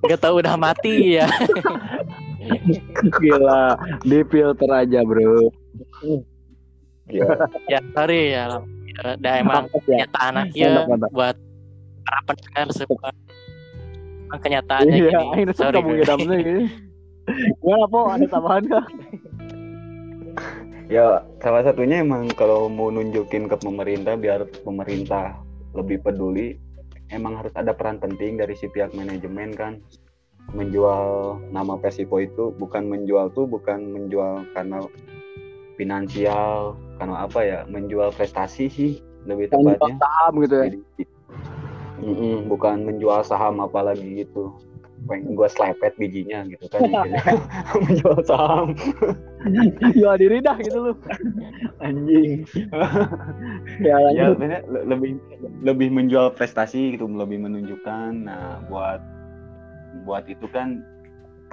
Gak 0.00 0.18
tau 0.18 0.40
udah 0.40 0.56
mati 0.56 1.20
ya 1.20 1.28
Gila, 3.20 3.76
di 4.00 4.24
filter 4.26 4.70
aja 4.72 5.04
bro. 5.04 5.52
Ya, 7.06 7.28
ya 7.68 7.78
sorry 7.92 8.32
ya 8.32 8.48
Lam. 8.48 8.64
Ya, 8.90 9.16
dah 9.16 9.34
emang 9.36 9.64
ya. 9.86 10.06
aja 10.08 10.68
Mantap, 10.80 10.88
mantap. 10.88 11.10
buat 11.12 11.36
para 12.10 12.20
pendengar 12.26 12.68
semua 12.74 13.10
emang 14.26 14.40
kenyataannya 14.42 14.94
Iya, 14.98 15.20
gini 15.34 15.52
sorry. 15.54 15.78
Idam 15.78 16.20
nih. 16.26 16.42
Gimana 17.62 17.86
po? 17.86 18.10
Ada 18.10 18.26
tambahan 18.26 18.64
kah? 18.66 18.86
ya 20.90 21.22
salah 21.38 21.62
satunya 21.62 22.02
emang 22.02 22.26
kalau 22.34 22.66
mau 22.66 22.90
nunjukin 22.90 23.46
ke 23.46 23.56
pemerintah 23.62 24.18
biar 24.18 24.42
pemerintah 24.66 25.38
lebih 25.78 26.02
peduli, 26.02 26.58
emang 27.14 27.38
harus 27.38 27.54
ada 27.54 27.70
peran 27.70 28.02
penting 28.02 28.38
dari 28.38 28.58
si 28.58 28.66
pihak 28.66 28.90
manajemen 28.98 29.54
kan 29.54 29.78
menjual 30.50 31.38
nama 31.54 31.78
Persipo 31.78 32.18
itu 32.18 32.50
bukan 32.58 32.90
menjual 32.90 33.30
tuh 33.38 33.46
bukan 33.46 33.86
menjual 33.86 34.42
karena 34.50 34.82
finansial 35.78 36.74
karena 36.98 37.22
apa 37.22 37.38
ya 37.46 37.58
menjual 37.70 38.10
prestasi 38.10 38.66
sih 38.66 38.92
lebih 39.30 39.46
tepatnya 39.46 39.94
Saham 40.02 40.42
gitu 40.42 40.54
ya. 40.58 40.66
Jadi, 40.74 41.02
Mm-mm, 42.00 42.48
bukan 42.48 42.88
menjual 42.88 43.20
saham 43.22 43.60
apalagi 43.60 44.24
gitu. 44.24 44.52
Pengen 45.08 45.32
gue 45.32 45.48
slepet 45.48 45.96
bijinya 45.96 46.44
gitu 46.44 46.68
kan. 46.68 46.84
Menjual 47.88 48.20
saham. 48.28 48.76
Jual 49.96 50.16
diri 50.20 50.44
dah 50.44 50.56
gitu 50.60 50.78
lu. 50.90 50.92
Anjing. 51.80 52.44
ya 53.80 53.96
ya 54.12 54.36
le- 54.36 54.84
lebih 54.84 55.16
lebih 55.64 55.88
menjual 55.88 56.36
prestasi 56.36 56.96
gitu 56.96 57.08
lebih 57.08 57.40
menunjukkan 57.40 58.28
nah 58.28 58.60
buat 58.68 59.00
buat 60.04 60.28
itu 60.28 60.44
kan 60.52 60.84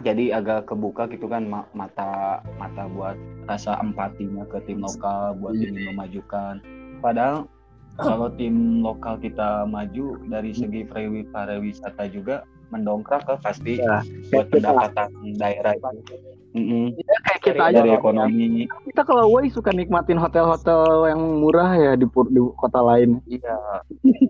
jadi 0.05 0.37
agak 0.37 0.69
kebuka 0.69 1.09
gitu 1.09 1.25
kan 1.25 1.49
ma- 1.49 1.65
mata 1.73 2.43
mata 2.61 2.85
buat 2.91 3.17
rasa 3.49 3.79
empatinya 3.81 4.45
ke 4.45 4.61
tim 4.69 4.83
lokal 4.83 5.33
buat 5.41 5.57
ingin 5.57 5.89
memajukan. 5.95 6.61
Padahal 7.01 7.49
kalau 7.97 8.29
tim 8.31 8.79
lokal 8.79 9.17
kita 9.17 9.65
maju 9.65 10.21
dari 10.25 10.53
segi 10.53 10.85
pariwi- 10.85 11.27
pariwisata 11.27 12.07
juga 12.07 12.41
mendongkrak 12.67 13.23
ke 13.23 13.33
pasti 13.39 13.73
Ya, 13.79 14.03
buat 14.29 14.51
pendapatan 14.51 15.07
daerah 15.35 15.73
itu. 15.73 15.87
Mm-mm. 16.53 16.85
Kayak 17.23 17.41
kita 17.41 17.63
aja 17.63 17.75
dari 17.79 17.89
kalau- 17.91 17.99
ekonomi. 18.01 18.65
Kita 18.85 19.01
kalau 19.03 19.25
woi 19.29 19.47
suka 19.47 19.71
nikmatin 19.71 20.17
hotel-hotel 20.17 20.83
yang 21.07 21.21
murah 21.39 21.71
ya 21.71 21.91
di, 21.93 22.05
di 22.05 22.41
kota 22.55 22.81
lain. 22.81 23.21
iya. 23.25 23.55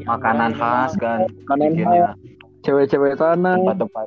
Makanan 0.00 0.56
khas 0.56 0.96
kan. 0.96 1.28
Makanan 1.44 1.66
bikinnya 1.70 2.12
Cewek-cewek 2.60 3.16
sana, 3.16 3.56
tempat-tempat. 3.56 4.06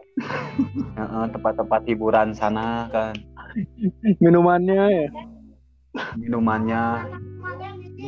Heeh, 0.93 1.23
tempat-tempat 1.33 1.81
hiburan 1.85 2.37
sana 2.37 2.85
kan. 2.89 3.17
Minumannya 4.19 4.83
ya. 4.89 5.07
minumannya 6.13 7.05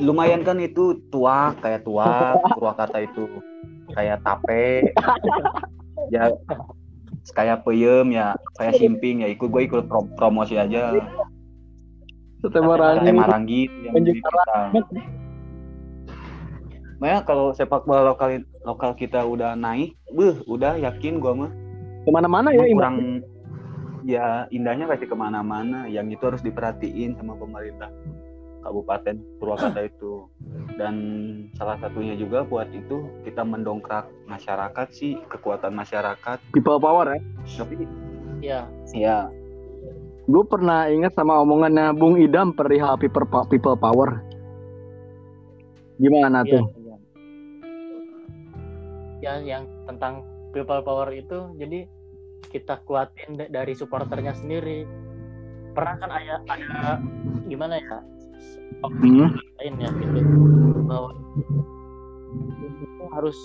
lumayan 0.03 0.43
kan 0.43 0.59
itu 0.59 0.99
tuak 1.13 1.59
kayak 1.63 1.87
tuak 1.87 2.41
Purwakarta 2.55 2.97
itu 3.03 3.27
kayak 3.95 4.19
tape. 4.25 4.91
Ya 6.13 6.29
kayak 7.33 7.65
peyem 7.65 8.13
ya 8.13 8.37
kayak 8.61 8.77
simping 8.77 9.25
ya 9.25 9.31
ikut 9.31 9.49
gue 9.49 9.63
ikut 9.65 9.89
pro- 9.89 10.11
promosi 10.13 10.53
aja. 10.53 10.93
Sate 12.45 12.61
Marangi. 12.61 13.09
Marangi 13.09 13.59
itu 13.65 13.77
yang 13.89 13.95
di 14.05 14.11
kita. 14.21 14.59
Makanya 17.01 17.19
kalau 17.25 17.57
sepak 17.57 17.89
bola 17.89 18.13
lokal 18.13 18.45
lokal 18.67 18.93
kita 18.93 19.25
udah 19.25 19.57
naik, 19.57 19.97
beuh, 20.13 20.37
udah 20.45 20.77
yakin 20.77 21.17
gua 21.17 21.33
mah. 21.33 21.51
Ke 22.05 22.09
mana-mana 22.13 22.53
ya, 22.53 22.69
kurang 22.69 23.25
ya 24.05 24.45
indahnya 24.53 24.85
pasti 24.85 25.09
ke 25.09 25.15
mana-mana. 25.17 25.89
Yang 25.89 26.21
itu 26.21 26.23
harus 26.27 26.41
diperhatiin 26.45 27.17
sama 27.17 27.33
pemerintah 27.33 27.89
Kabupaten 28.65 29.15
Purwakarta 29.37 29.85
itu 29.93 30.25
dan 30.75 30.95
salah 31.55 31.77
satunya 31.77 32.17
juga 32.17 32.41
buat 32.43 32.67
itu 32.73 33.05
kita 33.21 33.45
mendongkrak 33.45 34.09
masyarakat 34.25 34.87
sih 34.91 35.21
kekuatan 35.29 35.71
masyarakat 35.77 36.41
People 36.51 36.81
power 36.81 37.13
ya. 37.13 37.19
tapi 37.61 37.73
ya 38.41 38.59
ya 38.91 39.29
Gue 40.25 40.41
pernah 40.41 40.89
ingat 40.89 41.13
sama 41.13 41.37
omongannya 41.37 41.93
Bung 41.93 42.17
Idam 42.17 42.49
perihal 42.49 42.97
people, 42.97 43.29
people 43.45 43.77
power. 43.77 44.25
Gimana 46.01 46.41
ya, 46.41 46.49
tuh? 46.49 46.65
ya. 46.81 46.97
ya 49.21 49.33
yang 49.45 49.69
tentang 49.85 50.25
people 50.49 50.81
power 50.81 51.13
itu 51.13 51.53
jadi 51.61 51.85
kita 52.49 52.81
kuatin 52.89 53.37
da- 53.37 53.51
dari 53.53 53.77
supporternya 53.77 54.33
sendiri 54.33 54.85
pernah 55.75 55.95
kan 55.99 56.09
ada 56.09 56.35
ada 56.47 56.91
gimana 57.45 57.77
ya 57.77 57.99
Hmm. 58.85 59.33
lain 59.61 59.75
ya 59.81 59.89
gitu 59.97 60.19
bahwa 60.85 61.09
itu 62.61 63.03
harus 63.13 63.37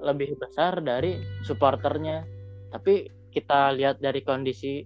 lebih 0.00 0.36
besar 0.40 0.80
dari 0.80 1.20
supporternya 1.44 2.24
tapi 2.72 3.08
kita 3.32 3.76
lihat 3.76 4.00
dari 4.00 4.24
kondisi 4.24 4.84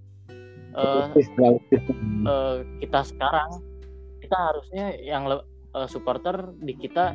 eh, 0.74 1.07
eh, 2.26 2.57
kita 2.82 3.01
sekarang 3.07 3.51
kita 4.22 4.36
harusnya 4.38 4.86
yang 4.98 5.30
eh, 5.30 5.88
supporter 5.90 6.51
di 6.59 6.74
kita 6.74 7.14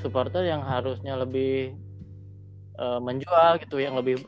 supporter 0.00 0.48
yang 0.48 0.64
harusnya 0.64 1.20
lebih 1.20 1.76
eh, 2.80 3.00
menjual 3.00 3.60
gitu 3.60 3.80
yang 3.80 3.96
lebih 4.00 4.20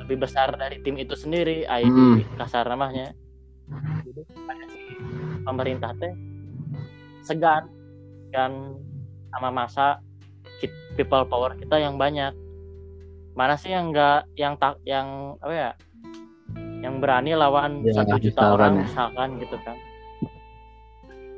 lebih 0.00 0.22
besar 0.24 0.54
dari 0.56 0.80
tim 0.84 0.96
itu 0.96 1.16
sendiri 1.16 1.68
ID 1.68 1.92
Hmm. 1.92 2.20
kasar 2.40 2.64
namanya 2.68 3.12
jadi 4.06 4.22
pemerintah 5.46 5.94
teh 5.96 6.12
segan 7.22 7.70
kan 8.34 8.74
sama 9.30 9.48
masa 9.54 10.02
people 10.98 11.22
power 11.24 11.54
kita 11.54 11.78
yang 11.78 11.94
banyak. 11.96 12.34
Mana 13.36 13.54
sih 13.54 13.68
yang 13.70 13.92
enggak 13.92 14.24
yang 14.34 14.56
tak 14.56 14.80
yang 14.82 15.36
apa 15.38 15.52
ya 15.52 15.70
yang 16.80 16.98
berani 16.98 17.36
lawan 17.36 17.84
Ya, 17.84 17.92
satu 18.00 18.16
juta 18.16 18.40
misalkan 18.40 18.54
orang 18.56 18.72
ya. 18.72 18.82
misalkan 18.84 19.28
gitu 19.38 19.56
kan? 19.60 19.76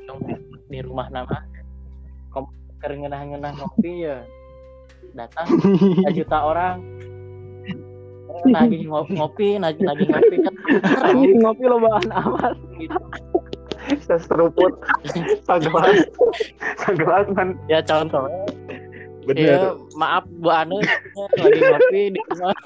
Di, 0.09 0.33
di 0.67 0.79
rumah 0.81 1.07
nama 1.11 1.37
kom- 2.29 2.55
kerengenah-ngenah 2.79 3.51
ngopi 3.55 4.07
ya 4.07 4.23
datang 5.11 5.47
1 6.05 6.17
juta 6.17 6.37
orang. 6.39 6.77
Lagi 8.47 8.85
ngopi 8.87 9.57
lagi 9.59 9.81
lagi 9.83 10.03
ngopi 10.07 10.35
kan. 10.39 10.53
Ngopi 11.43 11.63
lo 11.67 11.77
bahan 11.81 12.09
amat. 12.13 12.55
Seruput 14.05 14.73
sagelas 15.47 16.05
sagelas 16.77 17.25
kan 17.33 17.57
ya 17.71 17.79
contoh 17.83 18.25
bener 19.25 19.45
ya 19.45 19.59
maaf 19.97 20.25
Bu 20.39 20.49
Anu 20.49 20.77
lagi 21.37 21.59
ngopi 21.61 22.01
di 22.13 22.19
rumah 22.33 22.57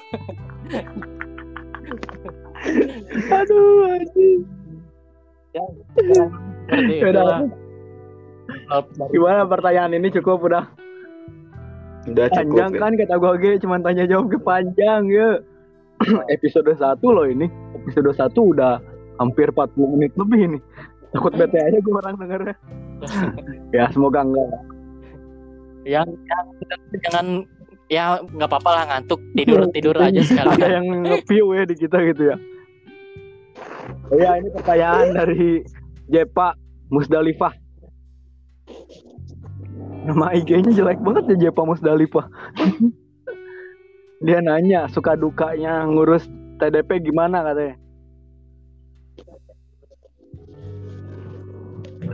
Aduh, 3.14 3.92
anjing. 3.92 4.40
seperti 5.52 6.94
Ya 6.98 7.08
udah. 7.12 7.44
Gimana 9.12 9.44
pertanyaan 9.46 9.92
ini 9.96 10.08
cukup 10.10 10.48
udah 10.48 10.64
udah 12.04 12.26
cukup 12.28 12.68
panjang 12.68 12.72
ya. 12.76 12.80
kan 12.84 12.92
kata 13.00 13.14
gua 13.16 13.32
ge 13.40 13.56
cuman 13.64 13.80
tanya 13.80 14.04
jawab 14.04 14.28
ke 14.28 14.38
panjang 14.40 15.08
ya. 15.08 15.40
Episode 16.34 16.76
1 16.76 17.00
loh 17.04 17.26
ini. 17.28 17.48
Episode 17.76 18.12
1 18.12 18.32
udah 18.34 18.80
hampir 19.20 19.48
40 19.52 19.92
menit 19.94 20.12
lebih 20.18 20.56
nih. 20.56 20.62
Takut 21.14 21.32
bete 21.38 21.58
aja 21.62 21.78
gue 21.78 21.94
orang 21.94 22.18
dengernya. 22.18 22.56
ya 23.76 23.86
semoga 23.94 24.26
enggak. 24.26 24.50
yang, 25.84 26.08
yang 26.08 26.46
jangan 27.04 27.26
ya 27.92 28.18
nggak 28.24 28.48
apa-apa 28.48 28.70
lah 28.72 28.84
ngantuk 28.88 29.20
tidur 29.36 29.68
tidur 29.68 29.92
aja 30.00 30.16
Ada 30.16 30.24
sekalian 30.24 30.70
yang 30.72 30.86
nge-view 31.04 31.46
ya 31.52 31.62
di 31.68 31.76
kita 31.78 31.96
gitu 32.10 32.22
ya. 32.34 32.36
Oh 34.10 34.18
ya 34.18 34.40
ini 34.40 34.48
pertanyaan 34.50 35.14
dari 35.14 35.62
Jepa 36.10 36.58
Musdalifah. 36.90 37.54
Nama 40.04 40.36
IG-nya 40.36 40.72
jelek 40.72 41.00
banget 41.00 41.24
ya 41.36 41.48
Jepa 41.48 41.62
Musdalifah. 41.62 42.26
Dia 44.26 44.40
nanya 44.40 44.88
suka 44.88 45.14
dukanya 45.14 45.84
ngurus 45.84 46.26
TDP 46.58 47.04
gimana 47.12 47.44
katanya. 47.44 47.83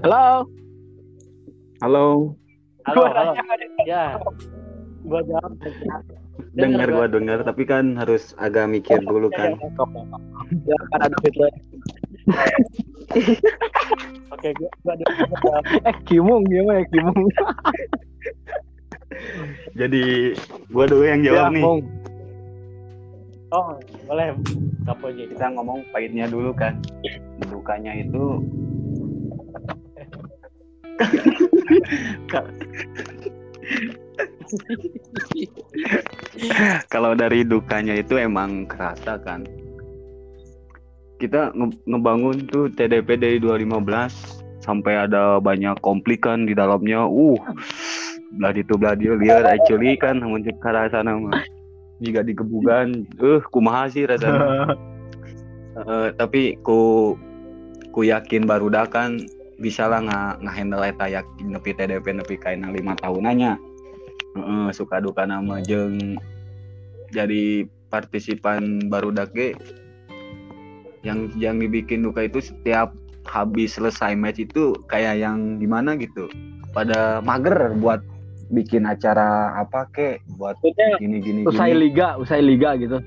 Halo. 0.01 0.49
halo 1.81 2.05
halo 2.85 2.97
Gua 2.97 3.09
halo 3.13 3.33
ya 3.85 4.17
gua 5.03 5.21
jawab 5.23 5.53
dengar 6.53 6.89
gua. 6.89 7.07
dengar 7.07 7.39
tapi 7.43 7.63
kan 7.65 7.95
harus 7.95 8.33
agak 8.37 8.67
mikir 8.67 9.01
dulu 9.01 9.29
kan 9.29 9.57
Ya 10.61 10.77
kan 10.91 11.01
ada 11.03 11.17
Hitler. 11.21 11.51
oke 14.35 14.49
gua 14.53 14.71
gua 14.83 14.95
jawab. 14.97 15.63
Eh 15.85 15.95
Kimung 16.05 16.43
gimana 16.45 16.81
ya 16.81 16.85
Kimung? 16.89 17.21
jadi 19.75 20.03
gua 20.69 20.85
dulu 20.87 21.03
yang 21.05 21.21
jawab 21.23 21.45
Ya, 21.45 21.51
nih 21.51 21.63
Mung. 21.63 21.81
oh 23.51 23.69
boleh 24.07 24.27
Kapoji 24.83 25.29
kita 25.29 25.51
ngomong 25.51 25.85
pahitnya 25.93 26.25
dulu 26.25 26.51
kan 26.53 26.81
dukanya 27.47 27.95
itu 27.95 28.43
kalau 36.93 37.17
dari 37.17 37.45
dukanya 37.45 37.95
itu 37.97 38.17
emang 38.21 38.67
kerasa 38.69 39.19
kan. 39.23 39.47
Kita 41.21 41.53
nge- 41.53 41.85
ngebangun 41.85 42.49
tuh 42.49 42.69
TDP 42.73 43.21
dari 43.21 43.37
2015 43.41 44.65
sampai 44.65 44.97
ada 45.09 45.41
banyak 45.41 45.81
komplikan 45.81 46.47
di 46.49 46.55
dalamnya. 46.57 47.05
Uh 47.05 47.37
belah 48.31 48.55
itu 48.55 48.79
belah 48.79 48.95
dia 48.95 49.19
lihat 49.19 49.43
actually 49.43 49.99
kan 49.99 50.23
namun 50.23 50.47
kerasa 50.63 51.03
nama 51.03 51.35
jika 51.99 52.23
digebugan 52.23 53.03
eh 53.19 53.43
kumaha 53.51 53.91
sih 53.91 54.07
rasanya? 54.07 54.71
Eh, 55.71 56.11
tapi 56.19 56.59
ku 56.67 57.15
ku 57.95 58.03
yakin 58.03 58.43
barudak 58.43 58.91
kan 58.91 59.23
bisa 59.61 59.87
lah 59.87 60.01
nggak 60.01 60.41
ngehandle 60.43 60.85
eta 60.89 61.07
yakin 61.07 61.53
nepi 61.53 61.77
TDP 61.77 62.17
nepi 62.17 62.35
kaina 62.41 62.73
lima 62.73 62.97
tahunannya 62.99 63.61
Heeh, 64.31 64.67
suka 64.73 65.03
duka 65.03 65.27
nama 65.27 65.61
jeng 65.61 66.17
jadi 67.11 67.67
partisipan 67.91 68.87
barudak 68.87 69.35
ge 69.35 69.59
yang 71.03 71.33
yang 71.35 71.59
dibikin 71.59 72.05
duka 72.05 72.25
itu 72.25 72.39
setiap 72.41 72.95
habis 73.27 73.77
selesai 73.77 74.15
match 74.15 74.41
itu 74.41 74.73
kayak 74.87 75.19
yang 75.19 75.59
gimana 75.59 75.97
gitu 75.99 76.31
pada 76.71 77.19
mager 77.21 77.75
buat 77.81 78.01
bikin 78.51 78.87
acara 78.87 79.55
apa 79.59 79.87
kek 79.91 80.23
buat 80.39 80.55
Maksudnya 80.63 80.99
gini 80.99 81.19
gini 81.23 81.41
usai 81.47 81.75
gini. 81.75 81.81
liga, 81.91 82.19
usai 82.19 82.41
liga 82.43 82.75
gitu. 82.79 82.99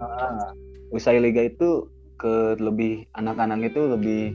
Ah, 0.00 0.52
usai 0.92 1.20
liga 1.20 1.44
itu 1.44 1.88
ke 2.16 2.56
lebih 2.56 3.04
anak-anak 3.12 3.72
itu 3.72 3.80
lebih 3.92 4.32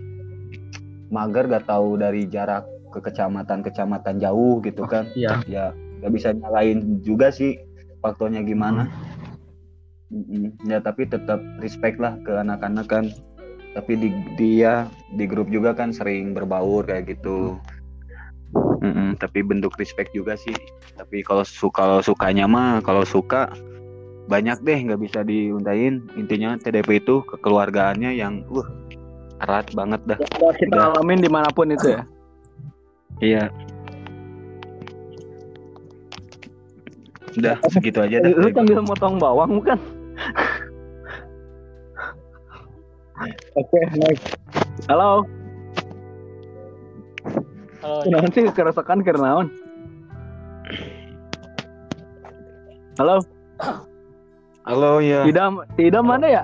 mager 1.11 1.45
gak 1.51 1.67
tahu 1.67 1.99
dari 1.99 2.25
jarak 2.25 2.63
ke 2.91 2.99
kecamatan-kecamatan 2.99 4.19
jauh 4.19 4.59
gitu 4.63 4.83
kan. 4.87 5.07
Iya. 5.15 5.43
ya 5.47 5.65
nggak 6.01 6.11
bisa 6.17 6.33
nyalain 6.33 6.97
juga 7.05 7.29
sih 7.29 7.59
faktornya 8.01 8.41
gimana. 8.41 8.89
Mm-mm. 10.11 10.59
ya 10.67 10.83
tapi 10.83 11.07
tetap 11.07 11.39
respect 11.63 11.95
lah 12.01 12.19
ke 12.27 12.35
anak-anak 12.35 12.87
kan. 12.91 13.05
Tapi 13.71 13.95
di 13.95 14.09
dia 14.35 14.91
di 15.15 15.23
grup 15.23 15.47
juga 15.47 15.71
kan 15.71 15.95
sering 15.95 16.35
berbaur 16.35 16.83
kayak 16.83 17.15
gitu. 17.15 17.55
Mm-mm, 18.83 19.15
tapi 19.15 19.39
bentuk 19.39 19.79
respect 19.79 20.11
juga 20.11 20.35
sih. 20.35 20.51
Tapi 20.99 21.23
kalau 21.23 21.47
suka 21.47 21.79
kalau 21.79 21.99
sukanya 22.03 22.49
mah 22.49 22.83
kalau 22.83 23.07
suka 23.07 23.47
banyak 24.27 24.59
deh 24.63 24.79
nggak 24.91 25.01
bisa 25.01 25.23
diuntain 25.23 26.03
intinya 26.19 26.59
TDP 26.59 26.99
itu 26.99 27.23
kekeluargaannya 27.27 28.15
yang 28.15 28.43
uh 28.51 28.80
erat 29.41 29.67
banget 29.73 30.01
dah 30.05 30.17
Udah 30.37 30.53
kita 30.55 30.75
Udah. 30.75 30.87
alamin 30.95 31.19
di 31.19 31.29
mana 31.29 31.49
pun 31.49 31.67
itu 31.69 31.87
ya. 31.97 32.03
iya 33.21 33.43
udah 37.31 37.55
segitu 37.71 38.03
aja 38.03 38.19
dah 38.19 38.31
Lu 38.35 38.47
sambil 38.51 38.83
motong 38.83 39.15
bawang 39.15 39.55
bukan? 39.55 39.79
Oke, 43.53 43.79
next. 44.01 44.33
Halo, 44.89 45.21
halo 47.85 47.97
kenapa 48.01 48.27
sih 48.33 48.49
keresakan 48.49 49.05
karena? 49.05 49.45
Halo, 52.97 53.21
halo 54.65 54.91
ya 54.99 55.21
Idam, 55.23 55.61
Idam 55.77 56.03
mana 56.03 56.27
ya? 56.27 56.43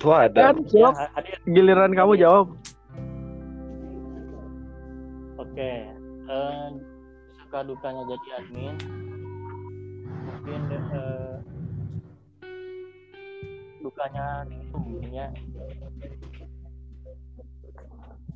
Tuh 0.00 0.16
ada 0.16 0.56
Kan, 0.56 0.64
ya, 0.72 0.88
giliran 1.44 1.92
kamu 1.92 2.16
jawab. 2.16 2.48
Oke, 5.36 5.72
eh, 6.24 6.68
suka 7.36 7.60
dukanya 7.68 8.02
jadi 8.08 8.28
admin. 8.40 8.76
Mungkin 10.24 10.60
eh, 10.72 11.36
dukanya 13.84 14.26
ya. 15.12 15.28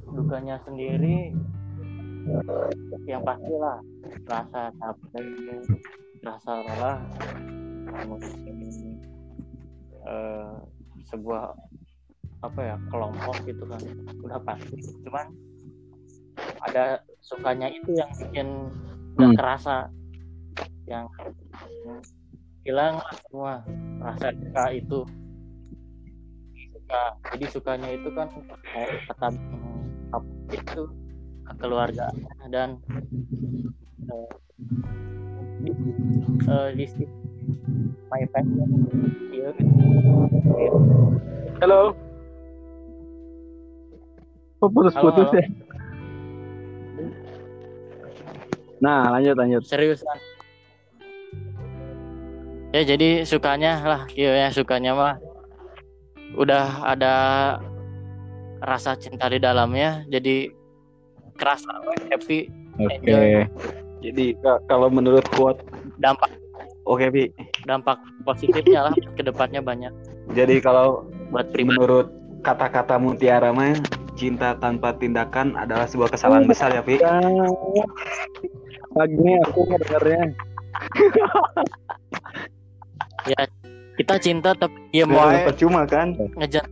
Dukanya 0.05 0.57
sendiri 0.69 1.33
yang 3.09 3.25
pastilah 3.25 3.81
rasa 4.29 4.73
capek, 4.81 5.25
rasa 6.25 6.53
lelah, 6.61 6.99
kemudian 7.89 8.57
eh, 10.05 10.57
sebuah 11.09 11.53
apa 12.45 12.61
ya 12.61 12.77
kelompok 12.93 13.37
gitu 13.49 13.65
kan. 13.65 13.81
Udah 14.21 14.41
pasti 14.45 14.77
cuman 15.05 15.27
ada 16.65 17.01
sukanya 17.21 17.69
itu 17.73 17.97
yang 17.97 18.11
bikin 18.21 18.49
nggak 19.17 19.31
Hmm. 19.33 19.39
kerasa. 19.39 19.77
Yang 20.85 21.07
hilang 22.65 23.01
semua 23.25 23.65
rasa 24.01 24.33
suka 24.37 24.65
itu. 24.73 25.01
Suka 26.73 27.03
jadi 27.33 27.47
sukanya 27.49 27.89
itu 27.97 28.09
kan 28.13 28.29
kayak 28.73 29.09
kata 29.09 29.29
apa 30.13 30.29
itu 30.53 30.83
kekeluargaan 31.45 32.17
dan 32.53 32.77
eh, 34.09 34.29
eh, 36.45 36.69
di 36.77 36.85
sini 36.87 37.24
my 38.09 38.23
passion 38.31 38.69
iya 39.31 39.51
Halo. 41.63 41.95
Kok 44.59 44.69
putus-putus 44.69 45.29
ya? 45.33 45.45
Nah, 48.83 49.17
lanjut 49.17 49.35
lanjut. 49.39 49.63
seriusan 49.65 50.19
ya 52.75 52.83
jadi 52.83 53.23
sukanya 53.23 53.81
lah 53.87 54.01
iya 54.19 54.35
ya 54.35 54.49
sukanya 54.51 54.99
mah 54.99 55.15
udah 56.35 56.83
ada 56.83 57.15
rasa 58.59 58.99
cinta 58.99 59.31
di 59.31 59.39
dalamnya 59.39 60.03
jadi 60.11 60.51
kerasa 61.39 61.71
happy 62.11 62.51
oke 62.75 62.91
Enjoy. 62.99 63.47
jadi 64.03 64.35
ka- 64.43 64.59
kalau 64.67 64.91
menurut 64.91 65.23
quote 65.39 65.63
dampak 66.03 66.35
oke 66.85 67.07
Pi. 67.11 67.25
Dampak 67.65 67.99
positifnya 68.23 68.89
lah 68.91 68.95
ke 69.17 69.23
depannya 69.25 69.61
banyak. 69.61 69.93
Jadi 70.33 70.61
kalau 70.61 71.09
buat 71.29 71.49
pribadi. 71.53 71.77
menurut 71.77 72.09
kata-kata 72.45 73.01
Mutiara 73.01 73.53
mah 73.53 73.77
cinta 74.15 74.55
tanpa 74.61 74.95
tindakan 74.95 75.57
adalah 75.59 75.89
sebuah 75.89 76.13
kesalahan 76.13 76.47
besar 76.47 76.71
ya 76.73 76.83
Pi. 76.85 77.01
Pagi 78.95 79.31
aku 79.43 79.61
ngedengarnya. 79.67 80.23
kita 83.95 84.15
cinta 84.19 84.51
tapi 84.55 84.75
dia 84.91 85.07
mau 85.07 85.31
percuma 85.47 85.87
kan? 85.87 86.15
Ngejar. 86.39 86.67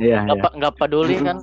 Iya, 0.00 0.24
nggak 0.24 0.36
pe- 0.40 0.54
nggak 0.56 0.74
peduli 0.80 1.16
kan? 1.20 1.36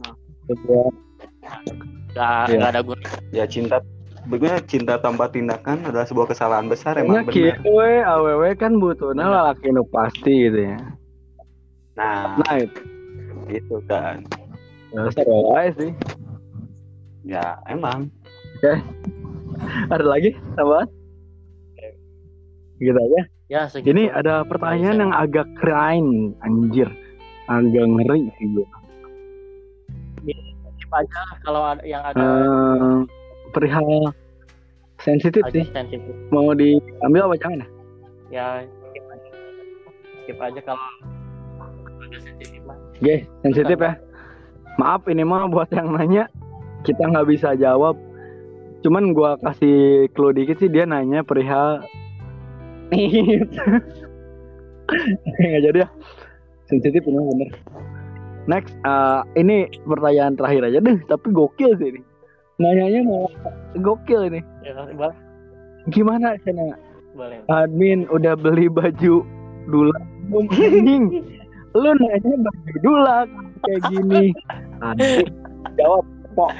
Nggak 2.16 2.39
Iya. 2.49 2.57
nggak 2.57 2.72
ada 2.74 2.82
guna. 2.82 3.05
Ya 3.36 3.45
cinta 3.45 3.78
Begitu 4.26 4.57
cinta 4.67 4.97
tanpa 4.97 5.30
tindakan 5.30 5.86
adalah 5.86 6.03
sebuah 6.03 6.28
kesalahan 6.28 6.65
besar 6.65 6.97
emang 6.97 7.23
benar. 7.23 7.34
kieu 7.34 7.53
we 7.63 8.01
awewe 8.01 8.49
kan 8.53 8.76
butuhna 8.76 9.21
lalaki 9.23 9.69
nu 9.69 9.86
pasti 9.86 10.49
gitu 10.49 10.59
ya. 10.65 10.78
Nah, 11.93 12.36
Nah, 12.38 12.55
itu 12.57 12.82
gitu 13.47 13.78
kan. 13.86 14.26
dasar 14.91 15.28
wae 15.28 15.69
sih. 15.76 15.91
Ya, 17.21 17.57
emang. 17.65 18.09
Ada 19.88 20.03
lagi 20.03 20.34
tambahan? 20.53 20.88
Gitu 22.76 22.91
aja. 22.93 23.21
ya 23.45 23.61
segitu 23.69 23.93
Ini 23.93 24.09
ada 24.09 24.41
pertanyaan 24.43 24.99
yang 24.99 25.13
agak 25.13 25.47
keren, 25.55 26.34
anjir. 26.41 26.89
Agak 27.45 27.86
ngeri 27.86 28.28
sih 28.36 28.45
gue. 28.51 28.67
Skip 30.76 30.91
aja 30.91 31.21
kalau 31.39 31.61
ada 31.63 31.84
yang 31.86 32.01
ada 32.03 32.17
Eh, 32.17 32.97
perihal 33.56 34.12
sensitif 34.99 35.43
sih. 35.56 35.64
sensitif 35.72 36.12
Mau 36.36 36.51
diambil 36.51 37.32
apa 37.32 37.36
jangan 37.39 37.64
ya? 37.64 37.68
ya 38.34 38.45
skip 38.68 39.06
aja 39.08 39.30
skip 40.24 40.39
aja 40.43 40.60
kalau 40.68 40.84
agak 41.64 42.20
sensitif 42.20 42.60
mah 42.68 42.78
Oke, 42.99 43.28
sensitif 43.43 43.78
ya. 43.80 43.93
Maaf 44.76 45.08
ini 45.08 45.24
mah 45.24 45.47
buat 45.47 45.72
yang 45.72 45.95
nanya 45.95 46.28
kita 46.84 47.08
nggak 47.08 47.28
bisa 47.32 47.56
jawab. 47.56 47.95
Cuman 48.84 49.16
gua 49.16 49.39
kasih 49.39 50.12
clue 50.14 50.36
dikit 50.36 50.60
sih 50.60 50.70
dia 50.72 50.84
nanya 50.84 51.24
perihal 51.24 51.84
nggak 55.39 55.62
jadi 55.64 55.80
ya. 55.84 55.89
Sensitif 56.66 57.01
bener 57.06 57.24
bener. 57.24 57.49
Next, 58.45 58.78
eh, 58.78 59.22
ini 59.41 59.66
pertanyaan 59.89 60.38
terakhir 60.38 60.70
aja 60.70 60.78
deh, 60.78 61.01
tapi 61.10 61.34
gokil 61.34 61.74
sih 61.82 61.97
ini. 61.97 62.01
Nanyanya 62.56 63.01
mau 63.03 63.28
gokil 63.76 64.32
ini. 64.32 64.41
ya 64.64 65.12
Gimana 65.91 66.39
Cina? 66.41 66.76
boleh 67.16 67.39
Admin 67.47 68.03
udah 68.12 68.36
beli 68.36 68.68
baju 68.68 69.24
dulu 69.72 69.91
Anjing. 70.36 71.24
Lu 71.76 71.91
nanya 71.95 72.36
baju 72.43 72.76
dulak 72.84 73.28
kayak 73.64 73.82
gini. 73.91 74.26
Nanti 74.80 75.24
jawab 75.80 76.03
kok. 76.36 76.51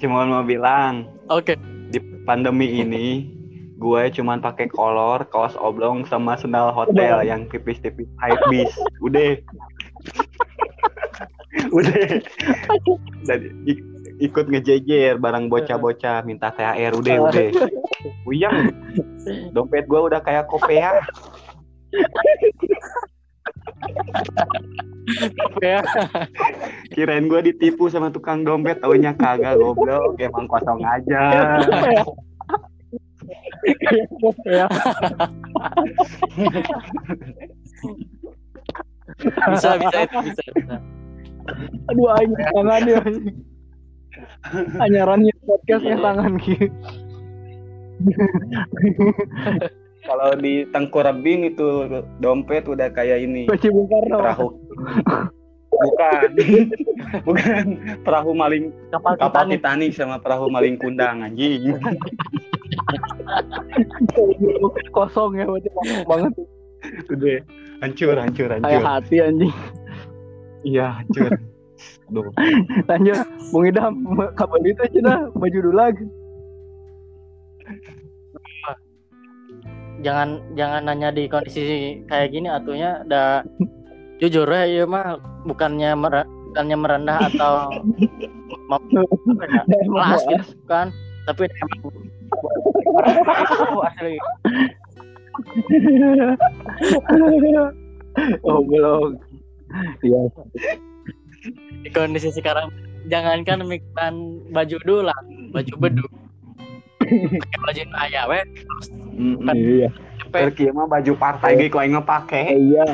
Cuma 0.00 0.28
mau 0.28 0.44
bilang 0.44 1.08
Oke. 1.32 1.56
di 1.92 1.98
pandemi 2.24 2.68
ini 2.80 3.32
gue 3.76 4.02
cuman 4.08 4.40
pakai 4.40 4.72
kolor, 4.72 5.28
kaos 5.28 5.52
oblong 5.60 6.08
sama 6.08 6.32
sendal 6.40 6.72
hotel 6.72 7.20
yang 7.28 7.44
tipis-tipis 7.52 8.08
high 8.20 8.36
bis. 8.48 8.72
Udah. 9.04 9.36
Udah. 11.72 12.20
Dan 13.26 13.40
ik- 13.64 13.86
ikut 14.16 14.46
ngejejer 14.48 15.20
bareng 15.20 15.52
bocah-bocah 15.52 16.24
minta 16.24 16.48
THR 16.52 16.92
udah 16.96 17.16
udah. 17.28 17.48
Uyang. 18.24 18.72
Dompet 19.52 19.84
gue 19.84 20.00
udah 20.00 20.20
kayak 20.24 20.48
kopea. 20.48 21.00
Ya. 25.62 25.80
Kirain 26.90 27.30
gue 27.30 27.40
ditipu 27.46 27.86
sama 27.86 28.10
tukang 28.10 28.42
dompet, 28.42 28.82
taunya 28.82 29.14
kagak 29.14 29.54
goblok, 29.56 30.18
emang 30.18 30.50
kosong 30.50 30.82
aja. 30.82 31.60
Bisa 39.16 39.70
bisa 39.78 39.98
itu 40.04 40.18
bisa. 40.26 40.42
bisa. 40.54 40.76
Aduh 41.88 42.08
aing 42.14 42.32
tangan 42.54 42.82
ya. 42.84 43.00
Anyarannya 44.78 45.34
podcastnya 45.42 45.96
tangan 45.98 46.32
gitu. 46.40 46.66
Kalau 50.06 50.38
di 50.38 50.62
Tengkurabing 50.70 51.50
itu 51.50 51.66
dompet 52.22 52.62
udah 52.64 52.86
kayak 52.88 53.26
ini 53.26 53.50
Baju 53.50 53.68
Bung 53.74 53.88
Karno. 53.90 54.16
perahu. 54.22 54.48
Bukan. 55.66 56.30
Bukan 57.26 57.64
perahu 58.00 58.30
maling 58.32 58.70
Kapal 58.88 59.18
kapal 59.18 59.50
Titanic. 59.50 59.58
Titanic 59.60 59.90
sama 59.92 60.16
perahu 60.16 60.46
maling 60.46 60.78
kundang 60.78 61.26
anjing. 61.26 61.74
Kosong 64.90 65.36
ya 65.36 65.46
banget. 66.06 66.32
Udah 67.10 67.38
hancur 67.82 68.14
hancur 68.14 68.48
Kayak 68.48 68.62
hancur. 68.62 68.84
hati 68.86 69.16
anjing. 69.18 69.54
Iya 70.66 70.98
hancur. 70.98 71.30
Aduh. 72.10 72.26
Lanjut, 72.90 73.22
Bung 73.54 73.70
Idam, 73.70 74.02
kabar 74.34 74.58
itu 74.66 74.82
aja 74.82 74.98
dah, 74.98 75.20
baju 75.30 75.58
dulu 75.62 75.78
lagi. 75.78 76.02
Jangan 80.02 80.42
jangan 80.58 80.90
nanya 80.90 81.14
di 81.14 81.30
kondisi 81.30 82.02
kayak 82.10 82.34
gini 82.34 82.50
atunya 82.50 83.06
udah 83.06 83.46
jujur 84.20 84.48
ya 84.48 84.64
iya 84.68 84.84
mah 84.88 85.16
bukannya 85.44 85.92
mere- 85.96 86.28
bukannya 86.52 86.76
merendah 86.78 87.18
atau 87.32 87.68
apa 88.76 89.44
ya, 89.44 89.62
kelas 89.88 90.22
gitu 90.24 90.56
kan 90.68 90.88
tapi 91.28 91.44
emang 91.52 91.92
asli 93.88 94.16
oh 98.48 98.60
belum. 98.64 99.20
Iya. 100.02 100.20
di 101.86 101.90
kondisi 101.94 102.30
sekarang 102.34 102.70
jangankan 103.06 103.62
mikiran 103.66 104.42
baju 104.50 104.76
dulu 104.82 105.00
lah 105.06 105.18
baju 105.54 105.74
beduk 105.78 106.10
pakai 107.06 107.58
baju 107.62 107.82
ayah 108.02 108.24
we 108.26 108.40
Mm-mm. 109.16 109.48
Iya. 109.48 109.88
Perki 110.28 110.68
mah 110.74 110.84
baju 110.84 111.12
partai 111.16 111.56
ge 111.56 111.72
kok 111.72 111.80
aing 111.80 111.96
ngepake. 111.96 112.52
Iya. 112.52 112.84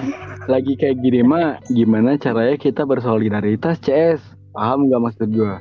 Lagi 0.46 0.78
kayak 0.78 1.02
gini 1.02 1.26
mah, 1.26 1.58
gimana 1.66 2.14
caranya 2.14 2.54
kita 2.54 2.86
bersolidaritas, 2.86 3.82
CS? 3.82 4.22
Paham 4.54 4.86
nggak 4.86 5.02
maksud 5.02 5.28
gua? 5.34 5.58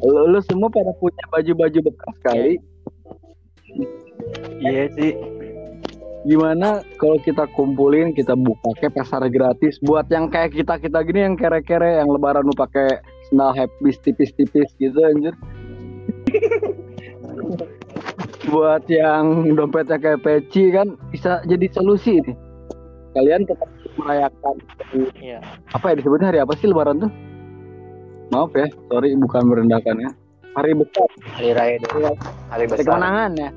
Lu, 0.00 0.32
lu 0.32 0.40
semua 0.48 0.72
pada 0.72 0.96
punya 0.96 1.24
baju-baju 1.28 1.78
bekas 1.92 2.16
kali. 2.24 2.56
Iya 4.64 4.88
sih. 4.96 5.12
Gimana 6.22 6.86
kalau 7.02 7.18
kita 7.18 7.50
kumpulin, 7.50 8.14
kita 8.14 8.38
buka 8.38 8.70
ke 8.78 8.86
pasar 8.94 9.26
gratis 9.26 9.82
buat 9.82 10.06
yang 10.06 10.30
kayak 10.30 10.54
kita 10.54 10.78
kita 10.78 11.02
gini 11.02 11.26
yang 11.26 11.34
kere-kere 11.34 11.98
yang 11.98 12.06
lebaran 12.06 12.46
lu 12.46 12.54
pakai 12.54 13.02
sandal 13.26 13.50
habis 13.58 13.98
tipis-tipis 14.06 14.70
gitu 14.78 14.98
anjir. 15.02 15.34
buat 18.50 18.82
yang 18.90 19.54
dompetnya 19.54 19.98
kayak 19.98 20.22
peci 20.22 20.70
kan 20.70 20.94
bisa 21.10 21.42
jadi 21.46 21.66
solusi 21.74 22.22
nih. 22.22 22.36
Kalian 23.12 23.44
tetap 23.44 23.68
merayakan 23.98 24.56
iya 25.20 25.36
apa 25.76 25.92
ya 25.92 25.94
disebutnya 26.00 26.32
hari 26.32 26.40
apa 26.40 26.54
sih 26.56 26.70
lebaran 26.70 27.02
tuh? 27.02 27.12
Maaf 28.32 28.54
ya, 28.56 28.64
sorry 28.88 29.12
bukan 29.18 29.42
merendahkan 29.44 29.96
ya. 30.00 30.10
Hari 30.56 30.72
besar, 30.76 31.08
Hari 31.36 31.50
raya 31.52 31.76
hari 32.48 32.64
besar. 32.68 32.84
kemenangan 32.88 33.32
ya. 33.36 33.50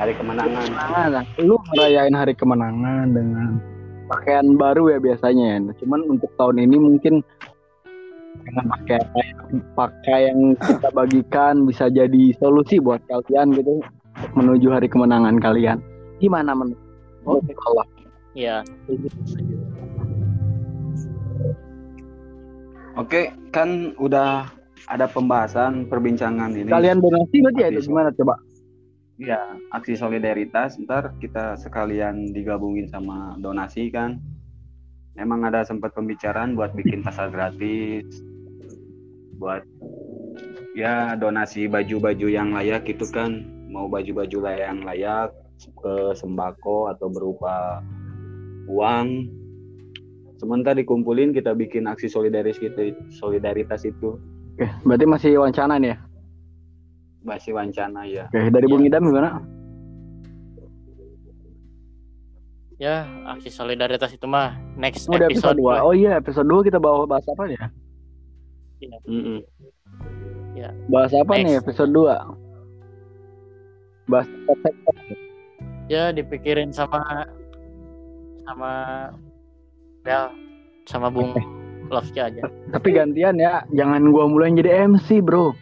Hari 0.00 0.16
kemenangan. 0.16 0.64
Kemenangan. 0.64 1.08
Nah, 1.12 1.24
lu 1.44 1.60
merayain 1.76 2.16
hari 2.16 2.32
kemenangan 2.32 3.12
dengan 3.12 3.60
pakaian 4.08 4.56
baru 4.56 4.96
ya 4.96 4.98
biasanya 4.98 5.44
ya. 5.44 5.56
Nah, 5.60 5.74
Cuman 5.76 6.00
untuk 6.08 6.32
tahun 6.40 6.56
ini 6.64 6.76
mungkin 6.80 7.20
dengan 8.40 8.64
pakai 8.72 9.00
pakai 9.76 10.32
yang 10.32 10.56
kita 10.56 10.88
bagikan 10.96 11.68
bisa 11.68 11.92
jadi 11.92 12.32
solusi 12.40 12.80
buat 12.80 13.04
kalian 13.12 13.52
gitu 13.52 13.84
menuju 14.32 14.72
hari 14.72 14.88
kemenangan 14.88 15.36
kalian. 15.36 15.84
Gimana 16.16 16.56
menurut? 16.56 16.80
Oh, 17.28 17.36
Allah. 17.68 17.84
iya 18.32 18.64
Oke, 22.96 23.36
kan 23.52 23.92
udah 24.00 24.48
ada 24.88 25.04
pembahasan 25.12 25.84
perbincangan 25.92 26.56
ini. 26.56 26.72
Kalian 26.72 27.04
donasi 27.04 27.36
berarti 27.44 27.60
ya 27.60 27.68
itu 27.68 27.92
gimana 27.92 28.08
coba? 28.16 28.40
Ya 29.20 29.60
aksi 29.76 30.00
solidaritas 30.00 30.80
ntar 30.80 31.12
kita 31.20 31.60
sekalian 31.60 32.32
digabungin 32.32 32.88
sama 32.88 33.36
donasi 33.36 33.92
kan. 33.92 34.16
Emang 35.20 35.44
ada 35.44 35.60
sempat 35.60 35.92
pembicaraan 35.92 36.56
buat 36.56 36.72
bikin 36.72 37.04
pasar 37.04 37.28
gratis 37.28 38.08
buat 39.36 39.64
ya 40.72 41.16
donasi 41.16 41.68
baju-baju 41.68 42.26
yang 42.32 42.56
layak 42.56 42.88
itu 42.88 43.04
kan. 43.12 43.44
Mau 43.70 43.86
baju-baju 43.86 44.50
yang 44.50 44.82
layak 44.82 45.30
ke 45.60 46.16
sembako 46.16 46.90
atau 46.90 47.12
berupa 47.12 47.84
uang. 48.66 49.28
Sementara 50.40 50.80
dikumpulin 50.80 51.36
kita 51.36 51.52
bikin 51.52 51.84
aksi 51.84 52.08
solidaritas 52.08 52.56
solidaritas 53.12 53.84
itu. 53.84 54.16
Oke, 54.56 54.66
berarti 54.88 55.04
masih 55.04 55.30
wawancara 55.36 55.76
nih 55.76 55.92
ya? 55.92 56.09
Masih 57.20 57.52
wancana 57.52 58.08
ya 58.08 58.24
Oke, 58.32 58.48
dari 58.48 58.66
Bung 58.66 58.84
Idam 58.84 59.04
gimana? 59.08 59.40
ya 62.80 63.04
aksi 63.28 63.52
solidaritas 63.52 64.08
itu 64.16 64.24
mah 64.24 64.56
next 64.72 65.04
Udah 65.04 65.28
episode 65.28 65.60
episode 65.60 65.84
2. 65.84 65.84
Oh 65.84 65.92
iya, 65.92 66.16
episode 66.16 66.48
2 66.48 66.64
kita 66.64 66.80
bawa 66.80 67.04
bahas 67.04 67.28
apa 67.28 67.44
ya? 67.44 67.68
Mm-mm. 69.04 69.44
Bahas 70.88 71.12
apa 71.12 71.36
Next. 71.36 71.44
nih 71.44 71.54
episode 71.60 71.92
2? 71.92 74.08
Bahas 74.08 74.24
ya 75.92 76.08
dipikirin 76.08 76.72
sama 76.72 77.04
sama 78.48 78.72
Bel 80.00 80.32
sama 80.88 81.12
Bung 81.12 81.36
Love 81.90 82.06
aja 82.16 82.46
tapi 82.70 82.94
gantian 82.94 83.34
ya, 83.34 83.66
jangan 83.74 84.14
gua 84.14 84.30
mulai 84.30 84.54
jadi 84.54 84.86
MC, 84.88 85.20
Bro. 85.20 85.52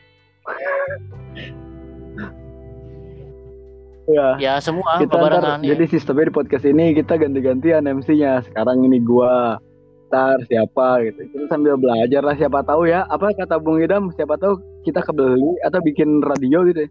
Ya, 4.09 4.27
ya 4.41 4.55
semua 4.59 4.97
kita 4.99 5.17
ntar, 5.17 5.61
ya. 5.61 5.75
jadi 5.75 5.85
sistemnya 5.89 6.33
di 6.33 6.35
podcast 6.35 6.65
ini 6.65 6.97
kita 6.97 7.21
ganti-gantian 7.21 7.85
MC-nya. 7.85 8.43
Sekarang 8.49 8.85
ini 8.85 8.99
gua, 9.05 9.61
ntar 10.09 10.41
siapa 10.49 11.05
gitu. 11.05 11.21
Kita 11.33 11.45
sambil 11.53 11.77
belajar 11.77 12.25
lah 12.25 12.35
siapa 12.37 12.65
tahu 12.65 12.89
ya. 12.89 13.05
Apa 13.13 13.37
kata 13.37 13.61
Bung 13.61 13.81
Idam, 13.85 14.09
siapa 14.17 14.41
tahu 14.41 14.57
kita 14.89 15.05
kebeli 15.05 15.61
atau 15.65 15.81
bikin 15.85 16.25
radio 16.25 16.65
gitu. 16.65 16.89
ya. 16.89 16.91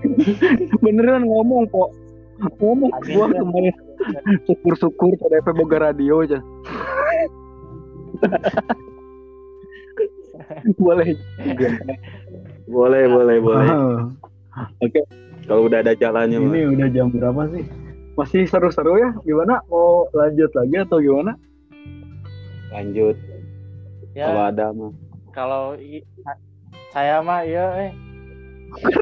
Beneran 0.84 1.28
ngomong, 1.28 1.68
Pok. 1.68 1.92
Ngomong 2.56 2.88
gua 3.12 3.28
kemarin 3.28 3.76
syukur-syukur 4.48 5.12
PDP 5.20 5.46
boga 5.52 5.92
radio 5.92 6.24
aja. 6.24 6.40
Boleh. 10.80 11.14
boleh 12.70 13.04
boleh 13.04 13.36
boleh 13.38 13.68
Oke, 14.78 15.00
kalau 15.44 15.66
udah 15.66 15.78
ada 15.78 15.92
jalannya 15.92 16.38
mah. 16.38 16.48
ini 16.48 16.60
udah 16.68 16.88
jam 16.90 17.06
berapa 17.08 17.46
sih? 17.50 17.64
Masih 18.12 18.42
seru-seru 18.44 18.98
ya? 18.98 19.10
Gimana? 19.20 19.62
Mau 19.66 20.06
lanjut 20.10 20.50
lagi 20.50 20.76
atau 20.78 20.98
gimana? 20.98 21.34
lanjut 22.70 23.18
ya 24.12 24.30
kalau 24.30 24.42
ada 24.44 24.66
mah 24.70 24.92
kalau 25.32 25.62
i- 25.74 26.06
saya 26.90 27.18
mah 27.18 27.42
iya 27.42 27.66
eh 27.80 27.92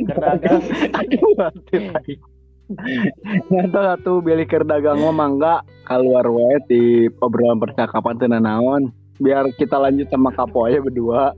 berdagang 0.01 0.65
Aduh. 0.95 1.93
Nyata 3.49 3.81
satu 3.93 4.21
beli 4.21 4.45
keur 4.45 4.65
dagang 4.65 4.97
mah 4.99 5.13
mangga 5.15 5.55
keluar 5.85 6.25
wae 6.25 6.57
di 6.65 6.83
obrolan 7.19 7.57
percakapan 7.57 8.17
teu 8.17 8.29
naon. 8.31 8.89
Biar 9.17 9.49
kita 9.53 9.77
lanjut 9.77 10.09
sama 10.09 10.29
kapo 10.31 10.65
aja 10.65 10.79
berdua. 10.79 11.33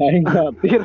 Aing 0.00 0.24
khawatir. 0.24 0.80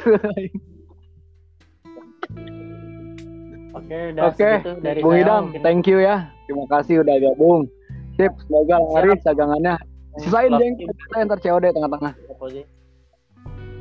Oke, 3.76 3.98
udah 4.16 4.24
Oke, 4.32 4.50
dari 4.84 5.00
Bung 5.04 5.14
saya 5.14 5.24
Idam, 5.24 5.42
mungkin. 5.52 5.62
thank 5.64 5.84
you 5.88 6.00
ya. 6.00 6.32
Terima 6.48 6.66
kasih 6.72 7.04
udah 7.04 7.16
gabung. 7.20 7.68
Sip, 8.16 8.32
semoga 8.48 8.76
laris 8.96 9.22
dagangannya. 9.24 9.76
Sisain 10.20 10.52
jeng, 10.56 10.80
kita 10.80 11.28
ntar 11.28 11.40
COD 11.44 11.76
tengah-tengah. 11.76 12.14
Apa 12.16 12.46
sih? 12.52 12.66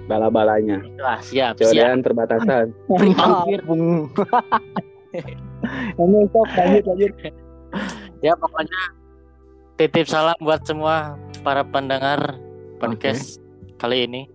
bala-balanya 0.05 0.85
Wah, 1.01 1.17
siap, 1.21 1.57
siap. 1.57 1.73
codean 1.73 2.05
perbatasan 2.05 2.77
Mantap, 2.93 3.49
Bung. 3.65 4.13
Kamu 5.97 6.29
sok 6.29 6.49
lanjut 6.59 6.85
lanjut. 6.91 7.13
Ya, 8.21 8.35
pokoknya 8.37 8.81
titip 9.81 10.07
salam 10.11 10.37
buat 10.43 10.61
semua 10.67 11.17
para 11.41 11.65
pendengar 11.65 12.37
podcast 12.77 13.41
kali 13.81 14.05
ini. 14.05 14.29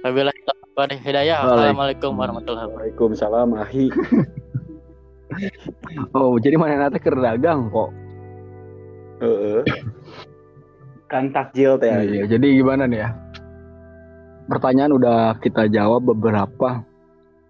Wabillahi 0.00 0.40
taufiq 0.48 0.72
wal 0.76 0.92
hidayah. 0.96 1.38
Wassalamualaikum 1.44 2.12
warahmatullahi 2.16 2.66
wabarakatuh. 2.68 2.96
Waalaikumsalam 2.96 3.48
ahi 3.56 3.86
Oh, 6.16 6.34
jadi 6.42 6.58
mana 6.58 6.88
nanti 6.88 6.98
keur 6.98 7.20
dagang 7.20 7.70
kok. 7.70 7.90
Heeh. 9.20 9.60
kan 11.10 11.26
takjil 11.34 11.74
teh 11.76 11.90
Iya, 11.90 12.02
iya. 12.06 12.22
Jadi 12.24 12.46
gimana 12.56 12.86
nih 12.86 13.02
ya? 13.02 13.10
Pertanyaan 14.46 14.94
udah 14.94 15.36
kita 15.42 15.66
jawab 15.68 16.06
beberapa. 16.06 16.82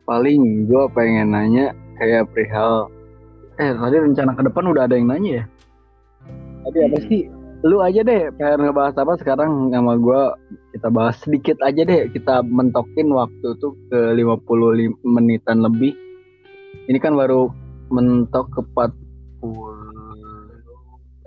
Paling 0.05 0.67
gue 0.67 0.85
pengen 0.91 1.31
nanya 1.31 1.71
kayak 1.97 2.27
perihal 2.33 2.91
eh 3.61 3.77
tadi 3.77 3.97
rencana 4.01 4.33
ke 4.33 4.43
depan 4.49 4.65
udah 4.73 4.89
ada 4.89 4.97
yang 4.97 5.09
nanya 5.13 5.31
ya. 5.31 5.45
Tadi 6.67 6.79
apa 6.83 6.99
Hmm. 6.99 7.07
sih? 7.07 7.23
Lu 7.61 7.85
aja 7.85 8.01
deh 8.01 8.33
pengen 8.41 8.73
ngebahas 8.73 8.97
apa 8.97 9.21
sekarang 9.21 9.69
sama 9.69 10.01
gue 10.01 10.23
kita 10.73 10.89
bahas 10.89 11.21
sedikit 11.21 11.61
aja 11.61 11.85
deh 11.85 12.09
kita 12.09 12.41
mentokin 12.49 13.13
waktu 13.13 13.53
tuh 13.61 13.77
ke 13.93 14.17
50 14.17 14.97
menitan 15.05 15.61
lebih. 15.61 15.93
Ini 16.89 16.97
kan 16.97 17.13
baru 17.21 17.53
mentok 17.93 18.49
ke 18.57 18.61
40 19.45 19.45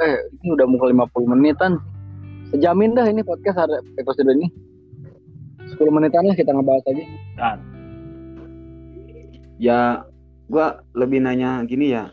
eh 0.02 0.18
ini 0.42 0.58
udah 0.58 0.66
mau 0.66 0.82
ke 0.82 0.90
50 0.90 1.34
menitan. 1.38 1.78
Sejamin 2.50 2.98
dah 2.98 3.06
ini 3.06 3.22
podcast 3.22 3.70
ada 3.70 3.78
episode 4.02 4.34
ini. 4.34 4.50
10 5.70 5.78
menitan 5.94 6.26
lah 6.26 6.34
kita 6.34 6.50
ngebahas 6.50 6.82
aja. 6.90 7.06
Ya 9.62 10.02
gua 10.50 10.82
lebih 10.98 11.22
nanya 11.22 11.62
gini 11.70 11.94
ya. 11.94 12.10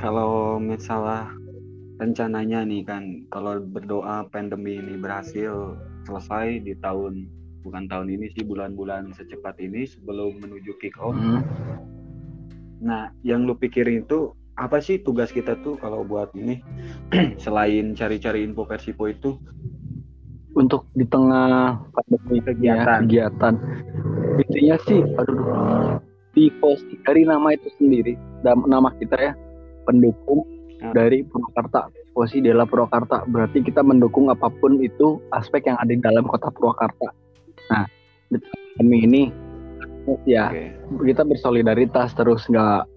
Kalau 0.00 0.56
misalnya 0.56 1.36
rencananya 1.96 2.64
nih 2.64 2.84
kan 2.84 3.24
kalau 3.32 3.60
berdoa 3.60 4.28
pandemi 4.28 4.76
ini 4.76 5.00
berhasil 5.00 5.76
selesai 6.04 6.60
di 6.62 6.76
tahun 6.84 7.26
bukan 7.64 7.88
tahun 7.88 8.08
ini 8.12 8.30
sih 8.36 8.44
bulan-bulan 8.46 9.10
secepat 9.16 9.58
ini 9.58 9.88
sebelum 9.88 10.38
menuju 10.38 10.76
kick 10.78 10.94
off 11.00 11.16
Hmm. 11.16 11.40
nah 12.78 13.08
yang 13.24 13.48
lu 13.48 13.56
pikirin 13.56 14.04
itu 14.04 14.36
apa 14.56 14.80
sih 14.80 15.00
tugas 15.00 15.32
kita 15.32 15.56
tuh 15.64 15.76
kalau 15.80 16.04
buat 16.04 16.32
ini 16.36 16.60
selain 17.44 17.96
cari-cari 17.96 18.44
info 18.44 18.64
Persipo 18.68 19.08
itu 19.08 19.36
untuk 20.56 20.88
di 20.96 21.04
tengah 21.04 21.76
pandemi 21.92 22.40
Kegiatan. 22.40 22.80
ya, 22.80 23.00
kegiatan 23.04 23.54
intinya 24.40 24.76
sih 24.88 25.00
aduh 25.16 26.00
di 26.36 26.52
post 26.60 26.84
dari 27.08 27.24
nama 27.24 27.56
itu 27.56 27.68
sendiri 27.80 28.12
dan 28.44 28.60
nama 28.68 28.92
kita 29.00 29.16
ya 29.16 29.32
pendukung. 29.88 30.44
Dari 30.80 31.24
Purwakarta 31.24 31.88
posisi 32.16 32.40
Dela 32.40 32.64
Purwakarta. 32.64 33.28
Berarti 33.28 33.60
kita 33.60 33.84
mendukung 33.84 34.32
apa 34.32 34.48
pun 34.48 34.80
itu 34.80 35.20
aspek 35.36 35.68
yang 35.68 35.76
ada 35.76 35.92
di 35.92 36.00
dalam 36.00 36.24
kota 36.24 36.48
Purwakarta. 36.48 37.12
Nah 37.68 37.84
pandemi 38.80 39.04
ini 39.04 39.22
ya 40.24 40.48
Oke. 40.48 40.72
kita 41.12 41.22
bersolidaritas 41.28 42.16
terus 42.16 42.48
nggak 42.48 42.88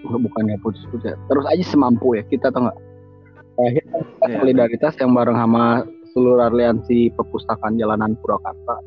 bukannya 0.00 0.56
putus-putus 0.64 1.12
ya. 1.12 1.16
terus 1.28 1.44
aja 1.44 1.64
semampu 1.68 2.16
ya 2.16 2.24
kita 2.24 2.48
tau 2.48 2.64
nggak? 2.64 2.78
Terakhir 3.60 3.84
kan 3.92 4.02
Iya. 4.24 4.36
solidaritas 4.40 4.94
yang 4.96 5.12
bareng 5.12 5.36
sama 5.36 5.64
seluruh 6.16 6.48
aliansi 6.48 7.12
perpustakaan 7.12 7.76
jalanan 7.76 8.16
Purwakarta. 8.24 8.80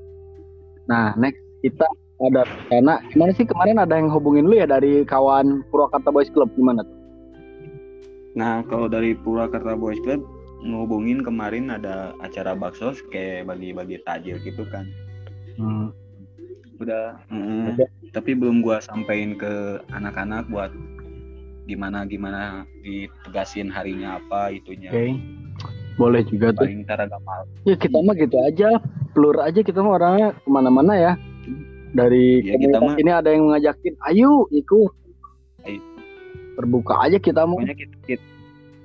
Nah 0.90 1.14
next 1.14 1.40
kita 1.62 1.86
ada 2.24 2.48
rencana. 2.48 3.04
Gimana 3.12 3.32
sih 3.36 3.46
kemarin 3.46 3.78
ada 3.78 4.00
yang 4.00 4.10
hubungin 4.10 4.50
lu 4.50 4.58
ya 4.58 4.66
dari 4.66 5.06
kawan 5.06 5.62
Purwakarta 5.70 6.10
Boys 6.10 6.32
Club? 6.32 6.50
Gimana 6.58 6.82
tuh 6.82 7.03
Nah, 8.34 8.66
kalau 8.66 8.88
dari 8.88 9.14
Purwakarta 9.14 9.74
Boys 9.74 10.02
Club 10.02 10.26
ngehubungin 10.60 11.22
kemarin 11.22 11.70
ada 11.70 12.16
acara 12.18 12.54
bakso 12.54 12.96
kayak 13.08 13.46
bagi-bagi 13.46 14.00
takjil 14.02 14.40
gitu 14.40 14.64
kan. 14.68 14.88
Hmm. 15.54 15.92
Udah, 16.76 17.22
mm, 17.30 17.78
Ada. 17.78 17.86
tapi 18.12 18.34
belum 18.34 18.60
gua 18.60 18.82
sampein 18.82 19.38
ke 19.38 19.54
anak-anak 19.90 20.50
buat 20.50 20.74
gimana 21.64 22.04
gimana 22.04 22.42
ditegasin 22.82 23.72
harinya 23.72 24.20
apa 24.20 24.52
itunya. 24.52 24.92
oke 24.92 25.16
boleh 25.94 26.26
juga 26.26 26.52
tuh 26.52 26.66
Paling 26.66 26.84
agak 26.84 27.22
ya 27.64 27.76
kita 27.78 27.98
mah 28.02 28.16
gitu 28.18 28.38
aja 28.42 28.70
pelur 29.14 29.38
aja 29.40 29.62
kita 29.62 29.80
mah 29.80 29.96
orangnya 29.96 30.34
ke 30.34 30.50
mana-mana 30.50 30.94
ya 30.98 31.14
dari 31.94 32.42
Ya, 32.42 32.58
kita 32.58 32.82
mah- 32.82 32.98
ini 32.98 33.12
ada 33.14 33.30
yang 33.30 33.48
ngajakin 33.48 33.94
ayo 34.10 34.50
ikut 34.50 34.92
Ayo. 35.64 35.80
terbuka 36.58 36.98
aja 37.00 37.16
kita 37.16 37.46
mau 37.46 37.62
kita 37.62 37.93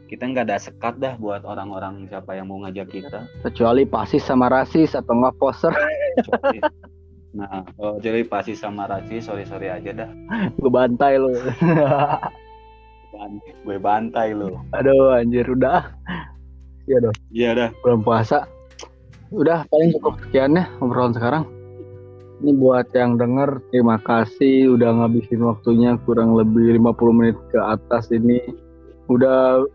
kita, 0.09 0.25
nggak 0.25 0.49
ada 0.49 0.57
sekat 0.57 0.97
dah 0.97 1.15
buat 1.21 1.45
orang-orang 1.45 2.09
siapa 2.09 2.33
yang 2.35 2.49
mau 2.49 2.59
ngajak 2.65 2.89
kita. 2.89 3.29
kecuali 3.45 3.85
pasis 3.85 4.25
sama 4.25 4.49
rasis 4.49 4.97
atau 4.97 5.13
nggak 5.13 5.37
poser. 5.37 5.71
Nah, 7.37 7.61
oh, 7.77 8.01
jadi 8.01 8.25
pasti 8.25 8.57
sama 8.57 8.89
Raci, 8.89 9.21
sorry 9.21 9.45
sorry 9.45 9.69
aja 9.69 9.93
dah. 9.93 10.11
gue 10.57 10.71
bantai 10.73 11.21
lo 11.21 11.29
Gue 13.63 13.77
bantai 13.77 14.33
lo. 14.33 14.65
aduh 14.73 15.13
anjir 15.13 15.45
udah. 15.45 15.93
Iya 16.89 16.99
dong. 17.05 17.17
Iya 17.29 17.51
dah. 17.53 17.71
belum 17.85 18.01
puasa. 18.01 18.49
Udah 19.29 19.69
paling 19.69 19.93
cukup 19.93 20.17
sekian 20.25 20.57
ya 20.57 20.65
obrolan 20.81 21.13
sekarang. 21.13 21.45
Ini 22.41 22.55
buat 22.57 22.89
yang 22.97 23.21
denger 23.21 23.61
terima 23.75 24.01
kasih. 24.01 24.73
Udah 24.73 24.95
ngabisin 24.97 25.45
waktunya 25.45 26.01
kurang 26.09 26.33
lebih 26.33 26.81
50 26.81 27.19
menit 27.19 27.37
ke 27.53 27.59
atas 27.61 28.09
ini. 28.09 28.41
Udah 29.13 29.69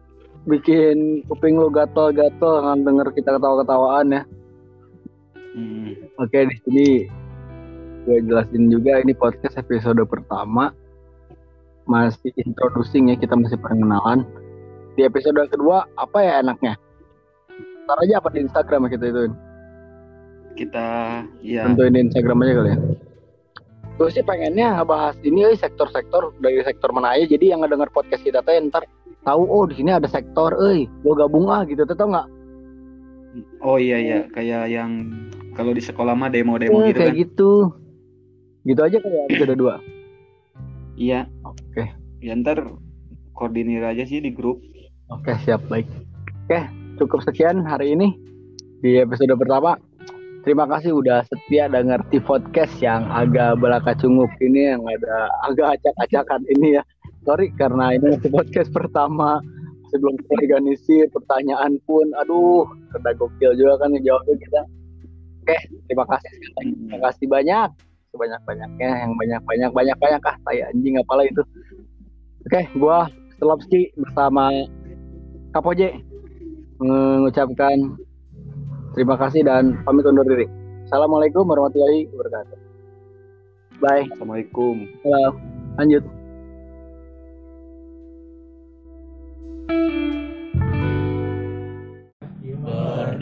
bikin 0.44 1.24
kuping 1.32 1.56
lo 1.56 1.72
gatel-gatel 1.72 2.54
kan 2.64 2.84
denger 2.84 3.08
kita 3.16 3.40
ketawa-ketawaan 3.40 4.12
ya 4.12 4.24
Hmm. 5.54 5.94
Oke 6.18 6.50
di 6.50 6.56
sini 6.66 6.88
gue 8.04 8.18
jelasin 8.26 8.74
juga 8.74 9.00
ini 9.00 9.14
podcast 9.14 9.56
episode 9.62 10.02
pertama 10.10 10.74
masih 11.86 12.34
introducing 12.42 13.14
ya 13.14 13.16
kita 13.16 13.38
masih 13.38 13.62
perkenalan. 13.62 14.26
Di 14.98 15.06
episode 15.06 15.38
kedua 15.54 15.86
apa 15.94 16.20
ya 16.26 16.42
enaknya? 16.42 16.74
Ntar 17.86 17.98
aja 18.02 18.18
apa 18.18 18.34
di 18.34 18.40
Instagram 18.50 18.90
ya 18.90 18.90
kita 18.98 19.06
itu 19.14 19.22
Kita 20.54 20.88
ya 21.46 21.70
tentuin 21.70 21.94
di 21.94 22.02
Instagram 22.02 22.42
aja 22.46 22.54
kali 22.58 22.70
ya. 22.74 22.80
Gue 23.94 24.10
sih 24.10 24.26
pengennya 24.26 24.82
ngebahas 24.82 25.22
ini 25.22 25.54
eh, 25.54 25.58
sektor-sektor 25.58 26.34
dari 26.42 26.66
sektor 26.66 26.90
mana 26.90 27.14
aja 27.14 27.30
jadi 27.30 27.54
yang 27.54 27.62
ngedenger 27.62 27.94
podcast 27.94 28.26
kita 28.26 28.42
teh 28.42 28.58
ntar 28.58 28.90
tahu 29.24 29.44
oh 29.44 29.64
di 29.66 29.80
sini 29.80 29.92
ada 29.92 30.08
sektor, 30.08 30.54
eh 30.72 30.86
gue 30.86 31.14
gabung 31.16 31.48
ah 31.48 31.64
gitu, 31.64 31.84
tau 31.88 32.08
nggak? 32.08 32.28
Oh 33.66 33.82
iya 33.82 33.98
iya 33.98 34.20
kayak 34.30 34.70
yang 34.70 35.10
kalau 35.58 35.74
di 35.74 35.82
sekolah 35.82 36.14
mah 36.14 36.30
demo-demo 36.30 36.86
Eh, 36.86 36.94
gitu 36.94 37.00
kayak 37.02 37.14
kan. 37.14 37.22
gitu. 37.26 37.52
Gitu 38.64 38.80
aja 38.80 38.98
ya 39.02 39.22
episode 39.28 39.56
dua. 39.58 39.76
Iya. 40.94 41.26
Oke. 41.42 41.90
Ya 42.22 42.38
ntar 42.38 42.62
koordinir 43.34 43.82
aja 43.82 44.06
sih 44.06 44.22
di 44.22 44.30
grup. 44.30 44.62
Oke 45.10 45.34
siap 45.42 45.66
baik. 45.68 45.90
Oke 46.46 46.60
cukup 47.02 47.26
sekian 47.26 47.66
hari 47.66 47.98
ini 47.98 48.14
di 48.86 49.02
episode 49.02 49.34
pertama. 49.34 49.76
Terima 50.44 50.68
kasih 50.68 50.92
udah 50.94 51.24
setia 51.26 51.72
denger 51.72 52.04
di 52.12 52.20
podcast 52.20 52.76
yang 52.84 53.08
agak 53.08 53.56
belakacunguk 53.58 54.28
ini 54.44 54.76
yang 54.76 54.84
ada 54.84 55.32
agak 55.48 55.80
acak-acakan 55.80 56.44
ini 56.52 56.78
ya. 56.78 56.84
Sorry 57.24 57.48
karena 57.56 57.96
ini 57.96 58.20
podcast 58.28 58.70
pertama 58.76 59.40
sebelum 59.92 60.20
organisir 60.36 61.08
pertanyaan 61.14 61.80
pun 61.88 62.04
aduh 62.20 62.68
rada 62.92 63.12
gokil 63.16 63.56
juga 63.56 63.80
kan 63.80 63.96
ngejawabnya 63.96 64.36
kita. 64.40 64.62
Oke 65.44 65.58
terima 65.88 66.06
kasih 66.08 66.30
sekali. 66.36 66.72
Terima 66.76 67.00
kasih 67.08 67.26
banyak 67.32 67.70
sebanyak 68.14 68.42
banyaknya 68.46 68.90
yang 69.08 69.12
banyak 69.18 69.42
banyak 69.48 69.72
banyak 69.74 69.98
banyak 69.98 70.22
ah 70.28 70.36
tai 70.46 70.60
anjing 70.68 71.00
apalah 71.00 71.26
itu. 71.26 71.44
Oke 72.50 72.62
gua 72.76 73.08
Selopski 73.40 73.92
bersama 73.98 74.52
Kapoje 75.54 76.02
mengucapkan 76.82 77.96
terima 78.98 79.16
kasih 79.16 79.46
dan 79.46 79.80
pamit 79.86 80.06
undur 80.06 80.26
diri. 80.26 80.50
Assalamualaikum 80.90 81.48
warahmatullahi 81.48 82.10
wabarakatuh. 82.12 82.58
Bye. 83.82 84.08
Assalamualaikum. 84.14 84.88
Halo. 85.04 85.36
Lanjut. 85.76 86.23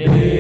did. 0.08 0.31